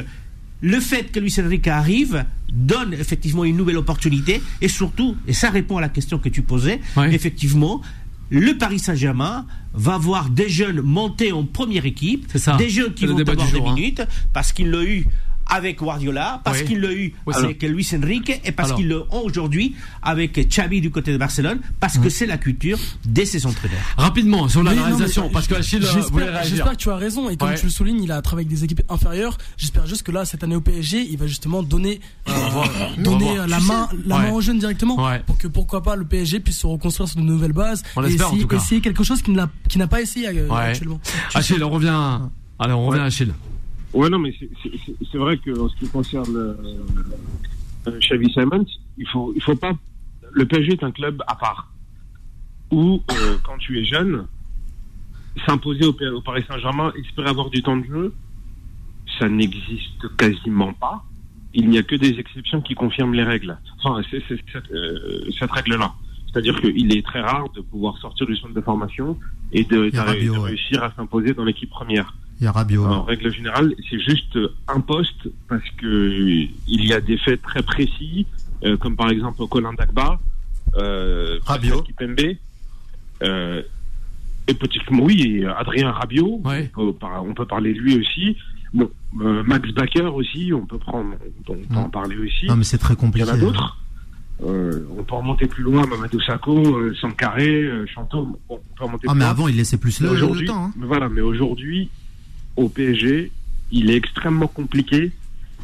le 0.62 0.80
fait 0.80 1.12
que 1.12 1.20
Luis 1.20 1.34
Enrique 1.40 1.68
arrive 1.68 2.26
donne 2.54 2.94
effectivement 2.94 3.44
une 3.46 3.58
nouvelle 3.58 3.78
opportunité 3.78 4.42
et 4.62 4.68
surtout, 4.68 5.16
et 5.28 5.34
ça 5.34 5.50
répond 5.50 5.78
à 5.78 5.82
la 5.82 5.90
question 5.90 6.20
que 6.20 6.30
tu 6.30 6.42
posais, 6.42 6.80
Ouais. 6.96 7.14
effectivement, 7.14 7.82
le 8.34 8.58
Paris 8.58 8.80
Saint-Germain 8.80 9.46
va 9.76 10.00
voir 10.00 10.30
des 10.30 10.50
jeunes 10.50 10.82
monter 10.82 11.32
en 11.32 11.44
première 11.46 11.86
équipe, 11.86 12.28
des 12.58 12.70
jeunes 12.70 12.94
qui 12.94 13.06
le 13.06 13.14
vont 13.14 13.20
avoir 13.20 13.52
des 13.52 13.60
hein. 13.60 13.74
minutes 13.76 14.02
parce 14.34 14.52
qu'il 14.52 14.72
l'a 14.72 14.84
eu 14.84 15.06
avec 15.46 15.80
Guardiola, 15.80 16.42
parce 16.44 16.60
Oui. 16.60 16.66
qu'ils 16.66 16.80
l'ont 16.82 16.90
eu 16.92 17.14
Oui, 17.26 17.34
avec 17.36 17.62
Luis 17.64 17.88
Enrique 17.96 18.42
et 18.44 18.52
parce 18.52 18.74
qu'ils 18.74 18.88
l'ont 18.90 19.06
aujourd'hui 19.12 19.76
avec 20.02 20.48
Xavi 20.50 20.82
du 20.82 20.90
côté 20.92 21.12
de 21.14 21.18
Barcelone, 21.18 21.60
parce 21.80 21.98
que 21.98 22.10
c'est 22.10 22.26
la 22.26 22.38
culture 22.38 22.78
de 23.06 23.24
ces 23.26 23.46
entraîneurs. 23.46 23.80
Rapidement, 23.98 24.48
sur 24.48 24.64
la 24.64 24.72
réalisation, 24.72 25.30
parce 25.30 25.48
que 25.48 25.56
Achille 25.56 25.84
euh, 25.84 26.42
J'espère 26.44 26.72
que 26.72 26.76
tu 26.78 26.90
as 26.90 26.96
raison 26.96 27.30
et 27.30 27.38
comme 27.38 27.50
Ouais. 27.50 27.56
tu 27.56 27.66
le 27.66 27.72
soulignes, 27.72 28.02
il 28.04 28.12
a 28.12 28.22
travaillé 28.22 28.48
avec 28.48 28.58
des 28.58 28.64
équipes 28.64 28.82
inférieures. 28.90 29.38
J'espère 29.58 29.86
juste 29.88 30.04
que 30.04 30.12
là, 30.12 30.26
cette 30.26 30.44
année 30.44 30.56
au 30.56 30.62
PSG, 30.62 31.08
il 31.10 31.18
va 31.18 31.28
justement 31.28 31.64
donner, 31.64 32.00
euh, 32.30 32.32
donner 32.98 33.34
voir. 33.36 33.48
la 33.48 33.60
main, 33.60 33.88
sais. 33.92 33.98
la 34.06 34.16
Ouais. 34.18 34.22
main 34.24 34.32
aux 34.32 34.42
jeunes 34.42 34.60
directement, 34.60 34.96
Ouais. 35.06 35.22
pour 35.26 35.38
que 35.38 35.48
pourquoi 35.48 35.84
pas 35.84 35.96
le 35.96 36.06
PSG 36.06 36.40
puisse 36.40 36.58
se 36.60 36.68
reconstruire 36.68 37.08
sur 37.10 37.20
de 37.20 37.26
nouvelles 37.26 37.54
bases 37.54 37.84
On 37.96 38.02
et 38.04 38.06
en 38.06 38.08
essayer, 38.10 38.42
tout 38.42 38.48
cas. 38.48 38.58
essayer 38.58 38.82
quelque 38.82 39.04
chose 39.04 39.22
qu'il 39.22 39.34
n'a 39.34 39.50
qui 39.68 39.78
n'a 39.78 39.88
pas 39.88 40.02
essayé 40.02 40.28
euh, 40.30 40.48
Ouais. 40.48 40.58
actuellement. 40.62 41.00
Achille, 41.34 41.64
on 41.64 41.70
revient. 41.70 42.20
Allez, 42.60 42.74
on 42.74 42.86
revient 42.86 43.02
à 43.02 43.06
Achille. 43.06 43.34
Ouais, 43.94 44.10
non, 44.10 44.20
mais 44.20 44.34
c'est- 44.62 45.18
vrai 45.18 45.38
que 45.38 45.58
en 45.60 45.70
ce 45.70 45.76
qui 45.78 45.88
concerne 45.88 46.36
euh, 46.36 46.54
euh, 47.88 48.00
Xavi 48.00 48.32
Simons, 48.32 48.66
il 48.98 49.08
faut, 49.08 49.34
il 49.36 49.42
faut 49.42 49.56
pas. 49.56 49.74
Le 50.32 50.46
PSG 50.46 50.74
est 50.74 50.84
un 50.84 50.92
club 50.92 51.22
à 51.28 51.36
part 51.36 51.72
où, 52.72 53.04
euh, 53.12 53.38
quand 53.44 53.58
tu 53.60 53.80
es 53.80 53.86
jeune, 53.86 54.26
s'imposer 55.46 55.86
au, 55.86 55.96
au 56.16 56.22
Paris 56.22 56.44
Saint-Germain, 56.48 56.92
espérer 56.98 57.30
avoir 57.30 57.50
du 57.52 57.62
temps 57.62 57.78
de 57.78 57.86
jeu, 57.86 58.14
ça 59.20 59.30
n'existe 59.30 60.16
quasiment 60.18 60.74
pas. 60.74 61.04
Il 61.54 61.70
n'y 61.70 61.78
a 61.78 61.84
que 61.84 61.96
des 61.96 62.20
exceptions 62.20 62.62
qui 62.62 62.74
confirment 62.74 63.14
les 63.14 63.24
règles. 63.24 63.58
Enfin, 63.78 64.02
c'est 64.10 64.24
euh, 64.72 65.30
cette 65.38 65.52
règle-là. 65.52 65.94
C'est-à-dire 66.32 66.60
qu'il 66.60 66.98
est 66.98 67.06
très 67.06 67.22
rare 67.22 67.48
de 67.52 67.62
pouvoir 67.62 67.96
sortir 68.00 68.26
du 68.26 68.36
centre 68.36 68.56
de 68.56 68.62
formation 68.62 69.20
et 69.52 69.64
de, 69.64 69.92
réussir 70.40 70.84
à 70.84 70.92
s'imposer 70.96 71.34
dans 71.36 71.44
l'équipe 71.44 71.70
première. 71.70 72.16
Il 72.44 72.48
y 72.48 72.50
a 72.50 72.52
Rabiot. 72.52 72.84
En 72.86 73.04
règle 73.04 73.34
générale, 73.34 73.74
c'est 73.90 74.02
juste 74.02 74.38
un 74.68 74.82
poste 74.82 75.30
parce 75.48 75.64
que 75.78 75.86
il 76.68 76.86
y 76.86 76.92
a 76.92 77.00
des 77.00 77.18
faits 77.18 77.42
très 77.42 77.64
précis, 77.64 78.28
euh, 78.66 78.76
comme 78.76 78.98
par 78.98 79.10
exemple 79.12 79.48
Colin 79.48 79.72
Dagba, 79.72 80.20
euh, 80.76 81.40
Rabiot. 81.46 81.84
Kipembe, 81.84 82.20
euh, 83.24 83.62
et 84.50 84.54
petitement 84.56 85.04
oui, 85.06 85.22
et 85.22 85.46
Adrien 85.46 85.92
Rabiot. 85.92 86.42
Ouais. 86.44 86.70
On, 86.76 86.88
peut, 86.92 86.94
par- 86.98 87.24
on 87.24 87.34
peut 87.34 87.46
parler 87.46 87.74
de 87.74 87.80
lui 87.80 87.98
aussi. 87.98 88.36
Bon, 88.74 88.90
euh, 89.22 89.42
Max 89.44 89.70
Baker 89.72 90.08
aussi, 90.14 90.52
on 90.54 90.66
peut 90.66 90.80
prendre, 90.80 91.16
on 91.48 91.54
peut 91.56 91.76
en 91.78 91.90
parler 91.90 92.18
aussi. 92.18 92.48
Non, 92.48 92.58
mais 92.58 92.66
c'est 92.66 92.78
très 92.78 92.96
Il 92.96 92.98
y 92.98 93.00
compliqué. 93.00 93.30
en 93.30 93.34
a 93.36 93.38
d'autres. 93.38 93.78
Euh, 94.46 94.86
on 94.98 95.04
peut 95.04 95.16
remonter 95.16 95.46
plus 95.48 95.64
loin, 95.64 95.86
Mamadou 95.88 96.20
Sakho, 96.20 96.58
euh, 96.78 96.94
Sankaré, 97.00 97.70
Chanteau. 97.88 98.26
Bon, 98.26 98.38
on 98.50 98.58
peut 98.76 98.84
remonter 98.84 99.06
Ah, 99.08 99.12
plus 99.12 99.18
mais 99.20 99.24
loin. 99.24 99.32
avant, 99.32 99.48
il 99.48 99.56
laissait 99.56 99.78
plus 99.78 100.02
le, 100.02 100.10
le 100.14 100.46
temps. 100.46 100.66
hein. 100.66 100.74
mais 100.76 100.88
voilà, 100.88 101.08
mais 101.08 101.22
aujourd'hui, 101.22 101.90
au 102.56 102.70
PSG, 102.70 103.32
il 103.72 103.90
est 103.90 103.96
extrêmement 103.96 104.48
compliqué 104.48 105.12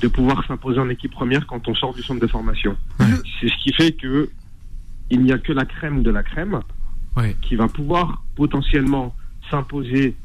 de 0.02 0.08
pouvoir 0.08 0.45
s'imposer 0.47 0.80
en 0.80 0.89
équipe 0.89 1.12
première 1.12 1.45
quand 1.45 1.67
on 1.67 1.75
sort 1.75 1.93
du 1.93 2.02
centre 2.02 2.21
de 2.21 2.28
formation. 2.28 2.75
C'est 3.39 3.49
ce 3.49 3.63
qui 3.63 3.73
fait 3.73 3.91
que 3.91 4.30
il 5.10 5.21
n'y 5.21 5.32
a 5.32 5.38
que 5.39 5.52
la 5.52 5.65
crème 5.65 6.04
de 6.04 6.12
la 6.12 6.23
crème 6.23 6.60
Ouais. 7.17 7.36
qui 7.41 7.56
va 7.56 7.67
pouvoir 7.67 8.23
potentiellement 8.36 9.13
s'imposer 9.49 10.15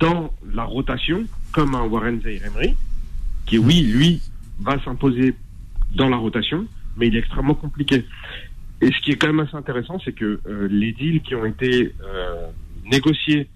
dans 0.00 0.32
la 0.52 0.64
rotation, 0.64 1.24
comme 1.52 1.74
un 1.74 1.82
Warren 1.82 2.20
Zaïre-Emery, 2.22 2.74
qui 3.44 3.58
oui, 3.58 3.82
lui, 3.82 4.20
va 4.60 4.82
s'imposer 4.82 5.34
dans 5.94 6.08
la 6.08 6.16
rotation, 6.16 6.66
mais 6.96 7.08
il 7.08 7.16
est 7.16 7.20
extrêmement 7.20 7.54
compliqué. 7.54 8.04
Et 8.80 8.90
ce 8.90 9.00
qui 9.02 9.12
est 9.12 9.16
quand 9.16 9.28
même 9.28 9.40
assez 9.40 9.56
intéressant, 9.56 10.00
c'est 10.04 10.12
que 10.12 10.40
euh, 10.46 10.68
les 10.70 10.92
deals 10.92 11.20
qui 11.22 11.34
ont 11.34 11.44
été 11.44 11.94
euh, 12.02 12.46
négociés 12.90 13.48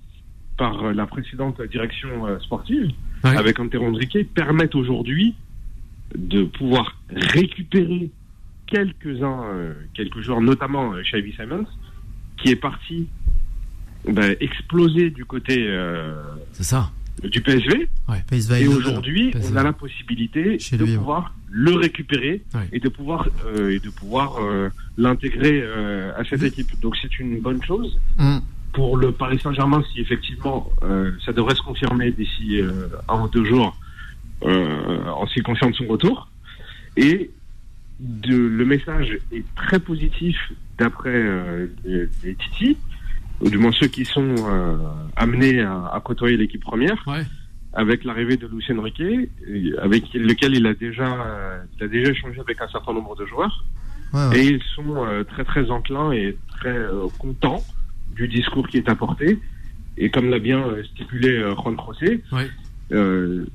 par 0.60 0.84
euh, 0.84 0.92
la 0.92 1.06
précédente 1.06 1.60
direction 1.62 2.26
euh, 2.26 2.38
sportive 2.40 2.90
Ouais. 3.24 3.36
avec 3.36 3.58
Antero 3.58 3.86
Henrique 3.86 4.16
permettent 4.34 4.74
aujourd'hui 4.74 5.34
de 6.16 6.44
pouvoir 6.44 6.96
récupérer 7.10 8.08
quelques-uns, 8.66 9.42
euh, 9.44 9.74
quelques 9.94 10.20
joueurs, 10.22 10.40
notamment 10.40 10.92
Xavi 11.02 11.32
Simons, 11.34 11.66
qui 12.38 12.48
est 12.50 12.56
parti 12.56 13.08
ben, 14.08 14.34
exploser 14.40 15.10
du 15.10 15.24
côté 15.26 15.66
euh, 15.68 16.14
C'est 16.52 16.62
ça. 16.64 16.90
du 17.22 17.40
PSV. 17.42 17.88
PSV 18.28 18.62
Et 18.62 18.68
aujourd'hui, 18.68 19.32
on 19.52 19.56
a 19.56 19.62
la 19.62 19.72
possibilité 19.74 20.58
Chez 20.58 20.78
de 20.78 20.84
lui, 20.84 20.92
ouais. 20.92 20.98
pouvoir 20.98 21.34
le 21.50 21.74
récupérer 21.74 22.42
Ouais. 22.54 22.68
et 22.72 22.80
de 22.80 22.88
pouvoir 22.88 23.28
euh, 23.46 23.70
et 23.74 23.80
de 23.80 23.90
pouvoir 23.90 24.36
euh, 24.42 24.70
l'intégrer 24.96 25.60
euh, 25.62 26.12
à 26.18 26.24
cette 26.24 26.42
équipe. 26.42 26.70
Donc 26.80 26.96
c'est 27.02 27.18
une 27.18 27.38
bonne 27.40 27.62
chose 27.62 27.98
Mm. 28.18 28.38
Pour 28.72 28.96
le 28.96 29.12
Paris 29.12 29.38
Saint-Germain 29.38 29.82
si 29.92 30.00
effectivement 30.00 30.70
euh, 30.82 31.12
ça 31.24 31.32
devrait 31.32 31.54
se 31.54 31.62
confirmer 31.62 32.10
d'ici 32.12 32.60
euh, 32.60 32.88
un 33.08 33.22
ou 33.22 33.28
deux 33.28 33.44
jours 33.44 33.76
euh, 34.44 35.04
en 35.06 35.26
ce 35.26 35.34
qui 35.34 35.40
concerne 35.42 35.74
son 35.74 35.86
retour. 35.86 36.28
Et 36.96 37.30
de, 37.98 38.36
le 38.36 38.64
message 38.64 39.18
est 39.32 39.44
très 39.54 39.78
positif 39.80 40.36
d'après 40.78 41.22
les, 41.84 42.08
les 42.24 42.34
Titi, 42.34 42.76
ou 43.40 43.50
du 43.50 43.58
moins 43.58 43.72
ceux 43.72 43.88
qui 43.88 44.04
sont 44.04 44.34
amenés 45.16 45.60
à, 45.60 45.86
à 45.92 46.00
côtoyer 46.00 46.36
l'équipe 46.38 46.62
première 46.62 47.02
Ouais. 47.06 47.22
avec 47.74 48.04
l'arrivée 48.04 48.36
de 48.38 48.46
Lucien 48.46 48.80
Riquet, 48.82 49.28
avec 49.82 50.12
lequel 50.14 50.54
il 50.56 50.66
a 50.66 50.74
déjà, 50.74 51.60
il 51.78 51.84
a 51.84 51.88
déjà 51.88 52.10
échangé 52.12 52.40
avec 52.40 52.60
un 52.62 52.68
certain 52.68 52.92
nombre 52.94 53.14
de 53.16 53.26
joueurs, 53.26 53.64
Ouais, 54.12 54.26
ouais. 54.28 54.38
et 54.40 54.46
ils 54.54 54.62
sont 54.74 55.04
euh, 55.06 55.22
très 55.22 55.44
très 55.44 55.70
enclins 55.70 56.10
et 56.12 56.36
très 56.58 56.70
euh, 56.76 57.06
contents 57.18 57.62
du 58.12 58.28
discours 58.28 58.68
qui 58.68 58.76
est 58.78 58.88
apporté. 58.88 59.38
Et 59.96 60.10
comme 60.10 60.30
l'a 60.30 60.38
bien 60.38 60.66
euh, 60.66 60.82
stipulé 60.84 61.28
euh, 61.30 61.54
Juan 61.56 61.76
José, 61.86 62.22
euh, 62.92 63.46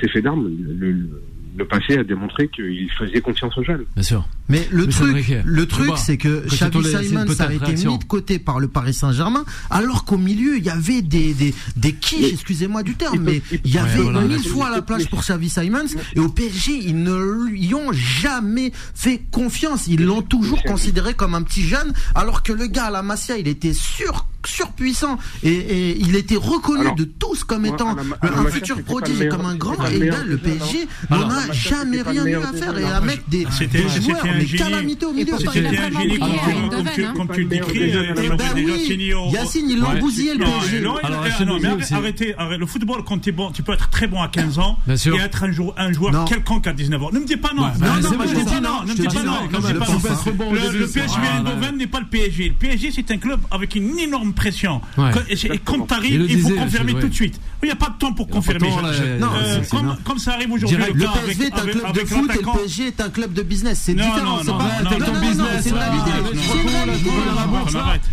c'est 0.00 0.08
fait 0.10 0.22
d'armes. 0.22 0.48
Le, 0.48 0.92
le- 0.92 1.22
le 1.56 1.66
passé 1.66 1.98
a 1.98 2.04
démontré 2.04 2.48
qu'il 2.48 2.90
faisait 2.98 3.20
confiance 3.20 3.56
aux 3.58 3.62
jeunes. 3.62 3.84
Bien 3.94 4.02
sûr. 4.02 4.26
Mais 4.48 4.66
le 4.70 4.86
truc, 4.86 5.32
le 5.44 5.66
truc, 5.66 5.90
c'est 5.96 6.16
que 6.16 6.44
Xavi 6.46 6.84
Simons 7.06 7.40
a 7.40 7.52
été 7.52 7.72
mis 7.86 7.98
de 7.98 8.04
côté 8.04 8.38
par 8.38 8.60
le 8.60 8.68
Paris 8.68 8.92
Saint-Germain, 8.94 9.44
alors 9.70 10.04
qu'au 10.04 10.18
milieu 10.18 10.56
il 10.58 10.64
y 10.64 10.70
avait 10.70 11.00
des 11.02 11.32
des, 11.34 11.54
des 11.76 11.94
excusez-moi 12.32 12.82
du 12.82 12.94
terme, 12.96 13.18
mais 13.20 13.40
il 13.64 13.70
y 13.70 13.74
Ouais, 13.74 13.78
avait 13.80 14.02
voilà, 14.02 14.20
mille 14.22 14.36
là, 14.36 14.50
fois 14.50 14.70
la 14.70 14.82
place 14.82 15.06
pour 15.06 15.20
Xavi 15.20 15.48
Simons 15.48 15.86
et 16.14 16.20
au 16.20 16.28
PSG 16.28 16.72
ils 16.72 17.02
ne 17.02 17.46
lui 17.46 17.74
ont 17.74 17.92
jamais 17.92 18.72
fait 18.94 19.22
confiance, 19.30 19.86
ils 19.86 20.04
l'ont 20.04 20.22
toujours 20.22 20.62
considéré 20.64 21.14
comme 21.14 21.34
un 21.34 21.42
petit 21.42 21.62
jeune, 21.62 21.92
alors 22.14 22.42
que 22.42 22.52
le 22.52 22.66
gars 22.66 22.86
à 22.86 22.90
la 22.90 23.02
Masia 23.02 23.38
il 23.38 23.48
était 23.48 23.72
sur 23.72 24.26
surpuissant 24.44 25.18
et, 25.44 25.52
et 25.52 25.98
il 26.00 26.16
était 26.16 26.34
reconnu 26.36 26.80
Alors, 26.80 26.96
de 26.96 27.04
tous 27.04 27.44
comme 27.44 27.64
étant 27.64 27.94
à 27.96 28.02
la 28.24 28.28
à 28.28 28.38
un 28.40 28.46
futur 28.46 28.82
prodige 28.82 29.20
et 29.20 29.28
comme 29.28 29.46
un 29.46 29.54
grand 29.54 29.86
et 29.86 30.00
là 30.00 30.16
le 30.26 30.36
PSG 30.36 30.88
n'en 31.10 31.30
a 31.30 31.41
Jamais 31.52 32.02
rien 32.02 32.24
le 32.24 32.30
eu 32.30 32.34
à 32.36 32.52
faire 32.52 32.78
et 32.78 32.84
à 32.84 32.96
après, 32.96 33.06
mettre 33.06 33.22
des, 33.28 33.46
C'était- 33.50 33.82
des 33.82 33.88
c'était 33.88 34.00
joueurs 34.02 34.24
un 34.24 34.32
mais 34.38 34.46
génie. 34.46 34.62
au 35.04 35.12
milieu 35.12 35.26
il 35.28 35.38
C'était 35.38 37.04
un 37.04 37.12
comme 37.14 37.30
à 37.30 37.34
tu- 37.34 37.40
le 37.42 37.46
décris. 37.48 37.92
Yacine, 39.32 39.82
Ouais. 39.82 40.00
bousillé 40.00 40.34
le 40.34 40.44
Non, 40.44 40.50
PSG. 41.78 41.94
arrêtez. 41.94 42.34
Le 42.58 42.66
football, 42.66 43.02
quand 43.04 43.18
t'es 43.18 43.32
bon, 43.32 43.50
tu 43.50 43.62
peux 43.62 43.72
être 43.72 43.88
très 43.90 44.06
bon 44.06 44.20
à 44.22 44.28
15 44.28 44.58
ans 44.58 44.78
et 44.88 44.92
être 45.20 45.44
un 45.44 45.52
joueur, 45.52 45.74
quelconque 46.26 46.66
à 46.66 46.72
19 46.72 47.02
ans. 47.02 47.10
Ne 47.12 47.20
me 47.20 47.26
dis 47.26 47.36
pas 47.36 47.52
non. 47.54 47.62
Non, 47.62 47.68
je 47.72 47.74
dis. 47.74 47.82
Ne 47.82 48.18
me 48.18 48.96
dis 48.96 49.74
pas 49.74 49.86
Le 50.52 50.86
PSV 50.86 51.02
Ah, 51.32 51.36
Eindhoven 51.38 51.76
n'est 51.76 51.86
pas 51.86 52.00
le 52.00 52.06
PSG. 52.06 52.48
Le 52.48 52.54
PSG, 52.54 52.90
c'est 52.94 53.10
un 53.10 53.18
club 53.18 53.40
avec 53.50 53.74
une 53.74 53.98
énorme 53.98 54.32
pression. 54.32 54.80
Et, 55.28 55.58
quand 55.64 55.76
Il 55.82 55.86
t'arrives, 55.86 56.26
il 56.28 56.40
faut 56.40 56.50
confirmer 56.50 56.94
tout 56.94 57.08
de 57.08 57.14
suite. 57.14 57.40
Il 57.62 57.66
n'y 57.66 57.72
a 57.72 57.76
pas 57.76 57.90
de 57.90 57.98
temps 57.98 58.12
pour 58.12 58.26
Il 58.28 58.32
confirmer. 58.32 58.68
comme- 60.04 60.18
ça 60.18 60.34
arrive 60.34 60.52
aujourd'hui. 60.52 60.78
Le 60.94 61.06
PSV 61.34 61.44
est 61.46 61.52
un 61.54 61.56
avec- 61.62 61.74
club 61.78 61.92
de 61.94 62.00
foot 62.04 62.30
et 62.30 62.38
le. 62.42 62.52
PSG 62.58 62.86
est 62.88 63.00
un 63.00 63.08
club 63.10 63.32
de 63.32 63.42
business. 63.42 63.80
C'est 63.84 63.94
différent. 63.94 64.24
non, 64.24 64.38
c'est 64.40 64.46
non, 64.50 64.58
pas- 64.58 64.64
non, 64.82 64.90
non, 64.98 65.06
ton 65.06 65.12
non, 65.14 65.20
business, 65.20 65.46
c'est 65.62 65.70
une 65.70 65.76
réalité. 65.76 66.10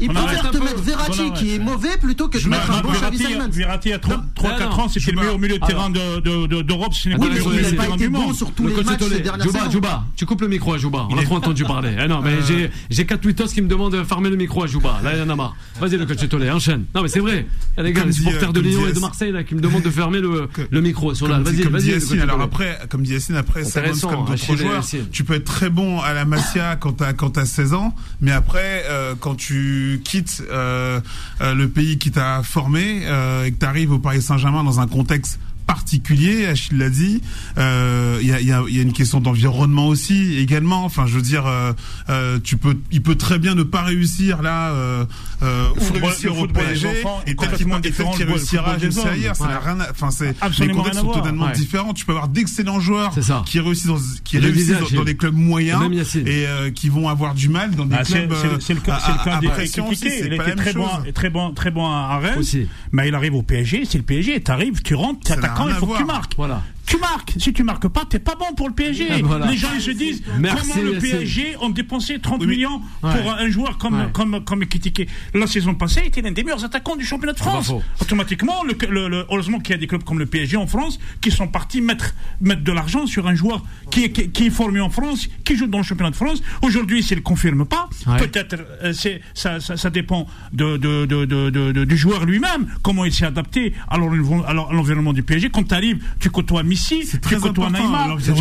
Ils 0.02 0.10
préfèrent 0.10 0.52
te 0.52 0.58
mettre 0.58 0.82
Verratti 0.82 1.32
qui 1.36 1.56
est 1.56 1.60
mauvais 1.60 1.98
plutôt 2.02 2.28
que 2.30 2.38
de 2.38 2.44
Je 2.44 2.50
mettre 2.50 2.72
un 2.72 2.82
bon 2.82 2.92
Xavi 2.92 3.18
Verratti, 3.18 3.34
Simons. 3.34 3.50
Verratti, 3.52 3.94
à 3.94 3.98
3-4 4.00 4.70
non, 4.70 4.84
ans, 4.84 4.88
c'était 4.90 5.12
le 5.12 5.18
meilleur 5.20 5.40
milieu 5.40 5.58
de 5.60 5.66
terrain 5.66 5.90
de- 5.90 6.20
de- 6.22 6.48
de- 6.48 6.62
d'Europe, 6.62 6.94
si 6.94 7.02
ce 7.04 7.10
n'est 7.10 7.16
Attends, 7.16 7.24
pas 7.26 7.30
le 7.30 7.34
Oui, 7.34 7.40
meilleur 7.40 7.50
mais 7.50 7.58
milieu 7.58 7.68
il 7.68 7.72
de 7.72 7.76
n'a 7.76 7.78
pas 7.78 7.84
terrain 7.84 7.96
été 7.96 8.04
du 8.06 8.10
bon 8.10 8.22
monde. 8.22 8.36
sur 8.36 8.52
tous 8.52 8.64
Le 8.64 8.70
les 8.76 8.84
matchs 8.84 9.00
ces 9.10 9.20
dernières 9.20 9.46
Jouba. 9.46 9.70
Jouba, 9.70 10.04
tu 10.16 10.26
coupes 10.26 10.42
le 10.42 10.48
micro 10.48 10.74
à 10.74 10.78
Jouba. 10.78 11.08
On 11.10 11.18
a 11.18 11.24
trop 11.24 11.36
entendu 11.36 11.64
parler. 11.64 11.96
Eh 12.04 12.08
non, 12.08 12.22
mais 12.22 12.38
j'ai, 12.48 12.70
j'ai 12.90 13.06
quatre 13.06 13.22
tweetos 13.22 13.48
qui 13.48 13.62
me 13.62 13.68
demandent 13.68 13.94
de 13.94 14.04
fermer 14.04 14.30
le 14.30 14.36
micro 14.36 14.64
à 14.64 14.68
Jouba. 14.68 15.00
Là, 15.04 15.12
il 15.16 15.20
y 15.20 15.22
en 15.22 15.30
a 15.30 15.36
marre. 15.36 15.56
Vas-y, 15.80 15.98
le 15.98 16.06
coach 16.06 16.28
Tollet, 16.30 16.50
enchaîne. 16.52 16.86
Non, 16.96 17.02
mais 17.02 17.08
c'est 17.08 17.20
vrai. 17.20 17.46
Il 17.78 17.78
y 17.78 17.82
a 17.82 17.84
des 17.84 17.94
gars, 17.94 18.04
les 18.06 18.12
supporters 18.12 18.50
euh, 18.50 18.54
de 18.54 18.60
Lyon 18.60 18.82
et 18.88 18.94
de 18.94 19.00
Marseille, 19.00 19.32
là, 19.32 19.44
qui 19.44 19.56
me 19.56 19.62
demandent 19.62 19.82
de 19.84 19.90
fermer 19.90 20.20
le, 20.20 20.48
le 20.70 20.82
micro 20.82 21.14
sur 21.16 21.28
là. 21.28 21.36
Comme, 21.36 21.44
Vas-y, 21.46 21.92
vas-y. 21.92 22.20
alors 22.20 22.42
après, 22.42 22.78
comme 22.90 23.04
Yacine, 23.10 23.36
après, 23.36 23.66
Intéressant, 23.66 24.10
comme 24.10 24.26
d'autres 24.26 24.56
joueurs, 24.56 24.86
tu 25.12 25.24
peux 25.24 25.36
être 25.36 25.46
très 25.46 25.70
bon 25.70 26.00
à 26.00 26.14
la 26.14 26.26
Masia 26.26 26.76
quand 26.80 26.94
t'as, 26.94 27.14
quand 27.14 27.32
t'as 27.32 27.46
16 27.46 27.74
ans, 27.74 27.94
mais 28.22 28.32
après, 28.32 28.84
euh, 28.88 29.16
quand 29.20 29.36
tu 29.36 30.02
quittes 30.04 30.44
euh, 30.50 31.00
euh, 31.42 31.54
le 31.54 31.68
pays 31.70 31.98
qui 31.98 32.12
t'a 32.12 32.42
formé 32.44 32.98
et 33.46 33.52
que 33.52 33.58
t'arrives 33.58 33.92
au 33.92 34.00
Paris 34.00 34.22
Saint-Germain 34.22 34.64
dans 34.64 34.80
un 34.80 34.88
contexte 34.88 35.40
particulier. 35.74 36.46
Achille 36.48 36.78
l'a 36.78 36.90
dit. 36.90 37.22
Euh, 37.58 38.18
Il 38.22 38.28
y, 38.28 38.32
a, 38.34 38.40
il 38.42 38.48
y, 38.48 38.52
a, 38.52 38.64
il 38.68 38.76
y 38.76 38.80
a 38.80 38.82
une 38.82 38.94
question 38.94 39.20
d'environnement 39.20 39.88
aussi 39.88 40.38
également. 40.38 40.84
Enfin, 40.84 41.06
je 41.08 41.16
veux 41.16 41.22
dire, 41.22 41.46
euh, 41.46 41.74
euh, 42.10 42.40
tu 42.44 42.58
peux, 42.58 42.78
il 42.92 43.02
peut 43.02 43.16
très 43.16 43.40
bien 43.40 43.56
ne 43.56 43.64
pas 43.64 43.82
réussir 43.84 44.42
là 44.42 44.72
euh, 44.72 45.06
euh, 45.44 45.68
ou 45.78 45.80
football- 45.82 46.10
réussir 46.10 46.38
au 46.38 46.48
PSG 46.48 47.04
et 47.28 47.36
complètement 47.36 47.80
différent 47.80 48.12
qu'il 48.12 48.26
du 48.26 48.32
réussira 48.34 48.78
juste 48.80 48.98
hommes. 49.00 49.08
ailleurs. 49.08 49.36
Ça 49.36 49.48
n'a 49.48 49.60
rien 49.60 49.80
à- 49.80 49.92
Enfin, 49.92 50.10
c'est 50.12 50.36
les 50.60 50.70
contextes 50.74 51.00
à 51.00 51.02
sont 51.02 51.12
totalement 51.12 51.46
Ouais. 51.46 51.52
différents. 51.54 51.94
Tu 51.94 52.06
peux 52.06 52.12
avoir 52.14 52.28
d'excellents 52.28 52.80
joueurs 52.80 53.14
qui 53.46 53.60
réussissent 53.60 53.88
dans, 53.88 53.98
qui 54.24 54.38
réussissent 54.40 54.70
dans, 54.94 55.04
des 55.04 55.16
clubs 55.16 55.36
moyens 55.36 55.82
et 56.16 56.46
euh, 56.48 56.72
qui 56.72 56.90
vont 56.90 57.08
avoir 57.10 57.34
du 57.36 57.50
mal 57.50 57.72
dans 57.76 57.86
des 57.86 57.96
Ah, 57.98 58.04
clubs. 58.04 58.34
c'est- 58.34 58.48
euh, 58.48 58.58
le 58.74 58.82
cas, 58.82 58.96
à- 58.96 59.12
à- 59.12 59.38
à 59.38 59.40
des 59.40 59.48
Il 59.48 60.34
était 60.34 60.56
très 60.56 60.74
bon, 60.74 60.88
très 61.14 61.30
bon, 61.30 61.52
très 61.54 61.72
bon 61.72 61.86
à 61.86 62.18
Rennes. 62.20 62.44
Mais 62.92 63.08
il 63.08 63.16
arrive 63.16 63.36
au 63.36 63.44
PSG, 63.44 63.84
c'est 63.90 63.98
le 63.98 64.04
PSG. 64.04 64.42
T'arrives, 64.42 64.82
tu 64.82 64.96
rentres, 64.96 65.20
t'es 65.22 65.34
Rien 65.66 65.76
il 65.76 65.80
faut 65.80 65.88
que 65.88 65.98
tu 65.98 66.06
marques. 66.06 66.34
Voilà. 66.38 66.62
Tu 66.90 66.98
marques. 66.98 67.34
Si 67.38 67.54
tu 67.54 67.64
marques 67.64 67.88
pas, 67.88 68.04
t'es 68.10 68.18
pas 68.20 68.34
bon 68.36 68.54
pour 68.56 68.68
le 68.68 68.74
PSG. 68.74 69.08
Ah, 69.12 69.16
voilà. 69.22 69.46
Les 69.52 69.58
gens 69.58 69.68
ils 69.76 69.82
se 69.82 69.92
disent 69.92 70.24
Merci, 70.40 70.70
comment 70.74 70.82
le. 70.92 70.98
PSG 70.98 71.56
ont 71.62 71.70
dépensé 71.70 72.18
30 72.20 72.42
Oui, 72.42 72.48
mais- 72.48 72.54
millions 72.56 72.82
Ouais. 73.04 73.22
pour 73.22 73.32
un 73.32 73.48
joueur 73.50 73.78
comme 73.78 73.94
Ouais. 74.00 74.08
comme 74.12 74.44
comme 74.44 74.64
Ekitike. 74.64 75.08
La 75.36 75.46
saison 75.46 75.76
passée, 75.76 76.02
il 76.04 76.08
était 76.08 76.22
l'un 76.22 76.32
des 76.32 76.44
meilleurs 76.44 76.66
attaquants 76.66 76.96
du 76.96 77.06
championnat 77.06 77.34
de 77.34 77.38
pas 77.38 77.44
France. 77.46 77.72
Automatiquement, 78.02 78.64
le, 78.64 78.76
le- 78.90 79.08
le- 79.08 79.26
heureusement 79.30 79.60
qu'il 79.60 79.72
y 79.72 79.76
a 79.76 79.78
des 79.78 79.86
clubs 79.88 80.04
comme 80.04 80.18
le 80.20 80.26
PSG 80.26 80.58
en 80.58 80.66
France 80.66 80.98
qui 81.22 81.30
sont 81.30 81.48
partis 81.48 81.80
mettre 81.82 82.16
mettre 82.42 82.64
de 82.64 82.72
l'argent 82.72 83.06
sur 83.06 83.28
un 83.28 83.36
joueur 83.36 83.64
qui 83.92 84.06
est 84.06 84.12
qui, 84.12 84.30
qui 84.32 84.48
est 84.48 84.50
formé 84.50 84.80
en 84.82 84.90
France, 84.90 85.28
qui 85.44 85.56
joue 85.56 85.68
dans 85.68 85.78
le 85.78 85.84
championnat 85.84 86.10
de 86.12 86.16
France. 86.16 86.42
Aujourd'hui, 86.64 87.04
s'il 87.04 87.18
le 87.18 87.22
confirme 87.24 87.66
pas, 87.66 87.88
Ouais. 88.08 88.18
peut-être 88.18 88.56
euh, 88.84 88.94
c'est 88.94 89.22
ça, 89.36 89.60
ça, 89.60 89.78
ça 89.78 89.90
dépend 89.92 90.26
de, 90.54 90.78
de, 90.78 91.06
de, 91.06 91.86
du 91.86 91.98
joueur 91.98 92.26
lui-même, 92.26 92.68
comment 92.82 93.06
il 93.06 93.14
s'est 93.14 93.26
adapté 93.26 93.74
à 93.88 93.98
l'environnement 94.00 94.44
à 94.48 94.54
l'environnement 94.54 95.14
du 95.14 95.22
PSG. 95.22 95.50
Quand 95.52 95.64
tu 95.68 95.76
arrives, 95.76 96.04
tu 96.20 96.30
côtoies 96.32 96.64
Messi, 96.64 96.79
tu 96.88 97.20
très 97.20 97.36
côtoies 97.38 97.70
Neymar, 97.70 98.18
tu 98.24 98.32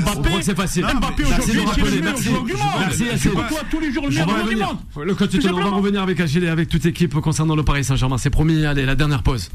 Mbappé. 0.00 0.30
c'est 0.42 0.56
facile. 0.56 0.84
Mbappé 0.84 1.24
aujourd'hui, 1.24 1.44
c'est 1.46 1.54
le 1.54 2.00
meilleur 2.00 2.16
joueur 2.16 2.44
du 2.44 2.52
monde. 2.52 3.18
Tu 3.20 3.28
côtoies 3.30 3.60
tous 3.70 3.80
les 3.80 3.92
jours 3.92 4.08
le 4.08 4.08
On 4.08 4.10
meilleur 4.10 4.28
joueur 4.28 4.38
du 4.38 4.44
revenir. 4.44 4.66
monde. 4.66 4.78
Le 5.06 5.14
coach 5.14 5.30
on 5.44 5.52
va 5.60 5.70
revenir 5.70 6.02
avec 6.02 6.20
Achille 6.20 6.44
et 6.44 6.48
avec 6.48 6.68
toute 6.68 6.84
l'équipe 6.84 7.14
concernant 7.20 7.56
le 7.56 7.62
Paris 7.62 7.84
Saint-Germain. 7.84 8.18
C'est 8.18 8.30
promis. 8.30 8.64
Allez, 8.64 8.84
la 8.86 8.94
dernière 8.94 9.22
pause. 9.22 9.50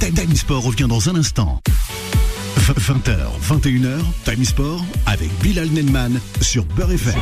Time 0.00 0.12
Time 0.14 0.34
Sport 0.34 0.62
revient 0.62 0.86
dans 0.88 1.08
un 1.08 1.16
instant. 1.16 1.60
20h, 2.74 3.16
21h, 3.48 3.98
Time 4.24 4.44
Sport 4.44 4.84
avec 5.06 5.30
Bilal 5.40 5.68
Nenman 5.68 6.18
sur 6.40 6.64
Beurre 6.64 6.90
FM. 6.92 7.14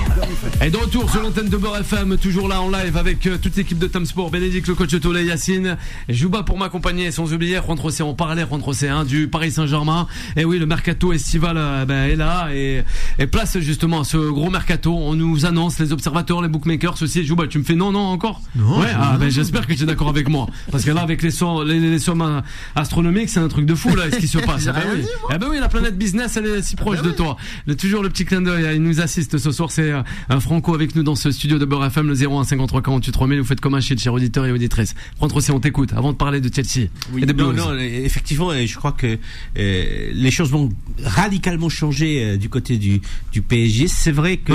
Et 0.62 0.70
de 0.70 0.76
retour 0.78 1.10
sur 1.10 1.20
l'antenne 1.22 1.50
de 1.50 1.56
Beurre 1.58 1.76
FM, 1.80 2.16
toujours 2.16 2.48
là 2.48 2.62
en 2.62 2.70
live 2.70 2.96
avec 2.96 3.26
euh, 3.26 3.36
toute 3.36 3.54
l'équipe 3.56 3.78
de 3.78 3.86
Tam 3.86 4.06
Sport, 4.06 4.30
Bénédicte, 4.30 4.66
le 4.68 4.74
coach 4.74 4.98
Tolé, 4.98 5.24
Yacine, 5.26 5.76
Jouba 6.08 6.44
pour 6.44 6.56
m'accompagner, 6.56 7.10
sans 7.10 7.30
oublier 7.34 7.58
Juan 7.62 7.76
Trocé, 7.76 8.02
on 8.02 8.14
parlait 8.14 8.46
Juan 8.48 8.58
Trocé, 8.60 8.88
hein, 8.88 9.04
du 9.04 9.28
Paris 9.28 9.50
Saint-Germain. 9.52 10.06
Et 10.36 10.46
oui, 10.46 10.58
le 10.58 10.64
mercato 10.64 11.12
estival 11.12 11.56
euh, 11.58 11.84
ben, 11.84 12.08
est 12.08 12.16
là 12.16 12.48
et, 12.54 12.82
et 13.18 13.26
place 13.26 13.58
justement 13.58 14.00
à 14.00 14.04
ce 14.04 14.16
gros 14.16 14.48
mercato. 14.48 14.96
On 14.96 15.14
nous 15.14 15.44
annonce 15.44 15.78
les 15.78 15.92
observateurs, 15.92 16.40
les 16.40 16.48
bookmakers 16.48 16.96
aussi. 17.02 17.22
Jouba, 17.26 17.46
tu 17.48 17.58
me 17.58 17.64
fais 17.64 17.74
non, 17.74 17.92
non 17.92 18.00
encore? 18.06 18.40
Non, 18.56 18.80
Ouais, 18.80 18.88
ah, 18.98 19.16
ben, 19.20 19.30
j'espère 19.30 19.66
que 19.66 19.74
tu 19.74 19.82
es 19.82 19.86
d'accord 19.86 20.08
avec 20.08 20.30
moi. 20.30 20.46
Parce 20.72 20.84
que 20.84 20.90
là, 20.90 21.02
avec 21.02 21.22
les, 21.22 21.30
sommes- 21.30 21.66
les, 21.68 21.78
les 21.80 21.98
sommes 21.98 22.22
euh, 22.22 22.40
astronomiques, 22.74 23.28
c'est 23.28 23.40
un 23.40 23.48
truc 23.48 23.66
de 23.66 23.74
fou 23.74 23.94
là, 23.94 24.04
ce 24.10 24.16
qui 24.16 24.28
se 24.28 24.38
passe. 24.46 24.66
Ah 24.68 24.72
ben 24.72 24.82
oui. 24.94 25.04
Eh 25.34 25.38
ben 25.38 25.48
oui, 25.50 25.58
la 25.58 25.68
planète 25.68 25.98
business, 25.98 26.36
elle 26.36 26.46
est 26.46 26.62
si 26.62 26.76
proche 26.76 27.02
de 27.02 27.10
toi. 27.10 27.36
Le, 27.66 27.76
toujours 27.76 28.02
le 28.02 28.08
petit 28.08 28.24
clin 28.24 28.40
d'œil, 28.40 28.76
il 28.76 28.82
nous 28.82 29.00
assiste 29.00 29.38
ce 29.38 29.50
soir, 29.50 29.70
c'est 29.70 29.90
euh, 29.90 30.02
un 30.28 30.38
Franco 30.38 30.74
avec 30.74 30.94
nous 30.94 31.02
dans 31.02 31.16
ce 31.16 31.32
studio 31.32 31.58
de 31.58 31.64
Beurre 31.64 31.86
FM, 31.86 32.06
le 32.06 32.14
01 32.14 32.44
53 32.44 32.82
48 32.82 33.12
3000. 33.12 33.40
Vous 33.40 33.44
faites 33.44 33.60
comme 33.60 33.74
un 33.74 33.80
shit, 33.80 34.00
chers 34.00 34.12
auditeurs 34.12 34.46
et 34.46 34.52
auditrices. 34.52 34.94
Rentre 35.18 35.36
aussi, 35.36 35.50
on 35.50 35.58
t'écoute, 35.58 35.92
avant 35.96 36.12
de 36.12 36.16
parler 36.16 36.40
de 36.40 36.54
Chelsea 36.54 36.88
et 37.16 37.26
des 37.26 37.32
non, 37.32 37.52
non, 37.52 37.76
effectivement, 37.78 38.52
je 38.52 38.76
crois 38.76 38.92
que 38.92 39.18
euh, 39.58 40.10
les 40.12 40.30
choses 40.30 40.50
vont 40.50 40.68
radicalement 41.02 41.68
changer 41.68 42.24
euh, 42.24 42.36
du 42.36 42.48
côté 42.48 42.78
du, 42.78 43.00
du 43.32 43.42
PSG. 43.42 43.88
C'est 43.88 44.12
vrai 44.12 44.36
que. 44.36 44.52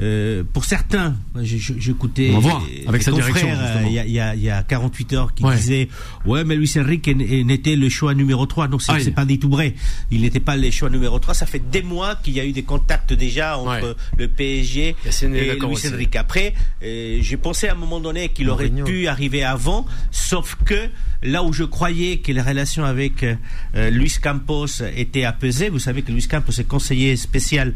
Euh, 0.00 0.44
pour 0.52 0.64
certains, 0.64 1.16
j'écoutais 1.42 2.30
euh, 2.30 2.88
avec 2.88 3.02
sa 3.02 3.10
direction, 3.12 3.48
euh, 3.50 3.82
il 3.86 3.92
y, 3.92 3.98
a, 3.98 4.04
il 4.06 4.12
y 4.12 4.20
a- 4.20 4.34
il 4.34 4.42
y 4.42 4.50
a 4.50 4.62
48 4.62 5.12
heures 5.14 5.34
qui 5.34 5.44
Ouais. 5.44 5.56
disaient 5.56 5.88
ouais 6.24 6.44
mais 6.44 6.56
Luis 6.56 6.70
Enrique 6.78 7.08
n- 7.08 7.18
n'était 7.46 7.74
le 7.76 7.88
choix 7.88 8.14
numéro 8.14 8.46
3 8.46 8.68
non 8.68 8.78
c'est 8.78 8.92
Aïe. 8.92 9.02
c'est 9.02 9.10
pas 9.12 9.24
du 9.24 9.38
tout 9.38 9.48
vrai 9.50 9.74
il 10.10 10.20
n'était 10.22 10.40
pas 10.40 10.56
le 10.56 10.70
choix 10.70 10.90
numéro 10.90 11.18
3 11.18 11.34
ça 11.34 11.46
fait 11.46 11.62
des 11.70 11.82
mois 11.82 12.14
qu'il 12.16 12.34
y 12.34 12.40
a 12.40 12.44
eu 12.46 12.52
des 12.52 12.62
contacts 12.62 13.12
déjà 13.12 13.58
entre 13.58 13.68
Ouais. 13.88 13.94
le 14.18 14.28
PSG 14.28 14.94
et 15.22 15.46
d'accord 15.48 15.70
Luis. 15.70 15.78
Enrique 15.92 16.16
après 16.16 16.54
euh, 16.82 17.18
j'ai 17.20 17.36
pensé 17.36 17.68
à 17.68 17.72
un 17.72 17.76
moment 17.76 18.00
donné 18.00 18.28
qu'il 18.28 18.48
aurait 18.50 18.68
pu 18.70 19.06
arriver 19.08 19.42
avant, 19.42 19.86
sauf 20.10 20.56
que 20.64 20.88
là 21.22 21.42
où 21.42 21.52
je 21.52 21.64
croyais 21.64 22.18
que 22.18 22.30
les 22.32 22.40
relations 22.42 22.84
avec 22.84 23.24
euh, 23.24 23.90
Luis 23.90 24.14
Campos 24.22 24.66
étaient 24.96 25.24
apaisées, 25.24 25.68
vous 25.68 25.78
savez 25.80 26.02
que 26.02 26.12
Luis 26.12 26.26
Campos 26.28 26.52
est 26.58 26.64
conseiller 26.68 27.16
spécial 27.16 27.74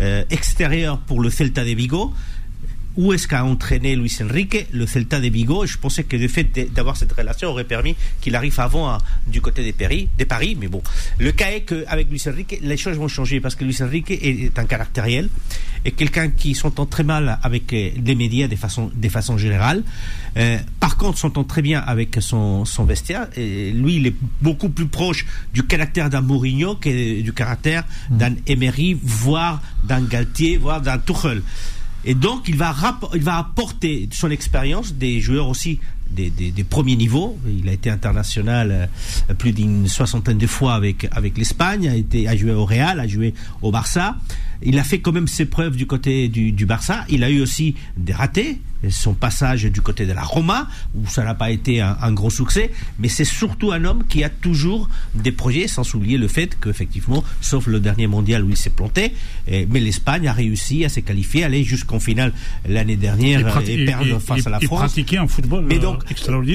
euh, 0.00 0.24
extérieur 0.30 0.98
pour 0.98 1.20
le 1.20 1.30
Celta 1.30 1.59
de 1.64 1.74
Vigo. 1.74 2.14
Où 2.96 3.12
est-ce 3.12 3.28
qu'a 3.28 3.44
entraîné 3.44 3.94
Luis 3.94 4.16
Enrique 4.20 4.66
le 4.72 4.86
Celta 4.86 5.20
de 5.20 5.28
Vigo 5.28 5.64
je 5.64 5.78
pensais 5.78 6.04
que 6.04 6.16
le 6.16 6.28
fait 6.28 6.44
d'avoir 6.74 6.96
cette 6.96 7.12
relation 7.12 7.48
aurait 7.48 7.64
permis 7.64 7.94
qu'il 8.20 8.34
arrive 8.34 8.58
avant 8.58 8.88
à- 8.88 8.98
du 9.26 9.40
côté 9.40 9.62
des 9.62 9.72
Paris, 9.72 10.08
des 10.18 10.24
Paris. 10.24 10.56
Mais 10.60 10.68
bon, 10.68 10.82
le 11.18 11.30
cas 11.32 11.50
est 11.50 11.62
qu'avec 11.62 12.10
Luis 12.10 12.22
Enrique, 12.26 12.58
les 12.62 12.76
choses 12.76 12.96
vont 12.96 13.08
changer 13.08 13.40
parce 13.40 13.54
que 13.54 13.64
Luis 13.64 13.76
Enrique 13.80 14.10
est, 14.10 14.58
un 14.58 14.64
caractériel 14.64 15.28
et 15.84 15.92
quelqu'un 15.92 16.28
qui 16.28 16.54
s'entend 16.54 16.86
très 16.86 17.04
mal 17.04 17.38
avec 17.42 17.72
euh, 17.72 17.90
les 18.04 18.14
médias 18.14 18.48
de 18.48 18.56
façon, 18.56 18.90
de 18.94 19.08
façon 19.08 19.38
générale. 19.38 19.82
Euh, 20.36 20.58
par 20.78 20.96
contre, 20.96 21.18
s'entend 21.18 21.44
très 21.44 21.62
bien 21.62 21.80
avec 21.80 22.18
son, 22.20 22.64
vestiaire. 22.84 23.28
Lui, 23.36 23.96
il 23.96 24.06
est 24.08 24.14
beaucoup 24.42 24.68
plus 24.68 24.86
proche 24.86 25.26
du 25.54 25.62
caractère 25.64 26.10
d'un 26.10 26.20
Mourinho 26.20 26.74
que 26.76 27.20
du 27.20 27.32
caractère 27.32 27.84
d'un 28.10 28.34
Emery, 28.46 28.98
voire 29.02 29.62
d'un 29.84 30.02
Galtier, 30.02 30.56
voire 30.56 30.80
d'un 30.80 30.98
Tuchel. 30.98 31.42
Et 32.04 32.14
donc, 32.14 32.48
il 32.48 32.56
va, 32.56 32.74
il 33.14 33.22
va 33.22 33.38
apporter 33.38 34.08
son 34.12 34.30
expérience 34.30 34.94
des 34.94 35.20
joueurs 35.20 35.48
aussi 35.48 35.80
des, 36.10 36.30
des, 36.30 36.50
des 36.50 36.64
premiers 36.64 36.96
niveaux. 36.96 37.38
Il 37.48 37.68
a 37.68 37.72
été 37.72 37.90
international 37.90 38.88
euh, 39.30 39.34
plus 39.34 39.52
d'une 39.52 39.88
soixantaine 39.88 40.38
de 40.38 40.46
fois 40.46 40.74
avec, 40.74 41.06
avec 41.12 41.36
l'Espagne, 41.38 41.88
a, 41.88 41.94
été, 41.96 42.28
a 42.28 42.36
joué 42.36 42.52
au 42.52 42.64
Real, 42.64 43.00
a 43.00 43.06
joué 43.06 43.34
au 43.62 43.70
Barça. 43.70 44.16
Il 44.62 44.78
a 44.78 44.84
fait 44.84 45.00
quand 45.00 45.12
même 45.12 45.28
ses 45.28 45.46
preuves 45.46 45.76
du 45.76 45.86
côté 45.86 46.28
du, 46.28 46.52
du 46.52 46.66
Barça. 46.66 47.04
Il 47.08 47.24
a 47.24 47.30
eu 47.30 47.40
aussi 47.40 47.74
des 47.96 48.12
ratés. 48.12 48.58
Son 48.88 49.12
passage 49.12 49.64
du 49.64 49.82
côté 49.82 50.06
de 50.06 50.12
la 50.14 50.22
Roma, 50.22 50.66
où 50.94 51.06
ça 51.06 51.22
n'a 51.22 51.34
pas 51.34 51.50
été 51.50 51.82
un, 51.82 51.98
un 52.00 52.12
gros 52.12 52.30
succès, 52.30 52.70
mais 52.98 53.08
c'est 53.08 53.26
surtout 53.26 53.72
un 53.72 53.84
homme 53.84 54.04
qui 54.08 54.24
a 54.24 54.30
toujours 54.30 54.88
des 55.14 55.32
projets, 55.32 55.68
sans 55.68 55.94
oublier 55.94 56.16
le 56.16 56.28
fait 56.28 56.56
qu'effectivement, 56.58 57.22
sauf 57.42 57.66
le 57.66 57.78
dernier 57.78 58.06
mondial 58.06 58.42
où 58.42 58.48
il 58.48 58.56
s'est 58.56 58.70
planté, 58.70 59.12
eh, 59.48 59.66
mais 59.70 59.80
l'Espagne 59.80 60.26
a 60.28 60.32
réussi 60.32 60.86
à 60.86 60.88
se 60.88 61.00
qualifier, 61.00 61.44
aller 61.44 61.62
jusqu'en 61.62 62.00
finale 62.00 62.32
l'année 62.66 62.96
dernière 62.96 63.42
prati- 63.48 63.72
et 63.82 63.84
perdre 63.84 64.18
face 64.18 64.46
à 64.46 64.50
la 64.50 64.60
France. 64.60 64.78
pratiquait 64.78 65.18
un 65.18 65.28
football 65.28 65.66
Mais 65.68 65.78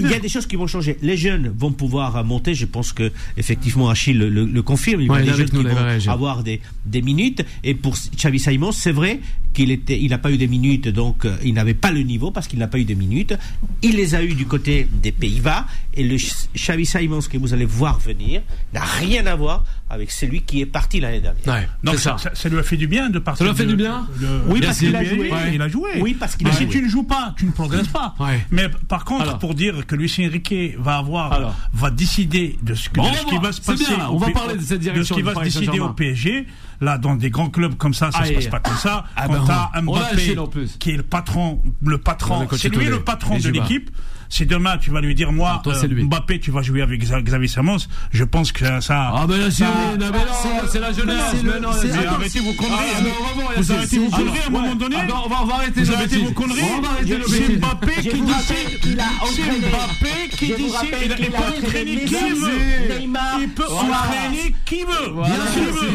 il 0.06 0.12
y 0.12 0.14
a 0.14 0.20
des 0.20 0.30
choses 0.30 0.46
qui 0.48 0.56
vont 0.56 0.68
changer. 0.68 0.98
Les 1.02 1.18
jeunes 1.18 1.54
vont 1.58 1.72
pouvoir 1.72 2.24
monter. 2.24 2.54
Je 2.56 2.66
pense 2.66 2.94
que 2.94 3.12
effectivement 3.38 3.90
Achille 3.90 4.18
le, 4.18 4.30
le- 4.30 4.46
le 4.46 4.62
confirme. 4.62 5.02
Il 5.02 5.08
y 5.08 5.10
a 5.12 5.22
des 5.22 5.34
jeunes 5.38 5.50
qui 5.50 5.64
vont 5.64 5.84
réagir. 5.86 6.12
avoir 6.12 6.44
des, 6.44 6.62
des 6.86 7.02
minutes. 7.02 7.44
Et 7.64 7.74
pour 7.76 7.96
Xavi 8.16 8.40
Simons, 8.40 8.72
c'est 8.72 8.92
vrai 8.92 9.20
qu'il 9.54 9.72
était, 9.72 10.00
il 10.02 10.10
n'a 10.10 10.18
pas 10.18 10.32
eu 10.32 10.38
des 10.38 10.48
minutes, 10.50 10.90
donc 10.90 11.24
euh, 11.24 11.36
il 11.44 11.54
n'avait 11.54 11.74
pas 11.74 11.90
le 11.92 12.02
niveau 12.02 12.30
parce 12.30 12.46
qu'il 12.48 12.60
n'a 12.60 12.68
pas 12.68 12.78
eu 12.78 12.84
des 12.84 12.96
minutes. 12.96 13.34
Il 13.82 13.96
les 13.96 14.14
a 14.14 14.22
eu 14.22 14.34
du 14.34 14.46
côté 14.46 14.88
des 15.02 15.14
Pays-Bas. 15.14 15.66
Et 15.94 16.04
le 16.04 16.18
Xavi 16.56 16.86
Simons 16.86 17.20
que 17.22 17.38
vous 17.38 17.54
allez 17.54 17.64
voir 17.66 18.00
venir 18.00 18.42
n'a 18.74 18.84
rien 18.84 19.26
à 19.28 19.36
voir 19.36 19.64
avec 19.90 20.10
celui 20.12 20.42
qui 20.42 20.62
est 20.62 20.66
parti 20.66 21.00
l'année 21.00 21.22
dernière. 21.22 21.46
Ouais, 21.48 21.68
Donc 21.84 21.96
ça. 22.00 22.18
ça. 22.34 22.50
Lui 22.50 22.58
a 22.60 22.64
fait 22.64 22.78
du 22.78 22.88
bien 22.88 23.10
de 23.10 23.20
partir. 23.20 23.46
Ça 23.46 23.52
lui 23.52 23.52
a 23.52 23.56
fait 23.56 23.66
de- 23.66 23.70
du 23.72 23.76
bien 23.76 24.08
de- 24.20 24.28
Oui, 24.52 24.60
parce 24.62 24.80
qu'il 24.80 24.96
a 24.96 25.04
joué. 25.04 25.32
Ouais, 25.32 25.54
Il 25.54 25.62
a 25.62 25.68
joué. 25.68 25.90
Oui, 26.02 26.16
parce 26.20 26.36
qu'il 26.36 26.48
Mais 26.48 26.54
a 26.54 26.56
si 26.56 26.64
joué. 26.64 26.72
tu 26.72 26.82
ne 26.82 26.88
joues 26.90 27.04
pas, 27.04 27.34
tu 27.38 27.46
ne 27.46 27.52
progresses 27.52 27.88
pas. 27.90 28.16
Ouais. 28.20 28.46
Mais 28.52 28.68
par 28.88 29.06
contre, 29.06 29.24
Alors. 29.24 29.40
pour 29.40 29.54
dire 29.54 29.86
que 29.86 29.96
Luis 29.96 30.12
Enrique 30.20 30.54
va 30.80 30.98
avoir, 30.98 31.34
Alors. 31.34 31.56
va 31.74 31.92
décider 31.92 32.58
de 32.64 32.74
ce, 32.74 32.90
que- 32.90 32.96
Bon, 32.96 33.04
de 33.04 33.10
on 33.10 33.12
va 33.14 33.20
ce 33.20 33.26
qui 33.28 33.38
va 33.38 33.52
se 33.52 33.62
passer. 33.62 33.96
bien. 33.96 34.08
On 34.10 34.16
au 34.16 34.18
va 34.20 34.30
parler 34.32 34.56
de 34.56 34.62
cette 34.62 34.80
de 34.80 34.84
ce 34.86 34.90
direction 34.92 35.16
qui 35.16 35.22
va 35.22 35.36
se 35.36 35.40
décider 35.42 35.80
au 35.80 35.90
PSG. 35.90 36.48
Là, 36.82 36.98
dans 36.98 37.16
des 37.16 37.30
grands 37.30 37.50
clubs 37.50 37.76
comme 37.76 37.94
ça, 37.94 38.12
ça 38.12 38.20
Aïe. 38.20 38.30
se 38.30 38.34
passe 38.34 38.48
pas 38.48 38.60
comme 38.60 38.76
ça. 38.78 39.06
Ah 39.16 39.28
Quand 39.28 39.34
ben, 39.34 39.44
t'as 39.48 39.82
Mbappé, 39.82 40.36
qui 40.78 40.92
est 40.92 40.98
le 40.98 41.04
patron, 41.04 41.62
le 41.82 41.98
patron, 42.00 42.48
c'est 42.58 42.68
lui 42.70 42.86
le 42.86 43.02
patron 43.02 43.38
de 43.38 43.50
l'équipe. 43.50 43.90
Si 44.36 44.46
demain 44.46 44.78
tu 44.78 44.92
vas 44.92 45.00
lui 45.00 45.16
dire, 45.16 45.32
moi, 45.32 45.54
Ah, 45.56 45.62
toi, 45.64 45.74
c'est 45.76 45.86
euh, 45.86 45.90
lui. 45.96 46.04
Mbappé, 46.04 46.42
tu 46.42 46.52
vas 46.52 46.62
jouer 46.62 46.82
avec 46.82 47.02
Xa- 47.02 47.24
Xavi 47.24 47.48
Simons, 47.48 47.78
je 48.12 48.26
pense 48.26 48.52
que 48.52 48.82
ça. 48.82 49.14
Ah 49.16 49.26
ben 49.26 49.38
là, 49.38 49.46
c'est 49.50 49.64
ça- 49.64 49.70
non, 49.98 49.98
mais 49.98 50.08
non, 50.10 50.68
c'est 50.70 50.80
la 50.82 50.92
jeunesse. 50.92 51.16
c'est 51.32 51.42
le- 51.42 51.54
mais 51.54 51.60
non, 51.62 51.70
arrêtez 51.70 52.40
vos 52.42 52.52
conneries. 52.52 52.76
Ah, 52.98 53.02
voir, 53.34 53.52
Vous 53.56 53.72
arrêtez 53.72 53.98
vos 54.00 54.10
conneries 54.10 54.40
à 54.44 54.48
un 54.48 54.50
moment 54.50 54.76
donné. 54.76 54.98
On 55.26 55.30
va, 55.30 55.36
on 55.42 55.46
va 55.46 55.54
arrêter 55.56 55.84
Vous 55.84 55.88
nos 55.90 55.96
arrêtez 55.96 56.16
bêtises. 56.18 56.28
vos 56.28 56.34
conneries. 56.34 56.62
On 56.78 56.82
va 56.82 56.90
arrêter 56.90 57.18
nos 57.18 57.28
C'est. 57.30 57.56
Mbappé 57.56 57.94
qui 58.02 58.10
dit 58.10 58.32
rappelle 58.34 58.80
qu'il 58.82 59.00
a 59.00 59.04
c'est. 59.34 59.42
Mbappé 59.70 60.30
qui 60.38 60.46
dit 60.48 60.54
il, 60.58 61.32
peut 61.32 61.36
a 61.38 61.68
entraîner 61.68 61.96
qui 62.04 62.16
veut. 62.16 63.00
Neymar, 63.00 63.38
Il 63.40 63.50
peut 63.50 63.64
entraîner 63.72 64.56
qui 64.66 64.80
veut. 64.84 65.14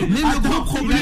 Mais 0.08 0.20
le 0.22 0.38
gros 0.48 0.62
problème, 0.62 0.98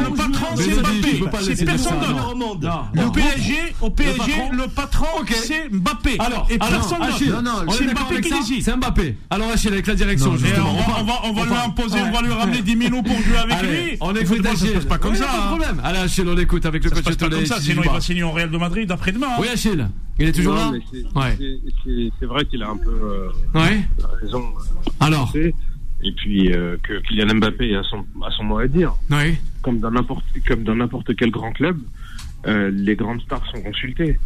le 0.00 0.16
patron, 0.16 0.46
c'est 0.56 0.74
Mbappé. 0.74 1.54
C'est 1.54 1.64
personne 1.64 2.00
d'autre. 2.00 3.06
Au 3.06 3.10
PSG, 3.12 3.56
au 3.80 3.90
PSG, 3.90 4.32
le 4.50 4.66
patron, 4.66 5.06
c'est 5.32 5.68
Mbappé. 5.70 6.16
Alors, 6.18 6.48
personne 6.76 6.98
d'autre. 6.98 7.14
Achille, 7.14 7.30
Non, 7.30 7.42
non, 7.42 7.50
on 7.66 7.70
c'est 7.70 7.84
Mbappé 7.84 8.00
avec 8.12 8.24
qui 8.24 8.28
ça 8.30 8.38
décide. 8.38 8.62
C'est 8.62 8.76
Mbappé. 8.76 9.16
Alors 9.30 9.48
Achille, 9.50 9.72
avec 9.72 9.86
la 9.86 9.94
direction, 9.94 10.36
justement. 10.36 10.70
on 10.70 10.76
va, 10.76 11.00
on 11.00 11.04
va, 11.04 11.12
on 11.24 11.32
va 11.32 11.44
lui 11.46 11.54
imposer, 11.66 11.98
on 12.00 12.10
va 12.12 12.22
lui 12.22 12.32
ramener 12.32 12.62
10 12.62 12.76
millions 12.76 13.02
pour 13.02 13.16
jouer 13.22 13.38
avec 13.38 13.62
lui. 13.62 13.96
on 14.00 14.12
écoute 14.14 14.26
football, 14.26 14.52
ça 14.52 14.56
se 14.58 14.64
Achille. 14.64 14.74
passe 14.74 14.84
pas 14.86 14.98
comme 14.98 15.14
ça. 15.14 15.26
Pas 15.26 15.32
de 15.32 15.36
hein. 15.42 15.46
problème. 15.48 15.80
Allez 15.84 15.98
Achille, 15.98 16.24
on 16.28 16.34
l'écoute 16.34 16.66
avec 16.66 16.84
le 16.84 16.90
coach 16.90 17.16
Tollet. 17.16 17.36
comme 17.36 17.46
ça, 17.46 17.60
sinon 17.60 17.82
il 17.84 17.90
va 17.90 18.00
signer 18.00 18.22
au 18.22 18.30
Real 18.32 18.50
de 18.50 18.58
Madrid 18.58 18.90
après-demain. 18.90 19.28
hein. 19.30 19.36
Oui 19.40 19.48
Achille, 19.48 19.88
il 20.18 20.28
est 20.28 20.32
toujours 20.32 20.54
là 20.54 20.72
c'est- 22.20 22.26
vrai 22.26 22.44
qu'il 22.46 22.62
a 22.62 22.68
un 22.70 22.76
peu 22.76 22.90
euh, 22.90 23.28
raison. 24.20 24.42
euh, 24.42 24.90
Alors 25.00 25.32
Et 25.36 26.12
puis 26.16 26.52
euh, 26.52 26.76
que 26.82 27.00
Kylian 27.06 27.34
Mbappé 27.36 27.76
a 27.76 27.82
son, 27.84 28.04
a 28.24 28.30
son 28.36 28.44
mot 28.44 28.58
à 28.58 28.66
dire. 28.66 28.94
Oui. 29.10 29.36
Comme 29.62 29.78
dans 29.78 29.90
n'importe 29.90 30.24
comme 30.46 30.64
dans 30.64 30.74
n'importe 30.74 31.14
quel 31.16 31.30
grand 31.30 31.52
club, 31.52 31.78
euh, 32.46 32.70
les 32.74 32.96
grandes 32.96 33.20
stars 33.22 33.44
sont 33.54 33.62
consultées. 33.62 34.18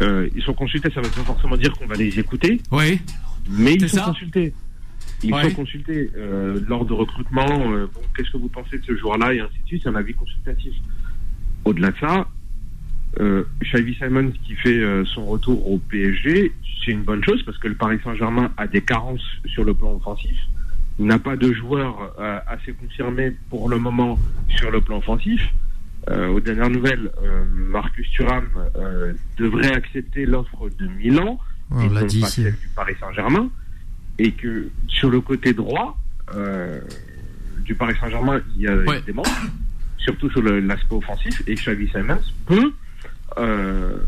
Euh, 0.00 0.28
ils 0.34 0.42
sont 0.42 0.54
consultés, 0.54 0.90
ça 0.90 1.00
ne 1.00 1.06
veut 1.06 1.12
pas 1.12 1.22
forcément 1.22 1.56
dire 1.56 1.72
qu'on 1.72 1.86
va 1.86 1.94
les 1.96 2.18
écouter, 2.18 2.60
Oui. 2.70 2.98
mais 3.50 3.74
ils 3.74 3.88
sont 3.88 3.96
ça 3.98 4.04
consultés. 4.06 4.54
Ils 5.22 5.32
Ouais. 5.34 5.50
sont 5.50 5.54
consultés 5.56 6.10
euh, 6.16 6.60
lors 6.66 6.84
de 6.84 6.92
recrutement. 6.94 7.46
euh, 7.72 7.86
bon, 7.92 8.00
Qu'est-ce 8.16 8.30
que 8.30 8.38
vous 8.38 8.48
pensez 8.48 8.78
de 8.78 8.84
ce 8.84 8.96
joueur-là 8.96 9.34
et 9.34 9.40
ainsi 9.40 9.54
de 9.62 9.66
suite. 9.66 9.82
C'est 9.84 9.88
un 9.88 9.94
avis 9.94 10.14
consultatif. 10.14 10.72
Au-delà 11.64 11.90
de 11.92 11.96
ça, 11.98 12.26
euh, 13.20 13.44
Xavi 13.62 13.94
Simons 13.94 14.32
qui 14.44 14.54
fait 14.56 14.70
euh, 14.78 15.04
son 15.04 15.26
retour 15.26 15.70
au 15.70 15.78
PSG, 15.78 16.52
c'est 16.84 16.90
une 16.92 17.02
bonne 17.02 17.22
chose 17.22 17.42
parce 17.44 17.58
que 17.58 17.68
le 17.68 17.74
Paris 17.74 17.98
Saint-Germain 18.02 18.50
a 18.56 18.66
des 18.66 18.80
carences 18.80 19.22
sur 19.46 19.64
le 19.64 19.74
plan 19.74 19.92
offensif. 19.94 20.36
Il 20.98 21.04
n'a 21.06 21.18
pas 21.18 21.36
de 21.36 21.52
joueur 21.52 22.14
euh, 22.18 22.38
assez 22.46 22.72
confirmé 22.72 23.32
pour 23.50 23.68
le 23.68 23.78
moment 23.78 24.18
sur 24.48 24.70
le 24.70 24.80
plan 24.80 24.98
offensif. 24.98 25.40
Euh, 26.10 26.28
aux 26.28 26.40
dernières 26.40 26.70
nouvelles, 26.70 27.10
euh, 27.22 27.44
Marcus 27.48 28.08
Thuram 28.10 28.46
euh, 28.76 29.12
devrait 29.38 29.72
accepter 29.72 30.26
l'offre 30.26 30.68
de 30.78 30.86
Milan 30.88 31.38
On 31.70 31.80
et 31.80 31.88
non 31.88 32.04
dit 32.06 32.20
pas 32.20 32.26
ici. 32.26 32.42
celle 32.42 32.56
du 32.56 32.68
Paris 32.74 32.94
Saint-Germain, 32.98 33.48
et 34.18 34.32
que 34.32 34.68
sur 34.88 35.10
le 35.10 35.20
côté 35.20 35.52
droit 35.54 35.96
euh, 36.34 36.80
du 37.64 37.76
Paris 37.76 37.94
Saint-Germain, 38.00 38.40
il 38.56 38.62
y 38.62 38.66
a 38.68 38.74
Ouais. 38.78 39.00
des 39.02 39.12
manques, 39.12 39.26
surtout 39.98 40.28
sur 40.30 40.42
le- 40.42 40.58
l'aspect 40.58 40.94
offensif, 40.96 41.40
et 41.46 41.54
Xavi 41.54 41.88
Simons 41.90 42.18
peut 42.46 42.72
euh, 43.38 43.98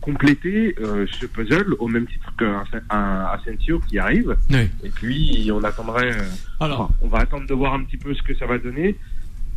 compléter 0.00 0.74
euh, 0.80 1.06
ce 1.20 1.26
puzzle 1.26 1.74
au 1.80 1.88
même 1.88 2.06
titre 2.06 2.32
qu'un 2.38 2.64
un 2.90 3.26
Asensio 3.32 3.80
qui 3.80 3.98
arrive, 3.98 4.36
Oui. 4.50 4.70
et 4.84 4.88
puis 4.90 5.50
on 5.52 5.62
attendrait, 5.64 6.12
euh, 6.12 6.22
Alors, 6.60 6.82
enfin, 6.82 6.94
on 7.02 7.08
va 7.08 7.18
attendre 7.18 7.46
de 7.48 7.54
voir 7.54 7.74
un 7.74 7.82
petit 7.82 7.96
peu 7.98 8.14
ce 8.14 8.22
que 8.22 8.34
ça 8.36 8.46
va 8.46 8.58
donner. 8.58 8.96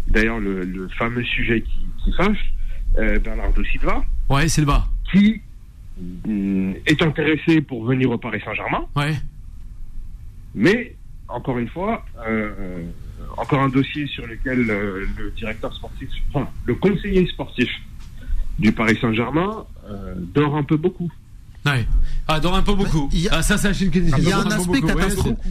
D'ailleurs, 0.07 0.39
le, 0.39 0.63
le 0.63 0.87
fameux 0.89 1.23
sujet 1.23 1.61
qui, 1.61 1.79
qui 2.03 2.13
fâche, 2.13 2.53
euh, 2.97 3.19
Bernardo 3.19 3.63
Silva, 3.65 4.03
ouais, 4.29 4.47
qui 5.11 5.41
mm, 5.99 6.73
est 6.85 7.01
intéressé 7.01 7.61
pour 7.61 7.85
venir 7.85 8.09
au 8.11 8.17
Paris 8.17 8.41
Saint-Germain, 8.45 8.85
Ouais. 8.95 9.15
mais 10.53 10.95
encore 11.27 11.57
une 11.57 11.67
fois, 11.69 12.05
euh, 12.19 12.51
euh, 12.59 12.83
encore 13.37 13.61
un 13.61 13.69
dossier 13.69 14.07
sur 14.07 14.25
lequel 14.27 14.69
euh, 14.69 15.05
le 15.17 15.31
directeur 15.31 15.73
sportif, 15.73 16.09
enfin 16.33 16.49
le 16.65 16.75
conseiller 16.75 17.25
sportif 17.27 17.69
du 18.59 18.71
Paris 18.71 18.97
Saint-Germain 19.01 19.65
euh, 19.89 20.15
dort 20.17 20.55
un 20.55 20.63
peu 20.63 20.77
beaucoup. 20.77 21.11
Ouais. 21.65 21.87
Ah, 22.27 22.39
dort 22.39 22.55
un 22.55 22.63
peu 22.63 22.73
beaucoup. 22.73 23.07
Il 23.13 23.19
y 23.21 23.27
a- 23.29 23.33
Ah, 23.35 23.41
ça, 23.43 23.57
c'est 23.57 23.67
Achille 23.67 23.91
qui 23.91 24.01
dit. 24.01 24.11
Il 24.17 24.23
y, 24.27 24.31
a 24.31 24.39
un 24.39 24.45
aspect 24.49 24.79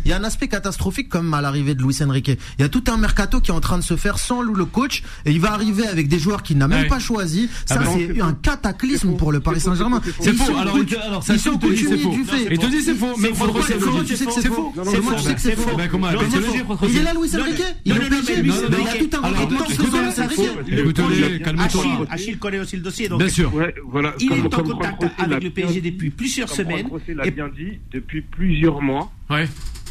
il 0.05 0.11
y 0.11 0.13
a 0.13 0.17
un 0.17 0.25
aspect 0.25 0.49
catastrophique 0.49 1.09
comme 1.09 1.33
à 1.35 1.41
l'arrivée 1.41 1.75
de 1.77 1.83
Luis 1.83 1.97
Enrique. 2.03 2.29
Il 2.59 2.63
y 2.63 2.65
a 2.65 2.69
tout 2.69 2.83
un 2.89 2.97
mercato 2.97 3.41
qui 3.41 3.51
est 3.53 3.55
en 3.55 3.61
train 3.61 3.79
de 3.79 3.83
se 3.85 3.97
faire 3.97 4.19
sans 4.19 4.43
le 4.43 4.65
coach 4.65 5.03
et 5.25 5.31
il 5.31 5.41
va 5.41 5.53
arriver 5.53 5.87
avec 5.87 6.09
des 6.09 6.19
joueurs 6.19 6.43
qu'il 6.43 6.59
n'a 6.59 6.67
même 6.67 6.83
Ouais. 6.83 6.89
pas 6.89 6.99
choisi. 6.99 7.49
Ça, 7.67 7.79
Ah 7.81 7.85
c'est 7.97 8.21
un 8.21 8.33
cataclysme 8.33 9.17
pour 9.17 9.31
le 9.31 9.39
Paris 9.41 9.61
Saint-Germain. 9.61 10.01
C'est 10.21 10.31
Ils 10.31 10.37
faux. 10.37 10.47
sont 10.47 10.57
Alors, 10.57 10.75
alors, 10.75 11.23
ils 11.29 11.39
ça, 11.39 11.39
sont 11.39 11.53
il 11.55 11.59
te 11.59 11.67
dit 11.67 11.77
c'est 11.79 11.85
coutumiers 11.85 12.03
faux. 12.03 12.11
du 12.11 12.25
fait. 12.25 12.49
Il 12.51 12.59
te 12.59 12.67
dit 12.67 12.81
c'est 12.83 12.95
faux. 12.95 13.15
Mais 13.19 13.29
faux. 13.35 13.47
Comment 13.47 14.03
tu 14.05 14.17
sais 14.17 14.25
que 14.27 14.33
c'est 14.33 14.49
faux 14.49 14.73
C'est 14.75 14.99
Comment 14.99 15.11
faux. 15.11 15.15
tu 15.17 15.23
sais 15.23 15.35
que 15.35 15.41
c'est 15.41 15.57
faux 15.57 15.77
Ben, 15.77 15.85
dis, 15.85 16.37
faux. 16.37 16.87
Il 16.89 16.97
est 16.99 17.03
là, 17.03 17.13
Luis 17.13 17.31
Enrique 17.41 17.63
Il 17.85 17.93
est 17.93 17.99
Mais 18.01 18.17
il 18.41 18.85
y 18.85 18.89
a 18.89 19.09
tout 19.09 19.17
un 19.17 19.29
recrutement 19.29 19.69
sur 19.69 19.85
Luis 19.85 20.21
Enrique. 20.21 22.07
Achille, 22.11 22.39
connaît 22.39 22.59
aussi 22.59 22.77
le 22.77 22.83
dossier, 22.83 23.09
Bien 23.09 23.29
sûr. 23.29 23.53
Il 24.21 24.33
est 24.33 24.45
en 24.55 24.63
contact 24.63 25.05
avec 25.19 25.43
le 25.45 25.51
PSG 25.51 25.81
dit, 25.81 25.93
depuis 26.05 26.17
plusieurs 26.17 26.49
comme 26.49 26.57
semaines. 26.57 26.89
José 26.89 27.15
l'a 27.15 27.27
Et- 27.27 27.31
bien 27.31 27.49
dit, 27.49 27.79
depuis 27.93 28.21
plusieurs 28.23 28.81
mois. 28.83 29.13
Ouais. 29.31 29.47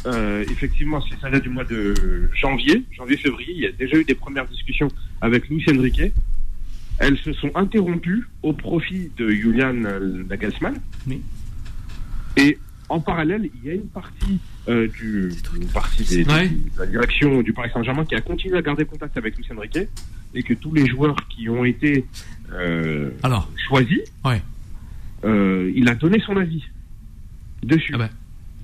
Euh, 0.06 0.44
effectivement, 0.50 1.00
c'est 1.08 1.18
ça 1.20 1.30
date 1.30 1.42
du 1.42 1.48
mois 1.48 1.64
de 1.64 2.28
janvier, 2.34 2.84
janvier-février. 2.96 3.52
Il 3.54 3.62
y 3.62 3.66
a 3.66 3.72
déjà 3.72 3.96
eu 3.96 4.04
des 4.04 4.14
premières 4.14 4.46
discussions 4.46 4.88
avec 5.20 5.48
Luis 5.48 5.64
Enrique. 5.70 6.02
Elles 6.98 7.16
se 7.18 7.32
sont 7.32 7.50
interrompues 7.54 8.24
au 8.42 8.52
profit 8.52 9.10
de 9.16 9.30
Julian 9.30 9.72
Nagelsmann. 9.72 10.76
Oui. 11.08 11.20
Et 12.36 12.58
en 12.88 13.00
parallèle, 13.00 13.48
il 13.54 13.66
y 13.68 13.70
a 13.70 13.74
une 13.74 13.88
partie 13.88 14.38
euh, 14.68 14.88
du 14.88 15.30
une 15.56 15.66
partie 15.68 16.04
des- 16.04 16.24
Ouais. 16.24 16.48
de 16.48 16.78
la 16.78 16.86
direction 16.86 17.42
du 17.42 17.52
Paris 17.52 17.70
Saint-Germain 17.74 18.04
qui 18.06 18.14
a 18.14 18.20
continué 18.20 18.56
à 18.56 18.62
garder 18.62 18.84
contact 18.86 19.16
avec 19.16 19.36
Luis 19.36 19.46
Enrique 19.54 19.78
et 20.34 20.42
que 20.42 20.54
tous 20.54 20.72
les 20.72 20.86
joueurs 20.86 21.16
qui 21.28 21.48
ont 21.50 21.64
été 21.64 22.06
euh, 22.52 23.10
Alors, 23.22 23.50
choisis, 23.68 24.00
Ouais. 24.24 24.40
Euh, 25.24 25.72
il 25.74 25.88
a 25.88 25.94
donné 25.94 26.20
son 26.20 26.36
avis 26.36 26.62
dessus. 27.62 27.92
Ah 27.94 27.98
ben. 27.98 28.10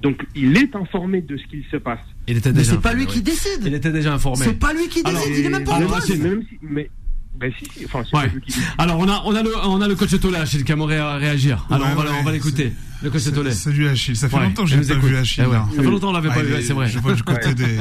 Donc 0.03 0.25
il 0.35 0.57
est 0.57 0.75
informé 0.75 1.21
de 1.21 1.37
ce 1.37 1.47
qu'il 1.47 1.65
se 1.71 1.77
passe. 1.77 2.01
il 2.27 2.39
était 2.39 2.51
Mais 2.53 2.59
déjà. 2.59 2.73
c'est 2.73 2.81
pas 2.81 2.95
lui 2.95 3.03
informé, 3.03 3.23
qui 3.23 3.31
ouais. 3.31 3.35
Il 3.61 3.61
décide. 3.63 3.75
était 3.75 3.93
déjà 3.93 4.15
informé. 4.15 4.45
C'est 4.45 4.59
pas 4.59 4.73
lui 4.73 4.89
qui 4.89 5.03
Alors, 5.05 5.21
décide. 5.21 5.37
Il 5.39 5.47
est 5.47 5.51
même 5.51 5.65
pas 5.65 5.75
en 5.75 5.87
poste. 5.87 6.17
Même 6.19 6.43
si, 6.49 6.59
mais, 6.63 6.91
ben 7.39 7.51
si, 7.59 7.65
si, 7.79 7.85
enfin, 7.87 8.01
Ouais. 8.13 8.29
pas 8.29 8.41
qui. 8.41 8.53
Alors 8.79 8.99
on 8.99 9.09
a 9.09 9.23
on 9.25 9.35
a 9.35 9.43
le 9.43 9.51
on 9.65 9.81
a 9.81 9.89
le 9.89 9.95
coach 9.95 10.19
Tollet 10.21 10.39
Achille 10.39 10.65
qui 10.65 10.73
aimerait 10.73 11.01
réagir. 11.17 11.65
Alors 11.71 11.87
Ouais, 11.87 11.93
on 11.93 11.97
va 11.97 12.05
ouais, 12.11 12.17
on 12.21 12.25
va 12.25 12.33
l'écouter. 12.33 12.73
Le 13.03 13.09
coach 13.09 13.33
Tollet. 13.33 13.53
Salut 13.53 13.89
Achille, 13.89 14.15
ça 14.15 14.29
fait 14.29 14.37
Ouais, 14.37 14.43
longtemps 14.43 14.65
que 14.65 14.69
il 14.69 14.83
j'ai 14.83 14.89
pas 14.89 14.99
écoute. 14.99 15.09
vu 15.09 15.17
Achille. 15.17 15.45
Eh 15.47 15.49
ouais, 15.49 15.55
là. 15.55 15.67
Ça 15.75 15.83
fait 15.83 15.89
longtemps 15.89 16.09
qu'on 16.09 16.13
l'avait 16.13 16.29
pas 16.29 16.35
Ah, 16.37 16.43
vu, 16.43 16.51
il 16.53 16.59
est- 16.59 16.63
c'est 16.63 16.75
vrai. 16.75 16.87
Je 16.87 16.99
vois 16.99 17.15
du 17.15 17.23
côté 17.23 17.55
des, 17.55 17.79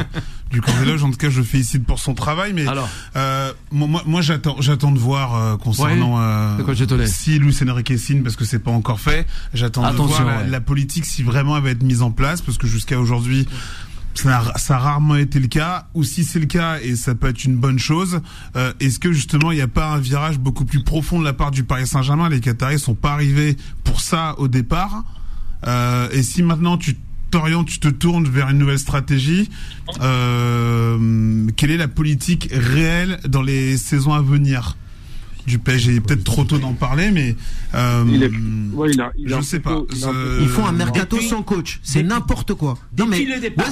du 0.49 0.61
camp 0.61 0.71
des 0.79 0.85
loges. 0.85 1.03
En 1.03 1.11
tout 1.11 1.17
cas, 1.17 1.29
je 1.29 1.39
le 1.39 1.43
félicite 1.43 1.85
pour 1.85 1.99
son 1.99 2.13
travail. 2.13 2.53
Mais 2.53 2.65
Alors, 2.65 2.87
euh, 3.17 3.51
moi, 3.71 4.01
moi, 4.05 4.21
j'attends, 4.21 4.55
j'attends 4.61 4.91
de 4.91 4.99
voir 4.99 5.35
euh, 5.35 5.57
concernant 5.57 6.55
le 6.57 6.63
coach 6.63 6.85
Tollet. 6.87 7.03
euh, 7.03 7.07
si 7.07 7.37
Luis 7.37 7.57
Enrique 7.69 7.99
signe 7.99 8.23
parce 8.23 8.37
que 8.37 8.45
c'est 8.45 8.59
pas 8.59 8.71
encore 8.71 9.01
fait. 9.01 9.27
J'attends 9.53 9.91
de 9.91 9.97
voir 9.97 10.45
la 10.47 10.61
politique 10.61 11.03
si 11.05 11.21
vraiment 11.21 11.57
elle 11.57 11.63
va 11.63 11.71
être 11.71 11.83
mise 11.83 12.01
en 12.01 12.11
place 12.11 12.41
parce 12.41 12.57
que 12.57 12.67
jusqu'à 12.67 12.97
aujourd'hui. 12.97 13.45
Ça 14.15 14.75
a, 14.75 14.77
rarement 14.77 15.15
été 15.15 15.39
le 15.39 15.47
cas, 15.47 15.87
ou 15.93 16.03
si 16.03 16.25
c'est 16.25 16.39
le 16.39 16.45
cas 16.45 16.79
et 16.81 16.95
ça 16.95 17.15
peut 17.15 17.29
être 17.29 17.45
une 17.45 17.55
bonne 17.55 17.79
chose, 17.79 18.19
euh, 18.55 18.73
est-ce 18.79 18.99
que 18.99 19.13
justement 19.13 19.51
il 19.51 19.55
n'y 19.55 19.61
a 19.61 19.67
pas 19.67 19.91
un 19.91 19.99
virage 19.99 20.39
beaucoup 20.39 20.65
plus 20.65 20.83
profond 20.83 21.19
de 21.19 21.23
la 21.23 21.31
part 21.33 21.51
du 21.51 21.63
Paris 21.63 21.87
Saint-Germain? 21.87 22.27
Les 22.27 22.41
Qataris 22.41 22.79
sont 22.79 22.95
pas 22.95 23.13
arrivés 23.13 23.55
pour 23.83 24.01
ça 24.01 24.35
au 24.37 24.49
départ, 24.49 25.05
euh, 25.65 26.09
et 26.11 26.21
si 26.21 26.43
maintenant 26.43 26.77
tu 26.77 26.97
t'orientes, 27.31 27.67
tu 27.67 27.79
te 27.79 27.87
tournes 27.87 28.27
vers 28.27 28.49
une 28.49 28.57
nouvelle 28.57 28.79
stratégie, 28.79 29.49
euh, 30.01 31.47
quelle 31.55 31.71
est 31.71 31.77
la 31.77 31.87
politique 31.87 32.49
réelle 32.51 33.19
dans 33.27 33.41
les 33.41 33.77
saisons 33.77 34.13
à 34.13 34.21
venir? 34.21 34.75
Du 35.49 35.59
PSG 35.59 35.91
Il 35.91 35.97
est 35.97 36.01
peut-être 36.01 36.23
trop 36.23 36.43
tôt 36.45 36.57
d'en 36.57 36.73
parler, 36.73 37.11
mais 37.11 37.35
euh, 37.75 38.05
Il 38.07 38.23
est- 38.23 38.31
ouais, 38.73 38.91
il 38.93 39.01
a- 39.01 39.11
il 39.17 39.33
a 39.33 39.37
je 39.37 39.41
sais 39.43 39.59
pas. 39.59 39.81
il 39.93 40.05
a 40.05 40.11
Ils 40.41 40.47
font 40.47 40.65
un 40.65 40.71
mercato 40.71 41.15
Depuis- 41.17 41.27
sans 41.29 41.43
coach. 41.43 41.79
C'est 41.83 42.03
n'importe 42.03 42.53
quoi. 42.53 42.77
Non 42.97 43.05
mais 43.07 43.25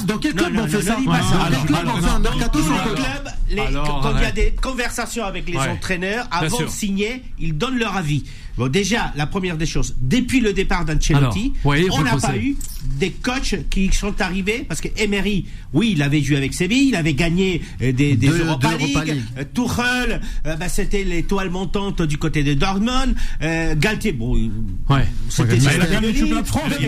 dans 0.06 0.18
quel 0.18 0.34
club 0.34 0.54
non, 0.54 0.64
on 0.64 0.68
fait 0.68 0.78
non, 0.78 0.84
ça 0.84 0.98
non, 1.00 1.06
Dans 1.06 1.50
quel 1.50 1.66
club 1.68 1.88
on 1.96 2.02
fait 2.02 2.10
un 2.10 2.20
mercato 2.20 2.60
sans 2.62 2.78
coach 2.84 2.96
club, 2.96 3.34
les- 3.50 3.62
Alors, 3.62 4.02
quand 4.02 4.18
il 4.18 4.22
y 4.24 4.26
a 4.26 4.32
des 4.32 4.56
conversations 4.62 5.24
avec 5.24 5.48
les 5.48 5.58
Ouais. 5.58 5.68
entraîneurs, 5.70 6.28
avant 6.32 6.60
de 6.62 6.68
signer, 6.68 7.24
ils 7.40 7.58
donnent 7.58 7.78
leur 7.78 7.96
avis. 7.96 8.24
Bon, 8.58 8.68
déjà, 8.68 9.14
la 9.16 9.28
première 9.28 9.56
des 9.58 9.66
choses, 9.68 9.96
depuis 10.02 10.40
le 10.40 10.52
départ 10.54 10.84
d'Ancelotti, 10.86 11.54
on 11.64 12.02
n'a 12.04 12.18
pas 12.18 12.36
eu 12.38 12.56
des 13.00 13.12
coachs 13.12 13.56
qui 13.70 13.92
sont 13.94 14.20
arrivés, 14.22 14.66
parce 14.68 14.82
que 14.82 14.88
Emery, 14.98 15.46
oui, 15.74 15.92
il 15.96 16.02
avait 16.02 16.22
joué 16.22 16.38
avec 16.38 16.54
Séville, 16.54 16.88
il 16.90 16.96
avait 16.96 17.14
gagné 17.14 17.62
euh, 17.82 17.92
des, 17.92 18.16
des 18.16 18.28
Deux- 18.28 18.46
Europa 18.46 18.70
deux 18.70 18.78
League, 18.86 18.98
League. 19.06 19.22
Euh, 19.38 19.44
Tuchel, 19.54 20.22
euh, 20.48 20.56
bah, 20.56 20.70
c'était 20.70 21.04
l'étoile 21.04 21.50
montante 21.50 22.02
du 22.02 22.18
côté 22.18 22.44
de 22.44 22.54
Dortmund, 22.56 23.16
euh, 23.44 23.76
Galtier, 23.76 24.12
bon, 24.14 24.34
Ouais. 24.90 25.06
c'était 25.30 25.54
Ouais, 25.54 25.60
il 25.76 25.82
a 25.82 25.86
gagné 25.88 26.12
le 26.12 26.20
championnat 26.20 26.42
de 26.42 26.48
France. 26.48 26.64
Il 26.68 26.74
a- 26.74 26.80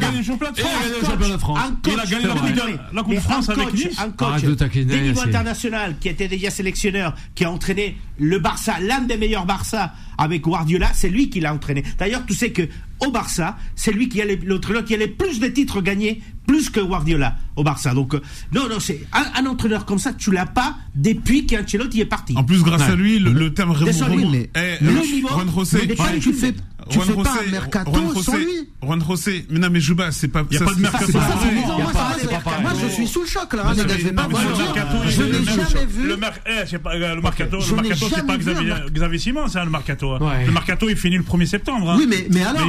gagné 0.00 0.18
le 0.18 0.24
championnat 0.24 0.50
de 0.52 0.58
Il 0.58 0.64
a 0.64 0.66
France. 0.66 0.82
de 0.84 1.90
Il 1.90 2.10
gagné 2.10 2.26
la 2.26 3.02
Coupe 3.02 3.10
de- 3.10 3.14
de 3.16 3.20
France 3.20 3.48
un 3.48 3.52
avec 3.52 3.68
coach, 3.68 3.74
Nice. 3.84 3.98
Un 4.00 4.10
coach 4.10 4.42
de 4.42 4.54
des 4.54 4.84
niveaux 4.84 5.06
Yassine. 5.20 5.28
international 5.28 5.96
qui 6.00 6.08
était 6.08 6.28
déjà 6.28 6.50
sélectionneur, 6.50 7.14
qui 7.34 7.44
a 7.44 7.50
entraîné 7.50 7.96
le 8.18 8.38
Barça, 8.38 8.74
l'un 8.80 9.00
des 9.02 9.16
meilleurs 9.16 9.46
Barça 9.46 9.92
avec 10.20 10.42
Guardiola, 10.42 10.90
c'est 10.94 11.08
lui 11.08 11.30
qui 11.30 11.40
l'a 11.40 11.52
entraîné. 11.52 11.82
D'ailleurs, 11.98 12.24
tu 12.26 12.34
sais 12.34 12.52
que 12.52 12.62
au 13.04 13.10
Barça, 13.10 13.56
c'est 13.74 13.92
lui 13.92 14.08
qui 14.08 14.20
a 14.20 14.26
les- 14.26 14.36
l'entraîneur 14.36 14.84
qui 14.84 14.94
a 14.94 14.98
les 14.98 15.08
plus 15.08 15.40
de 15.40 15.46
titres 15.48 15.80
gagnés, 15.80 16.20
plus 16.46 16.68
que 16.68 16.80
Guardiola 16.80 17.36
au 17.56 17.64
Barça. 17.64 17.94
Donc 17.94 18.14
euh, 18.14 18.20
non, 18.52 18.68
non, 18.68 18.78
c'est 18.78 19.00
un, 19.12 19.42
un 19.42 19.46
entraîneur 19.46 19.86
comme 19.86 19.98
ça, 19.98 20.12
tu 20.12 20.30
l'as 20.30 20.44
pas 20.46 20.76
depuis 20.94 21.46
qu'Ancelotti 21.46 22.00
est 22.00 22.04
parti. 22.06 22.34
En 22.36 22.44
plus, 22.44 22.62
grâce 22.62 22.82
Ouais. 22.82 22.92
à 22.92 22.94
lui, 22.96 23.18
le, 23.18 23.32
le 23.32 23.54
terme 23.54 23.74
Désolé, 23.84 24.16
remont- 24.16 24.30
mais- 24.30 24.50
le 24.82 24.90
niveau- 25.14 25.28
Juan 25.28 25.48
José, 25.52 25.78
mais 25.88 25.98
ouais, 26.00 26.18
tu 26.20 26.32
fais- 26.34 26.54
tu 26.90 27.00
fais 27.00 27.14
pas 27.14 27.38
un 27.46 27.50
mercato 27.50 28.22
sans 28.22 28.36
lui. 28.36 28.68
Juan 28.82 29.02
José, 29.06 29.44
mais 29.50 29.58
non, 29.58 29.68
mais 29.70 29.80
Juba, 29.80 30.10
c'est 30.10 30.28
pas. 30.28 30.42
Il 30.50 30.56
n'y 30.56 30.62
a 30.62 30.66
pas 30.66 30.74
de 30.74 30.80
mercato. 30.80 31.12
Moi, 31.12 32.72
je 32.82 32.88
suis 32.88 33.06
sous 33.06 33.20
le 33.20 33.26
choc, 33.26 33.52
là, 33.52 33.64
hein, 33.66 33.74
les 33.74 33.84
gars. 33.84 33.98
Je 33.98 34.08
pas 34.08 34.26
n'ai 34.26 35.44
jamais 35.44 35.84
vu. 35.86 36.08
Le 36.08 36.16
mercato, 36.16 37.60
c'est 37.60 38.26
pas 38.26 38.36
Xavier 38.36 39.18
Simon, 39.18 39.46
c'est 39.48 39.64
le 39.64 39.70
mercato. 39.70 40.18
Le 40.18 40.52
mercato, 40.52 40.88
il 40.88 40.96
finit 40.96 41.16
le 41.16 41.22
1er 41.22 41.46
septembre. 41.46 41.94
Oui, 41.98 42.08
mais 42.08 42.26
alors, 42.42 42.66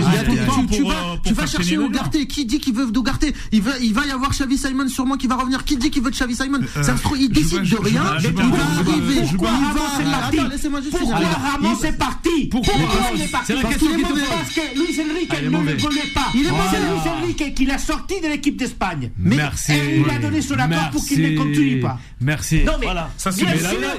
tu 1.24 1.34
vas 1.34 1.48
chercher 1.48 1.78
Ougarté. 1.78 2.28
Qui 2.28 2.46
dit 2.46 2.60
qu'il 2.60 2.76
veut 2.76 2.86
Ougarté 2.86 3.34
il 3.52 3.62
va, 3.62 3.72
il 3.82 3.94
va 3.94 4.06
y 4.06 4.12
avoir 4.12 4.32
Xavi 4.32 4.58
Simon 4.58 4.88
sûrement 4.88 5.18
qui 5.18 5.28
va 5.28 5.36
revenir. 5.36 5.64
Qui 5.64 5.78
dit 5.78 5.90
qu'il 5.90 6.04
veut 6.04 6.12
Xavi 6.12 6.36
Simon? 6.36 6.60
Ça 6.82 6.96
se 6.96 7.02
trouve, 7.02 7.18
il 7.20 7.30
décide 7.30 7.64
de 7.64 7.78
rien. 7.78 8.04
Il 8.20 8.32
va 8.32 8.44
arriver. 8.44 9.22
Pourquoi 9.30 9.52
Ramos 9.52 9.80
est 9.98 9.98
parti? 10.12 10.38
Pourquoi 11.08 11.14
Ramos 11.54 11.84
est 11.84 11.94
parti? 11.94 12.48
Pourquoi 12.50 12.74
il 13.16 13.22
est 13.22 13.28
parti 13.28 13.54
mauvais. 14.12 14.28
Parce 14.30 14.54
que 14.54 14.62
Luis 14.76 15.00
Enrique 15.00 15.30
ah, 15.32 15.42
ne 15.42 15.50
mauvais. 15.50 15.74
le 15.74 15.78
voulait 15.78 16.02
pas. 16.14 16.28
Il 16.34 16.46
est 16.46 16.50
voilà. 16.50 16.72
C'est 16.72 16.80
Luis 16.80 17.10
Enrique 17.10 17.56
qui 17.56 17.66
l'a 17.66 17.78
sorti 17.78 18.22
de 18.22 18.28
l'équipe 18.28 18.58
d'Espagne. 18.58 19.12
Merci. 19.18 19.74
Et 19.74 20.04
il 20.06 20.10
a 20.10 20.20
donné 20.20 20.42
son 20.42 20.60
accord 20.60 20.90
pour 20.92 21.06
qu'il 21.06 21.22
ne 21.22 21.38
continue 21.38 21.80
pas. 21.80 22.00
Merci. 22.20 22.64
Non, 22.64 22.74
mais 22.80 22.86
voilà. 22.86 23.10
Ça, 23.18 23.32
c'est 23.32 23.46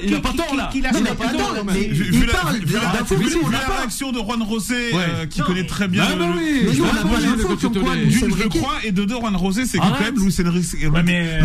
il 0.03 0.11
n'a 0.11 0.19
pas 0.19 0.33
tort 0.33 0.55
là. 0.55 0.69
Il 0.73 0.81
n'a 0.81 0.91
pas 0.91 1.27
tort. 1.29 1.55
Il 1.75 2.25
parle 2.27 2.57
Vu 2.57 3.51
la 3.51 3.59
réaction 3.59 4.11
de 4.11 4.19
Juan 4.19 4.41
Rosé, 4.41 4.91
euh, 4.93 5.25
qui 5.25 5.41
connaît 5.41 5.65
très 5.65 5.87
bien. 5.87 6.03
Ah, 6.07 6.15
oui. 6.37 6.61
Je 6.73 8.47
crois, 8.47 8.73
et 8.83 8.91
de 8.91 9.05
deux, 9.05 9.15
Juan 9.15 9.35
Rosé, 9.35 9.65
c'est 9.65 9.77
quand 9.77 9.99
même 9.99 10.15
Luis 10.15 10.35
Enrique. 10.45 10.73
Luis 10.73 10.89
euh, 10.89 11.41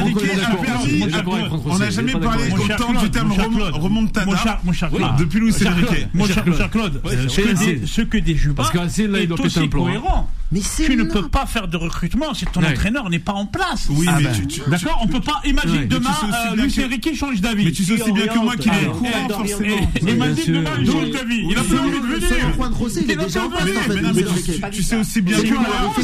Enrique 0.00 0.16
a 0.42 0.56
permis. 0.56 1.04
On 1.66 1.78
n'a 1.78 1.90
jamais 1.90 2.12
parlé 2.12 2.44
autant 2.52 2.92
du 3.00 3.10
terme 3.10 3.32
remontada 3.32 4.60
depuis 5.18 5.40
Luis 5.40 5.54
Enrique. 5.66 6.08
Mon 6.14 6.26
cher 6.26 6.70
Claude 6.70 7.00
ce 7.08 8.02
que 8.02 8.18
des 8.18 8.36
Juba 8.36 8.62
Parce 8.62 8.70
qu'Ancel, 8.70 9.10
là, 9.10 9.20
il. 9.20 9.28
Mais 10.52 10.60
tu 10.60 10.96
ne 10.96 11.04
peux 11.04 11.28
pas 11.28 11.44
faire 11.46 11.66
de 11.66 11.76
recrutement 11.76 12.32
si 12.32 12.44
ton 12.46 12.62
ouais. 12.62 12.70
entraîneur 12.70 13.10
n'est 13.10 13.18
pas 13.18 13.32
en 13.32 13.46
place. 13.46 13.86
Oui, 13.90 14.06
ah 14.08 14.16
mais 14.18 14.24
ben. 14.24 14.48
d'accord, 14.68 15.00
on 15.02 15.08
peut 15.08 15.20
pas 15.20 15.40
imaginer 15.44 15.78
ouais. 15.80 15.86
demain 15.86 16.10
euh, 16.52 16.54
Lucien 16.56 16.86
Riquet 16.86 17.14
change 17.14 17.40
d'avis. 17.40 17.64
Mais 17.64 17.72
tu 17.72 17.82
sais 17.82 18.00
aussi 18.00 18.12
bien 18.12 18.28
que 18.28 18.38
moi 18.38 18.56
qu'il 18.56 18.72
est 18.72 18.86
au 18.86 18.92
courant 18.92 19.28
forcément. 19.28 19.90
Imagine 20.00 20.54
demain 20.54 20.70
il 20.78 20.86
change 20.86 21.10
d'avis. 21.10 21.46
Il 21.50 21.58
a 21.58 21.62
plus 21.62 21.78
envie 21.78 22.00
de 22.00 22.06
venir. 22.06 22.28
C'est 22.28 22.46
le 22.46 22.52
point 22.52 22.70
de 22.70 22.74
Rosé, 22.74 23.00
il 23.04 23.10
est 23.10 23.16
déjà 23.16 23.44
en 23.44 23.48
place. 23.48 24.70
Tu 24.70 24.82
sais 24.82 24.96
aussi 24.96 25.20
bien 25.20 25.38
que 25.42 25.54
moi. 25.54 25.94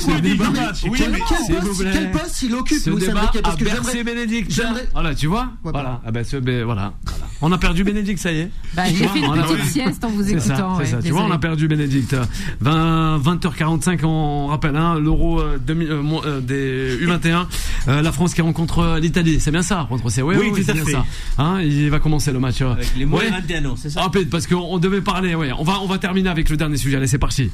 Quel 1.92 2.10
poste 2.10 2.42
il 2.42 2.54
occupe 2.54 2.86
Lucien 2.86 3.14
Riquet 3.14 3.42
Parce 3.42 3.56
que 3.56 4.02
Bénédicte. 4.02 4.60
Voilà, 4.92 5.14
tu 5.14 5.28
vois 5.28 5.50
Voilà. 5.62 6.00
Ah 6.04 6.10
ben 6.10 6.24
voilà. 6.64 6.94
On 7.40 7.52
a 7.52 7.58
perdu 7.58 7.84
Bénédicte, 7.84 8.20
ça 8.20 8.32
y 8.32 8.40
est. 8.40 8.50
J'ai 8.88 9.06
fait 9.06 9.20
une 9.20 9.32
petite 9.32 9.64
sieste 9.66 10.04
en 10.04 10.08
vous 10.08 10.28
écoutant. 10.28 10.78
Tu 11.02 11.10
vois, 11.10 11.22
on 11.22 11.30
a 11.30 11.38
perdu 11.38 11.68
Bénédicte. 11.68 12.16
20h45, 12.62 14.04
on 14.04 14.46
rappelle, 14.48 14.76
hein, 14.76 14.98
l'euro 14.98 15.40
euh, 15.40 15.58
euh, 15.68 16.20
euh, 16.24 16.40
des 16.40 16.96
U21. 17.04 17.46
La 17.86 18.12
France 18.12 18.34
qui 18.34 18.42
rencontre 18.42 18.98
l'Italie, 19.00 19.40
c'est 19.40 19.50
bien 19.50 19.62
ça 19.62 19.82
rencontre, 19.82 20.22
Oui, 20.22 20.36
oui, 20.38 20.50
oui 20.52 20.62
c'est 20.64 20.72
bien 20.74 20.84
ça. 20.84 21.04
Hein, 21.38 21.60
il 21.62 21.90
va 21.90 21.98
commencer 21.98 22.32
le 22.32 22.38
match. 22.38 22.60
Avec 22.62 22.94
les 22.96 23.04
mots 23.04 23.18
ouais. 23.18 23.30
c'est 23.76 23.90
ça 23.90 24.00
ah, 24.00 24.04
Rapide, 24.04 24.30
parce 24.30 24.46
qu'on 24.46 24.78
devait 24.78 25.00
parler, 25.00 25.34
on 25.34 25.86
va 25.86 25.98
terminer 25.98 26.28
avec 26.28 26.48
le 26.50 26.56
dernier 26.56 26.76
sujet. 26.76 26.96
Allez, 26.96 27.06
c'est 27.06 27.18
parti. 27.18 27.50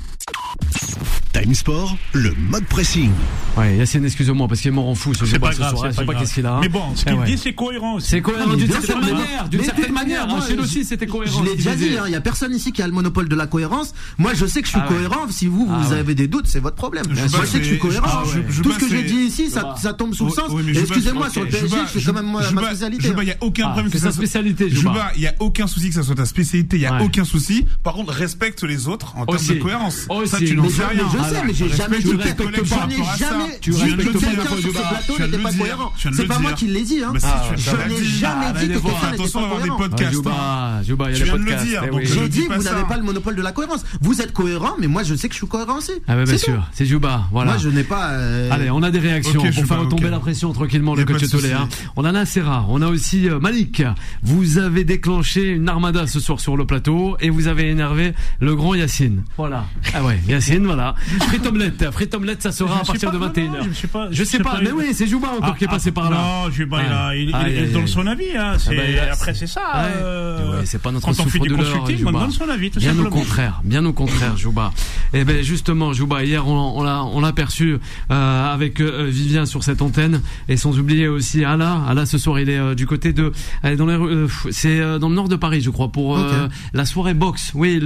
Time 1.48 1.54
Sport, 1.54 1.96
le 2.12 2.34
mode 2.50 2.66
pressing. 2.66 3.10
Ouais, 3.56 3.76
Yacine, 3.76 4.04
excusez-moi, 4.04 4.46
parce 4.48 4.60
qu'il 4.60 4.70
m'en 4.70 4.84
rend 4.84 4.94
fou. 4.94 5.14
C'est 5.14 5.38
pas, 5.38 5.48
pas 5.48 5.54
grave, 5.54 5.74
c'est 5.90 6.04
pas, 6.04 6.12
pas 6.12 6.20
qu'est-ce 6.20 6.34
qu'il 6.34 6.46
a. 6.46 6.60
Mais 6.60 6.68
bon, 6.68 6.94
ce 6.94 7.04
eh 7.06 7.10
qu'il 7.10 7.24
dit, 7.24 7.38
c'est 7.38 7.54
cohérent. 7.54 7.98
C'est 8.00 8.20
cohérent 8.20 8.54
d'une 8.54 8.70
certaine 8.70 9.00
manière. 9.00 9.48
D'une 9.48 9.64
certaine 9.64 9.92
manière, 9.92 10.28
moi, 10.28 10.40
chez 10.46 10.56
nous 10.56 10.64
aussi, 10.64 10.84
c'était 10.84 11.06
cohérent. 11.06 11.42
Je 11.42 11.50
l'ai 11.50 11.56
déjà 11.56 11.74
dit, 11.74 11.86
il 11.92 11.98
hein, 11.98 12.08
y 12.08 12.14
a 12.14 12.20
personne 12.20 12.54
ici 12.54 12.70
qui 12.72 12.82
a 12.82 12.86
le 12.86 12.92
monopole 12.92 13.28
de 13.28 13.34
la 13.34 13.46
cohérence. 13.46 13.94
Moi, 14.18 14.32
je 14.34 14.44
sais 14.46 14.60
que 14.60 14.66
je 14.66 14.72
suis 14.72 14.80
ah 14.82 14.88
cohérent. 14.88 15.26
Si 15.30 15.46
vous, 15.46 15.66
vous 15.66 15.92
ah 15.92 15.96
avez 15.96 16.14
des 16.14 16.28
doutes, 16.28 16.46
c'est 16.46 16.60
votre 16.60 16.76
problème. 16.76 17.06
Je 17.10 17.26
sais 17.46 17.58
que 17.58 17.64
je 17.64 17.68
suis 17.70 17.78
cohérent. 17.78 18.06
Ah 18.06 18.22
Tout 18.62 18.72
ce 18.72 18.78
que 18.78 18.88
j'ai 18.88 19.02
dit 19.04 19.14
ici, 19.14 19.50
ça 19.50 19.92
tombe 19.94 20.14
sous 20.14 20.26
le 20.26 20.32
sens. 20.32 20.50
Excusez-moi, 20.68 21.30
sur 21.30 21.44
le 21.44 21.48
PSG, 21.48 21.76
c'est 21.92 22.04
quand 22.04 22.12
même 22.12 22.30
ma 22.30 22.42
spécialité. 22.42 23.08
Il 23.08 23.18
hein. 23.18 23.24
n'y 23.24 23.30
a 23.32 23.36
aucun 23.40 23.70
problème. 23.70 23.90
C'est 23.90 23.98
sa 23.98 24.12
spécialité, 24.12 24.68
Juba. 24.68 25.12
Il 25.16 25.20
n'y 25.20 25.26
a 25.26 25.34
aucun 25.40 25.66
souci 25.66 25.88
que 25.88 25.94
ça 25.94 26.02
soit 26.02 26.14
ta 26.14 26.26
spécialité. 26.26 26.76
Il 26.76 26.80
n'y 26.80 26.86
a 26.86 27.02
aucun 27.02 27.24
souci. 27.24 27.64
Par 27.82 27.94
contre, 27.94 28.12
respecte 28.12 28.62
les 28.62 28.86
autres 28.86 29.14
en 29.16 29.24
termes 29.24 29.46
de 29.46 29.54
cohérence. 29.54 30.06
Ça, 30.26 30.38
tu 30.38 30.54
n'en 30.54 30.68
sais 30.68 30.84
rien 30.84 31.06
sais, 31.38 31.46
mais 31.46 31.54
j'ai 31.54 31.68
jamais 31.68 31.98
dit 31.98 32.16
quelque 32.16 32.68
part. 32.68 32.88
Je 32.90 33.18
jamais. 33.18 33.58
Tu 33.60 33.72
respectes 33.72 34.20
pas 34.20 34.32
l'info 34.32 34.56
du 34.56 34.70
bar. 34.72 34.94
Ce 35.00 35.12
plateau 35.12 35.22
n'était 35.24 35.42
pas 35.42 35.52
cohérent. 35.52 35.92
C'est 35.96 36.26
pas 36.26 36.38
moi 36.38 36.52
qui 36.52 36.66
l'ai 36.66 36.82
dit. 36.82 37.02
Hein. 37.02 37.12
Je 37.56 37.88
n'ai 37.88 38.04
jamais 38.04 38.52
dit 38.52 38.68
que 38.68 38.78
quelqu'un 38.78 39.10
n'était 39.12 39.32
pas 39.32 39.40
cohérent. 39.40 39.78
Ah, 40.30 40.80
il 40.82 40.88
y 40.88 40.92
a 40.92 41.24
des 41.24 41.30
podcasts. 41.30 41.66
J'ai 42.02 42.28
dit, 42.28 42.46
vous 42.50 42.62
n'avez 42.62 42.84
pas 42.84 42.96
le 42.96 43.02
monopole 43.02 43.36
de 43.36 43.42
la 43.42 43.52
cohérence. 43.52 43.84
Vous 44.00 44.20
êtes 44.20 44.32
cohérent, 44.32 44.74
mais 44.78 44.86
moi, 44.86 45.02
je 45.02 45.14
sais 45.14 45.28
que 45.28 45.34
je 45.34 45.38
suis 45.38 45.48
cohérent 45.48 45.78
aussi. 45.78 45.92
Ah, 46.06 46.16
bah, 46.16 46.24
bien 46.24 46.38
sûr. 46.38 46.66
C'est 46.72 46.86
Jouba. 46.86 47.26
Voilà. 47.32 47.52
Moi, 47.52 47.60
je 47.60 47.68
n'ai 47.68 47.84
pas. 47.84 48.10
Euh, 48.10 48.50
Allez, 48.50 48.70
on 48.70 48.82
a 48.82 48.90
des 48.90 48.98
réactions 48.98 49.42
pour 49.42 49.66
faire 49.66 49.80
retomber 49.80 50.10
la 50.10 50.18
pression 50.18 50.52
tranquillement, 50.52 50.94
le 50.94 51.04
coach 51.04 51.28
Tolé. 51.28 51.52
Hein. 51.52 51.68
On 51.96 52.02
en 52.02 52.14
a 52.14 52.20
assez 52.20 52.40
rare. 52.40 52.66
On 52.70 52.82
a 52.82 52.88
aussi 52.88 53.28
euh, 53.28 53.38
Malik. 53.38 53.82
Vous 54.22 54.58
avez 54.58 54.84
déclenché 54.84 55.48
une 55.50 55.68
armada 55.68 56.06
ce 56.06 56.20
soir 56.20 56.40
sur 56.40 56.56
le 56.56 56.64
plateau 56.64 57.16
et 57.20 57.30
vous 57.30 57.48
avez 57.48 57.68
énervé 57.68 58.12
le 58.40 58.54
grand 58.54 58.74
Yacine. 58.74 59.22
Voilà. 59.36 59.66
Ah 59.94 60.04
ouais, 60.04 60.18
Yacine, 60.28 60.64
voilà. 60.64 60.94
Free 61.28 61.46
Omelette. 61.46 61.90
Free 61.90 62.08
Omelette, 62.14 62.42
ça 62.42 62.52
sera 62.52 62.80
à 62.80 62.84
partir 62.84 63.10
de 63.12 63.18
21h. 63.18 63.68
Je 63.70 63.74
sais 63.74 63.86
pas. 63.86 64.08
Je 64.10 64.24
sais 64.24 64.38
pas. 64.38 64.60
Mais 64.62 64.72
oui, 64.72 64.86
c'est 64.92 65.06
Jouba 65.06 65.28
encore 65.28 65.50
ah, 65.52 65.56
qui 65.58 65.64
est 65.64 65.68
passé 65.68 65.90
ah, 65.90 65.92
par 65.92 66.10
là. 66.10 66.16
Non, 66.16 66.50
Juba, 66.50 66.80
ah. 66.90 67.14
il 67.14 67.72
donne 67.72 67.86
son 67.86 68.06
avis. 68.06 68.36
Hein. 68.36 68.56
Bah, 68.66 68.74
après, 69.12 69.34
c'est 69.34 69.46
ça. 69.46 69.60
Euh, 69.76 70.62
c'est 70.64 70.80
pas 70.80 70.90
notre 70.90 71.12
souffre 71.12 71.38
de 71.38 71.54
l'heure. 71.54 72.12
donne 72.12 72.30
son 72.30 72.48
avis, 72.48 72.70
tout 72.70 72.80
Bien 72.80 72.98
au 72.98 73.10
contraire. 73.10 73.60
Bien 73.64 73.84
au 73.84 73.92
contraire, 73.92 74.36
Jouba. 74.36 74.72
Et 75.12 75.24
ben 75.24 75.42
justement, 75.42 75.92
Jouba, 75.92 76.24
hier, 76.24 76.46
on 76.46 76.82
l'a 76.82 77.04
on 77.04 77.20
l'a 77.20 77.32
perçu 77.32 77.78
euh, 78.10 78.54
avec 78.54 78.80
euh, 78.80 79.06
Vivien 79.08 79.46
sur 79.46 79.62
cette 79.62 79.82
antenne. 79.82 80.22
Et 80.48 80.56
sans 80.56 80.78
oublier 80.78 81.08
aussi 81.08 81.44
Ala. 81.44 81.82
Ala, 81.88 82.06
ce 82.06 82.18
soir, 82.18 82.40
il 82.40 82.48
est 82.48 82.74
du 82.74 82.86
côté 82.86 83.12
de. 83.12 83.32
dans 83.76 83.86
les 83.86 84.26
C'est 84.50 84.78
dans 84.98 85.08
le 85.08 85.14
nord 85.14 85.28
de 85.28 85.36
Paris, 85.36 85.60
je 85.60 85.70
crois, 85.70 85.88
pour 85.92 86.18
la 86.72 86.84
soirée 86.86 87.14
boxe. 87.14 87.52
Oui, 87.54 87.82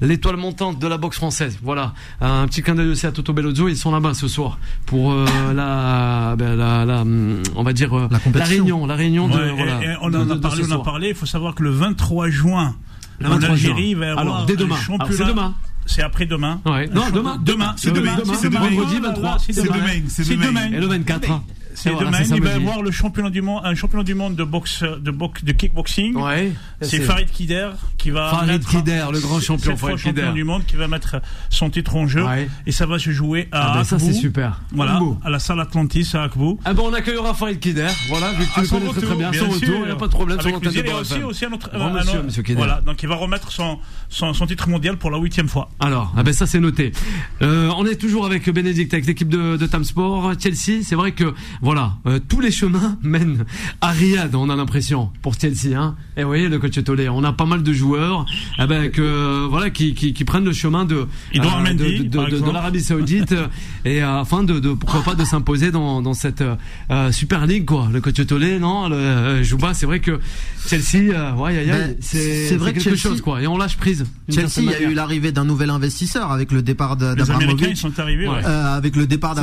l'étoile 0.00 0.36
montante 0.36 0.78
de 0.78 0.86
la 0.86 0.96
boxe 0.96 1.16
française. 1.16 1.58
Voilà 1.62 1.92
petit 2.54 2.62
clin 2.62 2.76
d'œil 2.76 2.90
aussi 2.90 3.06
à 3.06 3.10
Toto 3.10 3.32
Bellozzo. 3.32 3.68
Ils 3.68 3.76
sont 3.76 3.90
là-bas 3.90 4.14
ce 4.14 4.28
soir 4.28 4.58
pour 4.86 5.12
euh, 5.12 5.26
ben, 5.56 6.54
la, 6.54 7.04
on 7.56 7.62
va 7.64 7.72
dire 7.72 7.98
euh, 7.98 8.08
la, 8.10 8.20
la 8.32 8.44
réunion, 8.44 8.86
la 8.86 8.94
réunion 8.94 9.26
de, 9.28 9.34
et, 9.34 9.96
on, 10.00 10.14
en 10.14 10.30
a 10.30 10.78
parlé. 10.84 11.08
Il 11.08 11.14
faut 11.16 11.26
savoir 11.26 11.56
que 11.56 11.64
le 11.64 11.70
23 11.70 12.28
juin, 12.28 12.76
l'Algérie 13.18 13.94
va 13.94 14.12
avoir 14.12 14.20
Alors, 14.20 14.46
dès 14.46 14.54
demain. 14.54 14.76
C'est 15.10 15.26
demain. 15.26 15.54
C'est 15.86 16.02
après-demain. 16.02 16.60
Ouais. 16.64 16.86
Non, 16.88 17.10
demain. 17.12 17.38
Demain. 17.42 17.74
C'est 17.76 17.92
demain. 17.92 18.14
Vendredi 18.14 19.00
23. 19.00 19.38
C'est 19.40 19.62
demain. 19.64 19.76
C'est 20.06 20.36
demain. 20.36 20.70
Et 20.72 20.78
le 20.78 20.86
24. 20.86 21.42
Et 21.86 21.90
vrai, 21.90 22.04
demain, 22.04 22.18
il 22.22 22.42
va 22.42 22.50
y 22.50 22.54
avoir 22.54 22.82
le 22.82 22.90
championnat 22.90 23.30
du 23.30 23.42
monde, 23.42 23.62
un 23.64 23.74
championnat 23.74 24.04
du 24.04 24.14
monde 24.14 24.36
de 24.36 24.44
boxe, 24.44 24.82
de 24.82 25.10
boxe, 25.10 25.44
de 25.44 25.52
kickboxing. 25.52 26.16
Ouais, 26.16 26.52
c'est 26.80 27.00
Farid 27.00 27.30
Kider 27.30 27.70
qui 27.98 28.10
va. 28.10 28.30
Farid 28.30 28.64
Kider, 28.64 29.06
le 29.12 29.20
grand 29.20 29.40
champion, 29.40 29.76
Farid 29.76 29.98
Kider. 29.98 30.32
du 30.32 30.44
monde 30.44 30.64
qui 30.66 30.76
va 30.76 30.88
mettre 30.88 31.16
son 31.50 31.70
titre 31.70 31.96
en 31.96 32.06
jeu. 32.06 32.24
Ouais. 32.24 32.48
Et 32.66 32.72
ça 32.72 32.86
va 32.86 32.98
se 32.98 33.10
jouer 33.10 33.48
à. 33.52 33.72
Ah 33.72 33.74
ben 33.78 33.84
ça, 33.84 33.98
c'est 33.98 34.12
super. 34.12 34.60
Voilà. 34.72 34.98
Combo. 34.98 35.18
À 35.24 35.30
la 35.30 35.38
salle 35.38 35.60
Atlantis 35.60 36.10
à 36.14 36.22
Akbou. 36.22 36.58
Ah 36.64 36.74
ben, 36.74 36.82
on 36.84 36.92
accueillera 36.92 37.34
Farid 37.34 37.58
Kider. 37.58 37.88
Voilà, 38.08 38.32
vu 38.32 38.44
que 38.44 38.44
tu 38.44 38.50
ah, 38.56 38.62
le 38.62 38.68
connais 38.68 38.88
retour, 38.88 39.02
très 39.02 39.16
bien. 39.16 39.30
bien 39.30 39.40
son 39.40 39.50
retour, 39.50 39.74
il 39.80 39.84
n'y 39.84 39.90
a 39.90 39.96
pas 39.96 40.06
de 40.06 40.12
problème. 40.12 40.38
Avec 40.38 40.58
plaisir. 40.60 40.84
Il 40.86 40.92
aussi, 40.92 41.22
aussi 41.22 41.44
un 41.44 41.52
autre. 41.52 41.70
Euh, 41.74 41.90
monsieur, 41.90 42.22
monsieur 42.22 42.42
Kider. 42.42 42.56
Voilà. 42.56 42.80
Donc, 42.82 43.02
il 43.02 43.08
va 43.08 43.16
remettre 43.16 43.50
son, 43.50 43.78
son, 44.08 44.32
son 44.32 44.46
titre 44.46 44.68
mondial 44.68 44.96
pour 44.96 45.10
la 45.10 45.18
huitième 45.18 45.48
fois. 45.48 45.70
Alors, 45.80 46.12
ah 46.16 46.22
ben, 46.22 46.32
ça, 46.32 46.46
c'est 46.46 46.60
noté. 46.60 46.92
Euh, 47.42 47.70
on 47.76 47.86
est 47.86 47.96
toujours 47.96 48.26
avec 48.26 48.48
Bénédicte, 48.48 48.92
avec 48.94 49.06
l'équipe 49.06 49.28
de, 49.28 49.56
de 49.56 49.66
Tam 49.66 49.84
Sport. 49.84 50.32
Chelsea, 50.38 50.82
c'est 50.82 50.94
vrai 50.94 51.12
que 51.12 51.34
voilà, 51.64 51.94
euh, 52.06 52.20
tous 52.28 52.40
les 52.40 52.50
chemins 52.50 52.98
mènent 53.02 53.46
à 53.80 53.88
Riyad, 53.88 54.34
on 54.34 54.50
a 54.50 54.56
l'impression, 54.56 55.10
pour 55.22 55.32
Chelsea. 55.32 55.74
Hein. 55.74 55.96
Et 56.14 56.22
vous 56.22 56.28
voyez, 56.28 56.50
le 56.50 56.58
coach 56.58 56.82
Tolé, 56.84 57.08
on 57.08 57.24
a 57.24 57.32
pas 57.32 57.46
mal 57.46 57.62
de 57.62 57.72
joueurs 57.72 58.26
eh 58.58 58.66
ben, 58.66 58.90
que, 58.90 59.00
euh, 59.00 59.46
voilà, 59.48 59.70
qui, 59.70 59.94
qui, 59.94 60.12
qui, 60.12 60.24
prennent 60.26 60.44
le 60.44 60.52
chemin 60.52 60.84
de, 60.84 60.94
euh, 60.96 61.72
de, 61.72 62.02
de, 62.02 62.38
de 62.38 62.50
l'Arabie 62.52 62.82
Saoudite 62.82 63.32
euh, 63.32 63.46
et 63.86 64.02
afin 64.02 64.44
de, 64.44 64.60
pourquoi 64.74 65.02
pas 65.02 65.14
de 65.14 65.24
s'imposer 65.24 65.70
dans, 65.70 66.02
dans, 66.02 66.12
cette 66.12 66.44
Super 67.12 67.46
League. 67.46 67.64
Quoi. 67.64 67.88
Le 67.90 68.02
coach 68.02 68.24
Tolé, 68.26 68.58
non, 68.58 68.90
le, 68.90 69.42
Jouba, 69.42 69.72
c'est 69.72 69.86
vrai 69.86 70.00
que 70.00 70.20
Chelsea, 70.66 71.34
ouais, 71.36 71.66
ben, 71.66 71.96
c'est 72.00 72.58
quelque 72.58 72.94
chose. 72.94 73.22
Quoi. 73.22 73.40
Et 73.40 73.46
on 73.46 73.56
lâche 73.56 73.78
prise. 73.78 74.04
Chelsea, 74.30 74.58
il 74.58 74.64
y 74.64 74.74
a 74.74 74.82
eu 74.82 74.92
l'arrivée 74.92 75.32
d'un 75.32 75.46
nouvel 75.46 75.70
investisseur 75.70 76.30
avec 76.30 76.52
le 76.52 76.60
départ 76.60 76.96
d'Abramovic. 76.96 77.86
Avec 78.44 78.96
le 78.96 79.06
départ 79.06 79.34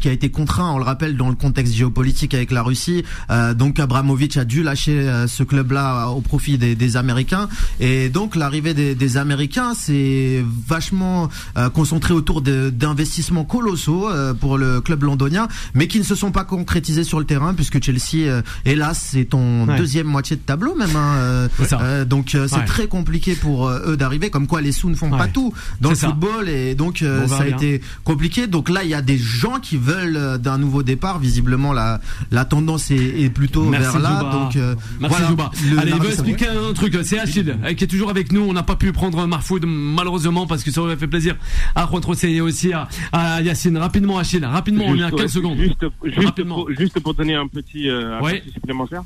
qui 0.00 0.08
a 0.08 0.12
été 0.12 0.30
contraint, 0.30 0.70
on 0.70 0.78
le 0.78 0.84
rappelle, 0.84 1.18
dans 1.18 1.28
le 1.28 1.36
contexte 1.50 1.74
géopolitique 1.74 2.32
avec 2.34 2.52
la 2.52 2.62
Russie. 2.62 3.02
Euh, 3.30 3.54
donc 3.54 3.80
Abramovich 3.80 4.36
a 4.36 4.44
dû 4.44 4.62
lâcher 4.62 4.92
euh, 5.00 5.26
ce 5.26 5.42
club-là 5.42 6.06
au 6.10 6.20
profit 6.20 6.58
des, 6.58 6.76
des 6.76 6.96
Américains. 6.96 7.48
Et 7.80 8.08
donc 8.08 8.36
l'arrivée 8.36 8.72
des, 8.72 8.94
des 8.94 9.16
Américains, 9.16 9.72
c'est 9.74 10.44
vachement 10.68 11.28
euh, 11.56 11.68
concentré 11.68 12.14
autour 12.14 12.40
d'investissements 12.42 13.44
colossaux 13.44 14.08
euh, 14.08 14.32
pour 14.32 14.58
le 14.58 14.80
club 14.80 15.02
londonien, 15.02 15.48
mais 15.74 15.88
qui 15.88 15.98
ne 15.98 16.04
se 16.04 16.14
sont 16.14 16.30
pas 16.30 16.44
concrétisés 16.44 17.02
sur 17.04 17.18
le 17.18 17.24
terrain, 17.26 17.52
puisque 17.54 17.82
Chelsea, 17.82 18.42
hélas, 18.64 19.08
c'est 19.10 19.24
ton 19.24 19.66
Ouais. 19.66 19.76
deuxième 19.76 20.06
moitié 20.06 20.36
de 20.36 20.42
tableau 20.42 20.74
même. 20.76 20.94
hein, 20.94 21.14
euh, 21.16 22.04
donc 22.04 22.28
c'est 22.30 22.54
Ouais. 22.54 22.64
très 22.64 22.86
compliqué 22.86 23.34
pour 23.34 23.68
eux 23.68 23.96
d'arriver. 23.96 24.30
Comme 24.30 24.46
quoi 24.46 24.60
les 24.60 24.70
sous 24.72 24.88
ne 24.88 24.94
font 24.94 25.10
Ouais. 25.10 25.18
pas 25.18 25.26
tout 25.26 25.52
dans 25.80 25.90
le 25.90 25.96
ça. 25.96 26.06
football, 26.08 26.48
et 26.48 26.74
donc 26.76 27.02
Bon, 27.02 27.26
ça 27.28 27.38
a 27.40 27.44
bien. 27.44 27.56
été 27.56 27.80
compliqué. 28.04 28.46
Donc 28.46 28.68
là, 28.68 28.84
il 28.84 28.90
y 28.90 28.94
a 28.94 29.02
des 29.02 29.18
gens 29.18 29.58
qui 29.60 29.76
veulent 29.76 30.38
d'un 30.38 30.58
nouveau 30.58 30.82
départ. 30.84 31.18
Visiblement, 31.18 31.39
la 31.48 32.00
la 32.30 32.44
tendance 32.44 32.90
est, 32.90 32.96
est 33.22 33.30
plutôt 33.30 33.64
Merci 33.64 33.84
vers 33.92 33.98
là. 34.00 34.18
Jouba. 34.20 34.32
Donc 34.32 34.56
euh, 34.56 34.74
Merci 35.00 35.16
voilà. 35.16 35.28
Jouba. 35.28 35.50
Le- 35.70 35.78
Allez, 35.78 35.92
il 35.94 36.00
veut 36.02 36.08
expliquer 36.10 36.46
un 36.48 36.72
truc. 36.72 36.96
C'est 37.02 37.18
Achille 37.18 37.56
euh, 37.64 37.74
qui 37.74 37.84
est 37.84 37.86
toujours 37.86 38.10
avec 38.10 38.32
nous. 38.32 38.42
On 38.42 38.52
n'a 38.52 38.62
pas 38.62 38.76
pu 38.76 38.92
prendre 38.92 39.26
Marfoud 39.26 39.64
malheureusement 39.66 40.46
parce 40.46 40.62
que 40.64 40.70
ça 40.70 40.82
aurait 40.82 40.96
fait 40.96 41.06
plaisir 41.08 41.36
à 41.74 41.86
Juan 41.86 42.02
et 42.22 42.40
aussi 42.40 42.72
à, 42.72 42.88
à 43.12 43.40
Yacine. 43.40 43.76
Rapidement 43.78 44.18
Achille, 44.18 44.44
rapidement, 44.44 44.84
on 44.86 44.96
est 44.96 45.02
à 45.02 45.06
Juste, 45.08 45.16
15 45.16 45.20
ouais, 45.22 45.28
seconde. 45.28 45.58
Juste, 45.58 45.84
juste, 46.04 46.44
pour, 46.44 46.70
juste 46.72 47.00
pour 47.00 47.14
donner 47.14 47.34
un 47.34 47.46
petit, 47.46 47.88
euh, 47.88 48.18
un 48.18 48.22
Ouais. 48.22 48.40
petit 48.40 48.52
supplémentaire. 48.52 49.02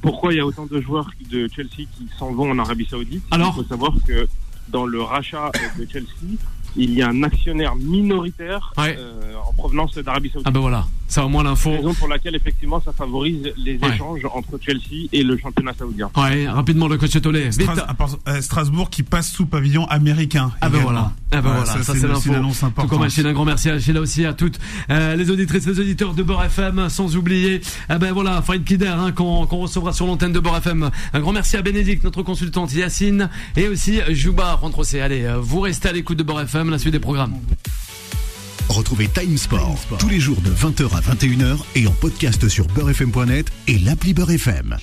Pourquoi 0.00 0.32
il 0.32 0.36
y 0.36 0.40
a 0.40 0.46
autant 0.46 0.66
de 0.66 0.80
joueurs 0.80 1.10
de 1.30 1.48
Chelsea 1.54 1.86
qui 1.96 2.08
s'en 2.18 2.32
vont 2.32 2.50
en 2.50 2.58
Arabie 2.58 2.86
Saoudite? 2.88 3.22
Alors 3.30 3.54
Il 3.58 3.62
faut 3.62 3.68
savoir 3.68 3.92
que 4.06 4.26
dans 4.68 4.86
le 4.86 5.02
rachat 5.02 5.50
euh, 5.54 5.82
de 5.82 5.86
Chelsea, 5.90 6.38
il 6.76 6.94
y 6.94 7.02
a 7.02 7.08
un 7.08 7.22
actionnaire 7.22 7.74
minoritaire 7.76 8.72
Ouais. 8.78 8.96
euh, 8.98 9.34
en 9.46 9.52
provenance 9.52 9.94
d'Arabie 9.98 10.30
Saoudite. 10.30 10.46
Ah 10.46 10.50
ben 10.50 10.60
voilà, 10.60 10.86
ça 11.12 11.24
au 11.26 11.28
moins 11.28 11.42
l'info. 11.44 11.70
Raison 11.72 11.94
pour 11.94 12.08
laquelle 12.08 12.34
effectivement 12.34 12.80
ça 12.82 12.92
favorise 12.92 13.52
les 13.56 13.76
Ouais. 13.78 13.94
échanges 13.94 14.24
entre 14.34 14.58
Chelsea 14.64 15.08
et 15.12 15.22
le 15.22 15.36
championnat 15.36 15.72
saoudien. 15.78 16.10
Ouais, 16.16 16.48
rapidement 16.48 16.88
le 16.88 16.96
coach 16.98 17.20
Tollet. 17.20 17.50
Vite. 17.50 17.62
Stras- 17.62 17.84
à 17.86 17.94
part- 17.94 18.16
euh, 18.28 18.40
Strasbourg 18.40 18.88
qui 18.90 19.02
passe 19.02 19.30
sous 19.30 19.46
pavillon 19.46 19.84
américain. 19.88 20.52
Ah 20.60 20.68
ben 20.68 20.78
également. 20.78 20.90
voilà, 20.92 21.12
ah 21.32 21.42
ben 21.42 21.50
Ouais, 21.50 21.56
voilà, 21.64 21.82
ça, 21.84 21.92
c'est 21.94 22.00
une- 22.00 22.08
l'info. 22.08 22.28
une 22.30 22.34
annonce 22.36 22.60
Tout 22.60 22.66
importante. 22.66 22.90
comme 22.90 23.02
Achille, 23.02 23.26
un 23.26 23.32
grand 23.32 23.44
merci 23.44 23.68
à 23.70 23.74
Achille 23.74 23.98
aussi 23.98 24.24
à 24.24 24.32
toutes 24.32 24.58
euh, 24.90 25.14
les 25.16 25.30
auditrices, 25.30 25.66
les 25.66 25.78
auditeurs 25.80 26.14
de 26.14 26.22
Beurre 26.22 26.44
FM, 26.44 26.88
sans 26.88 27.14
oublier, 27.16 27.60
ah 27.88 27.98
ben 27.98 28.12
voilà, 28.12 28.40
Fred 28.42 28.64
Kider, 28.64 28.86
hein, 28.86 29.12
qu'on 29.12 29.46
qu'on 29.46 29.58
recevra 29.58 29.92
sur 29.92 30.06
l'antenne 30.06 30.32
de 30.32 30.40
Beurre 30.40 30.56
FM. 30.58 30.90
Un 31.12 31.20
grand 31.20 31.32
merci 31.32 31.56
à 31.56 31.62
Bénédicte, 31.62 32.04
notre 32.04 32.22
consultante 32.22 32.72
Yacine, 32.72 33.28
et 33.56 33.68
aussi 33.68 34.00
Jouba 34.10 34.54
Rentrocé. 34.54 35.00
Allez, 35.00 35.24
euh, 35.24 35.36
vous 35.38 35.60
restez 35.60 35.88
à 35.88 35.92
l'écoute 35.92 36.16
de 36.18 36.22
Beurre 36.22 36.40
FM, 36.42 36.70
la 36.70 36.78
suite 36.78 36.92
des 36.92 36.98
programmes. 37.00 37.34
Retrouvez 38.68 39.08
Time 39.08 39.36
Sport 39.36 39.78
tous 39.98 40.08
les 40.08 40.20
jours 40.20 40.40
de 40.40 40.50
20h 40.50 40.96
à 40.96 41.00
21h 41.00 41.58
et 41.74 41.86
en 41.86 41.92
podcast 41.92 42.48
sur 42.48 42.66
beurrefm.net 42.68 43.50
et 43.68 43.78
l'appli 43.78 44.14
Beurre 44.14 44.32
FM. 44.32 44.76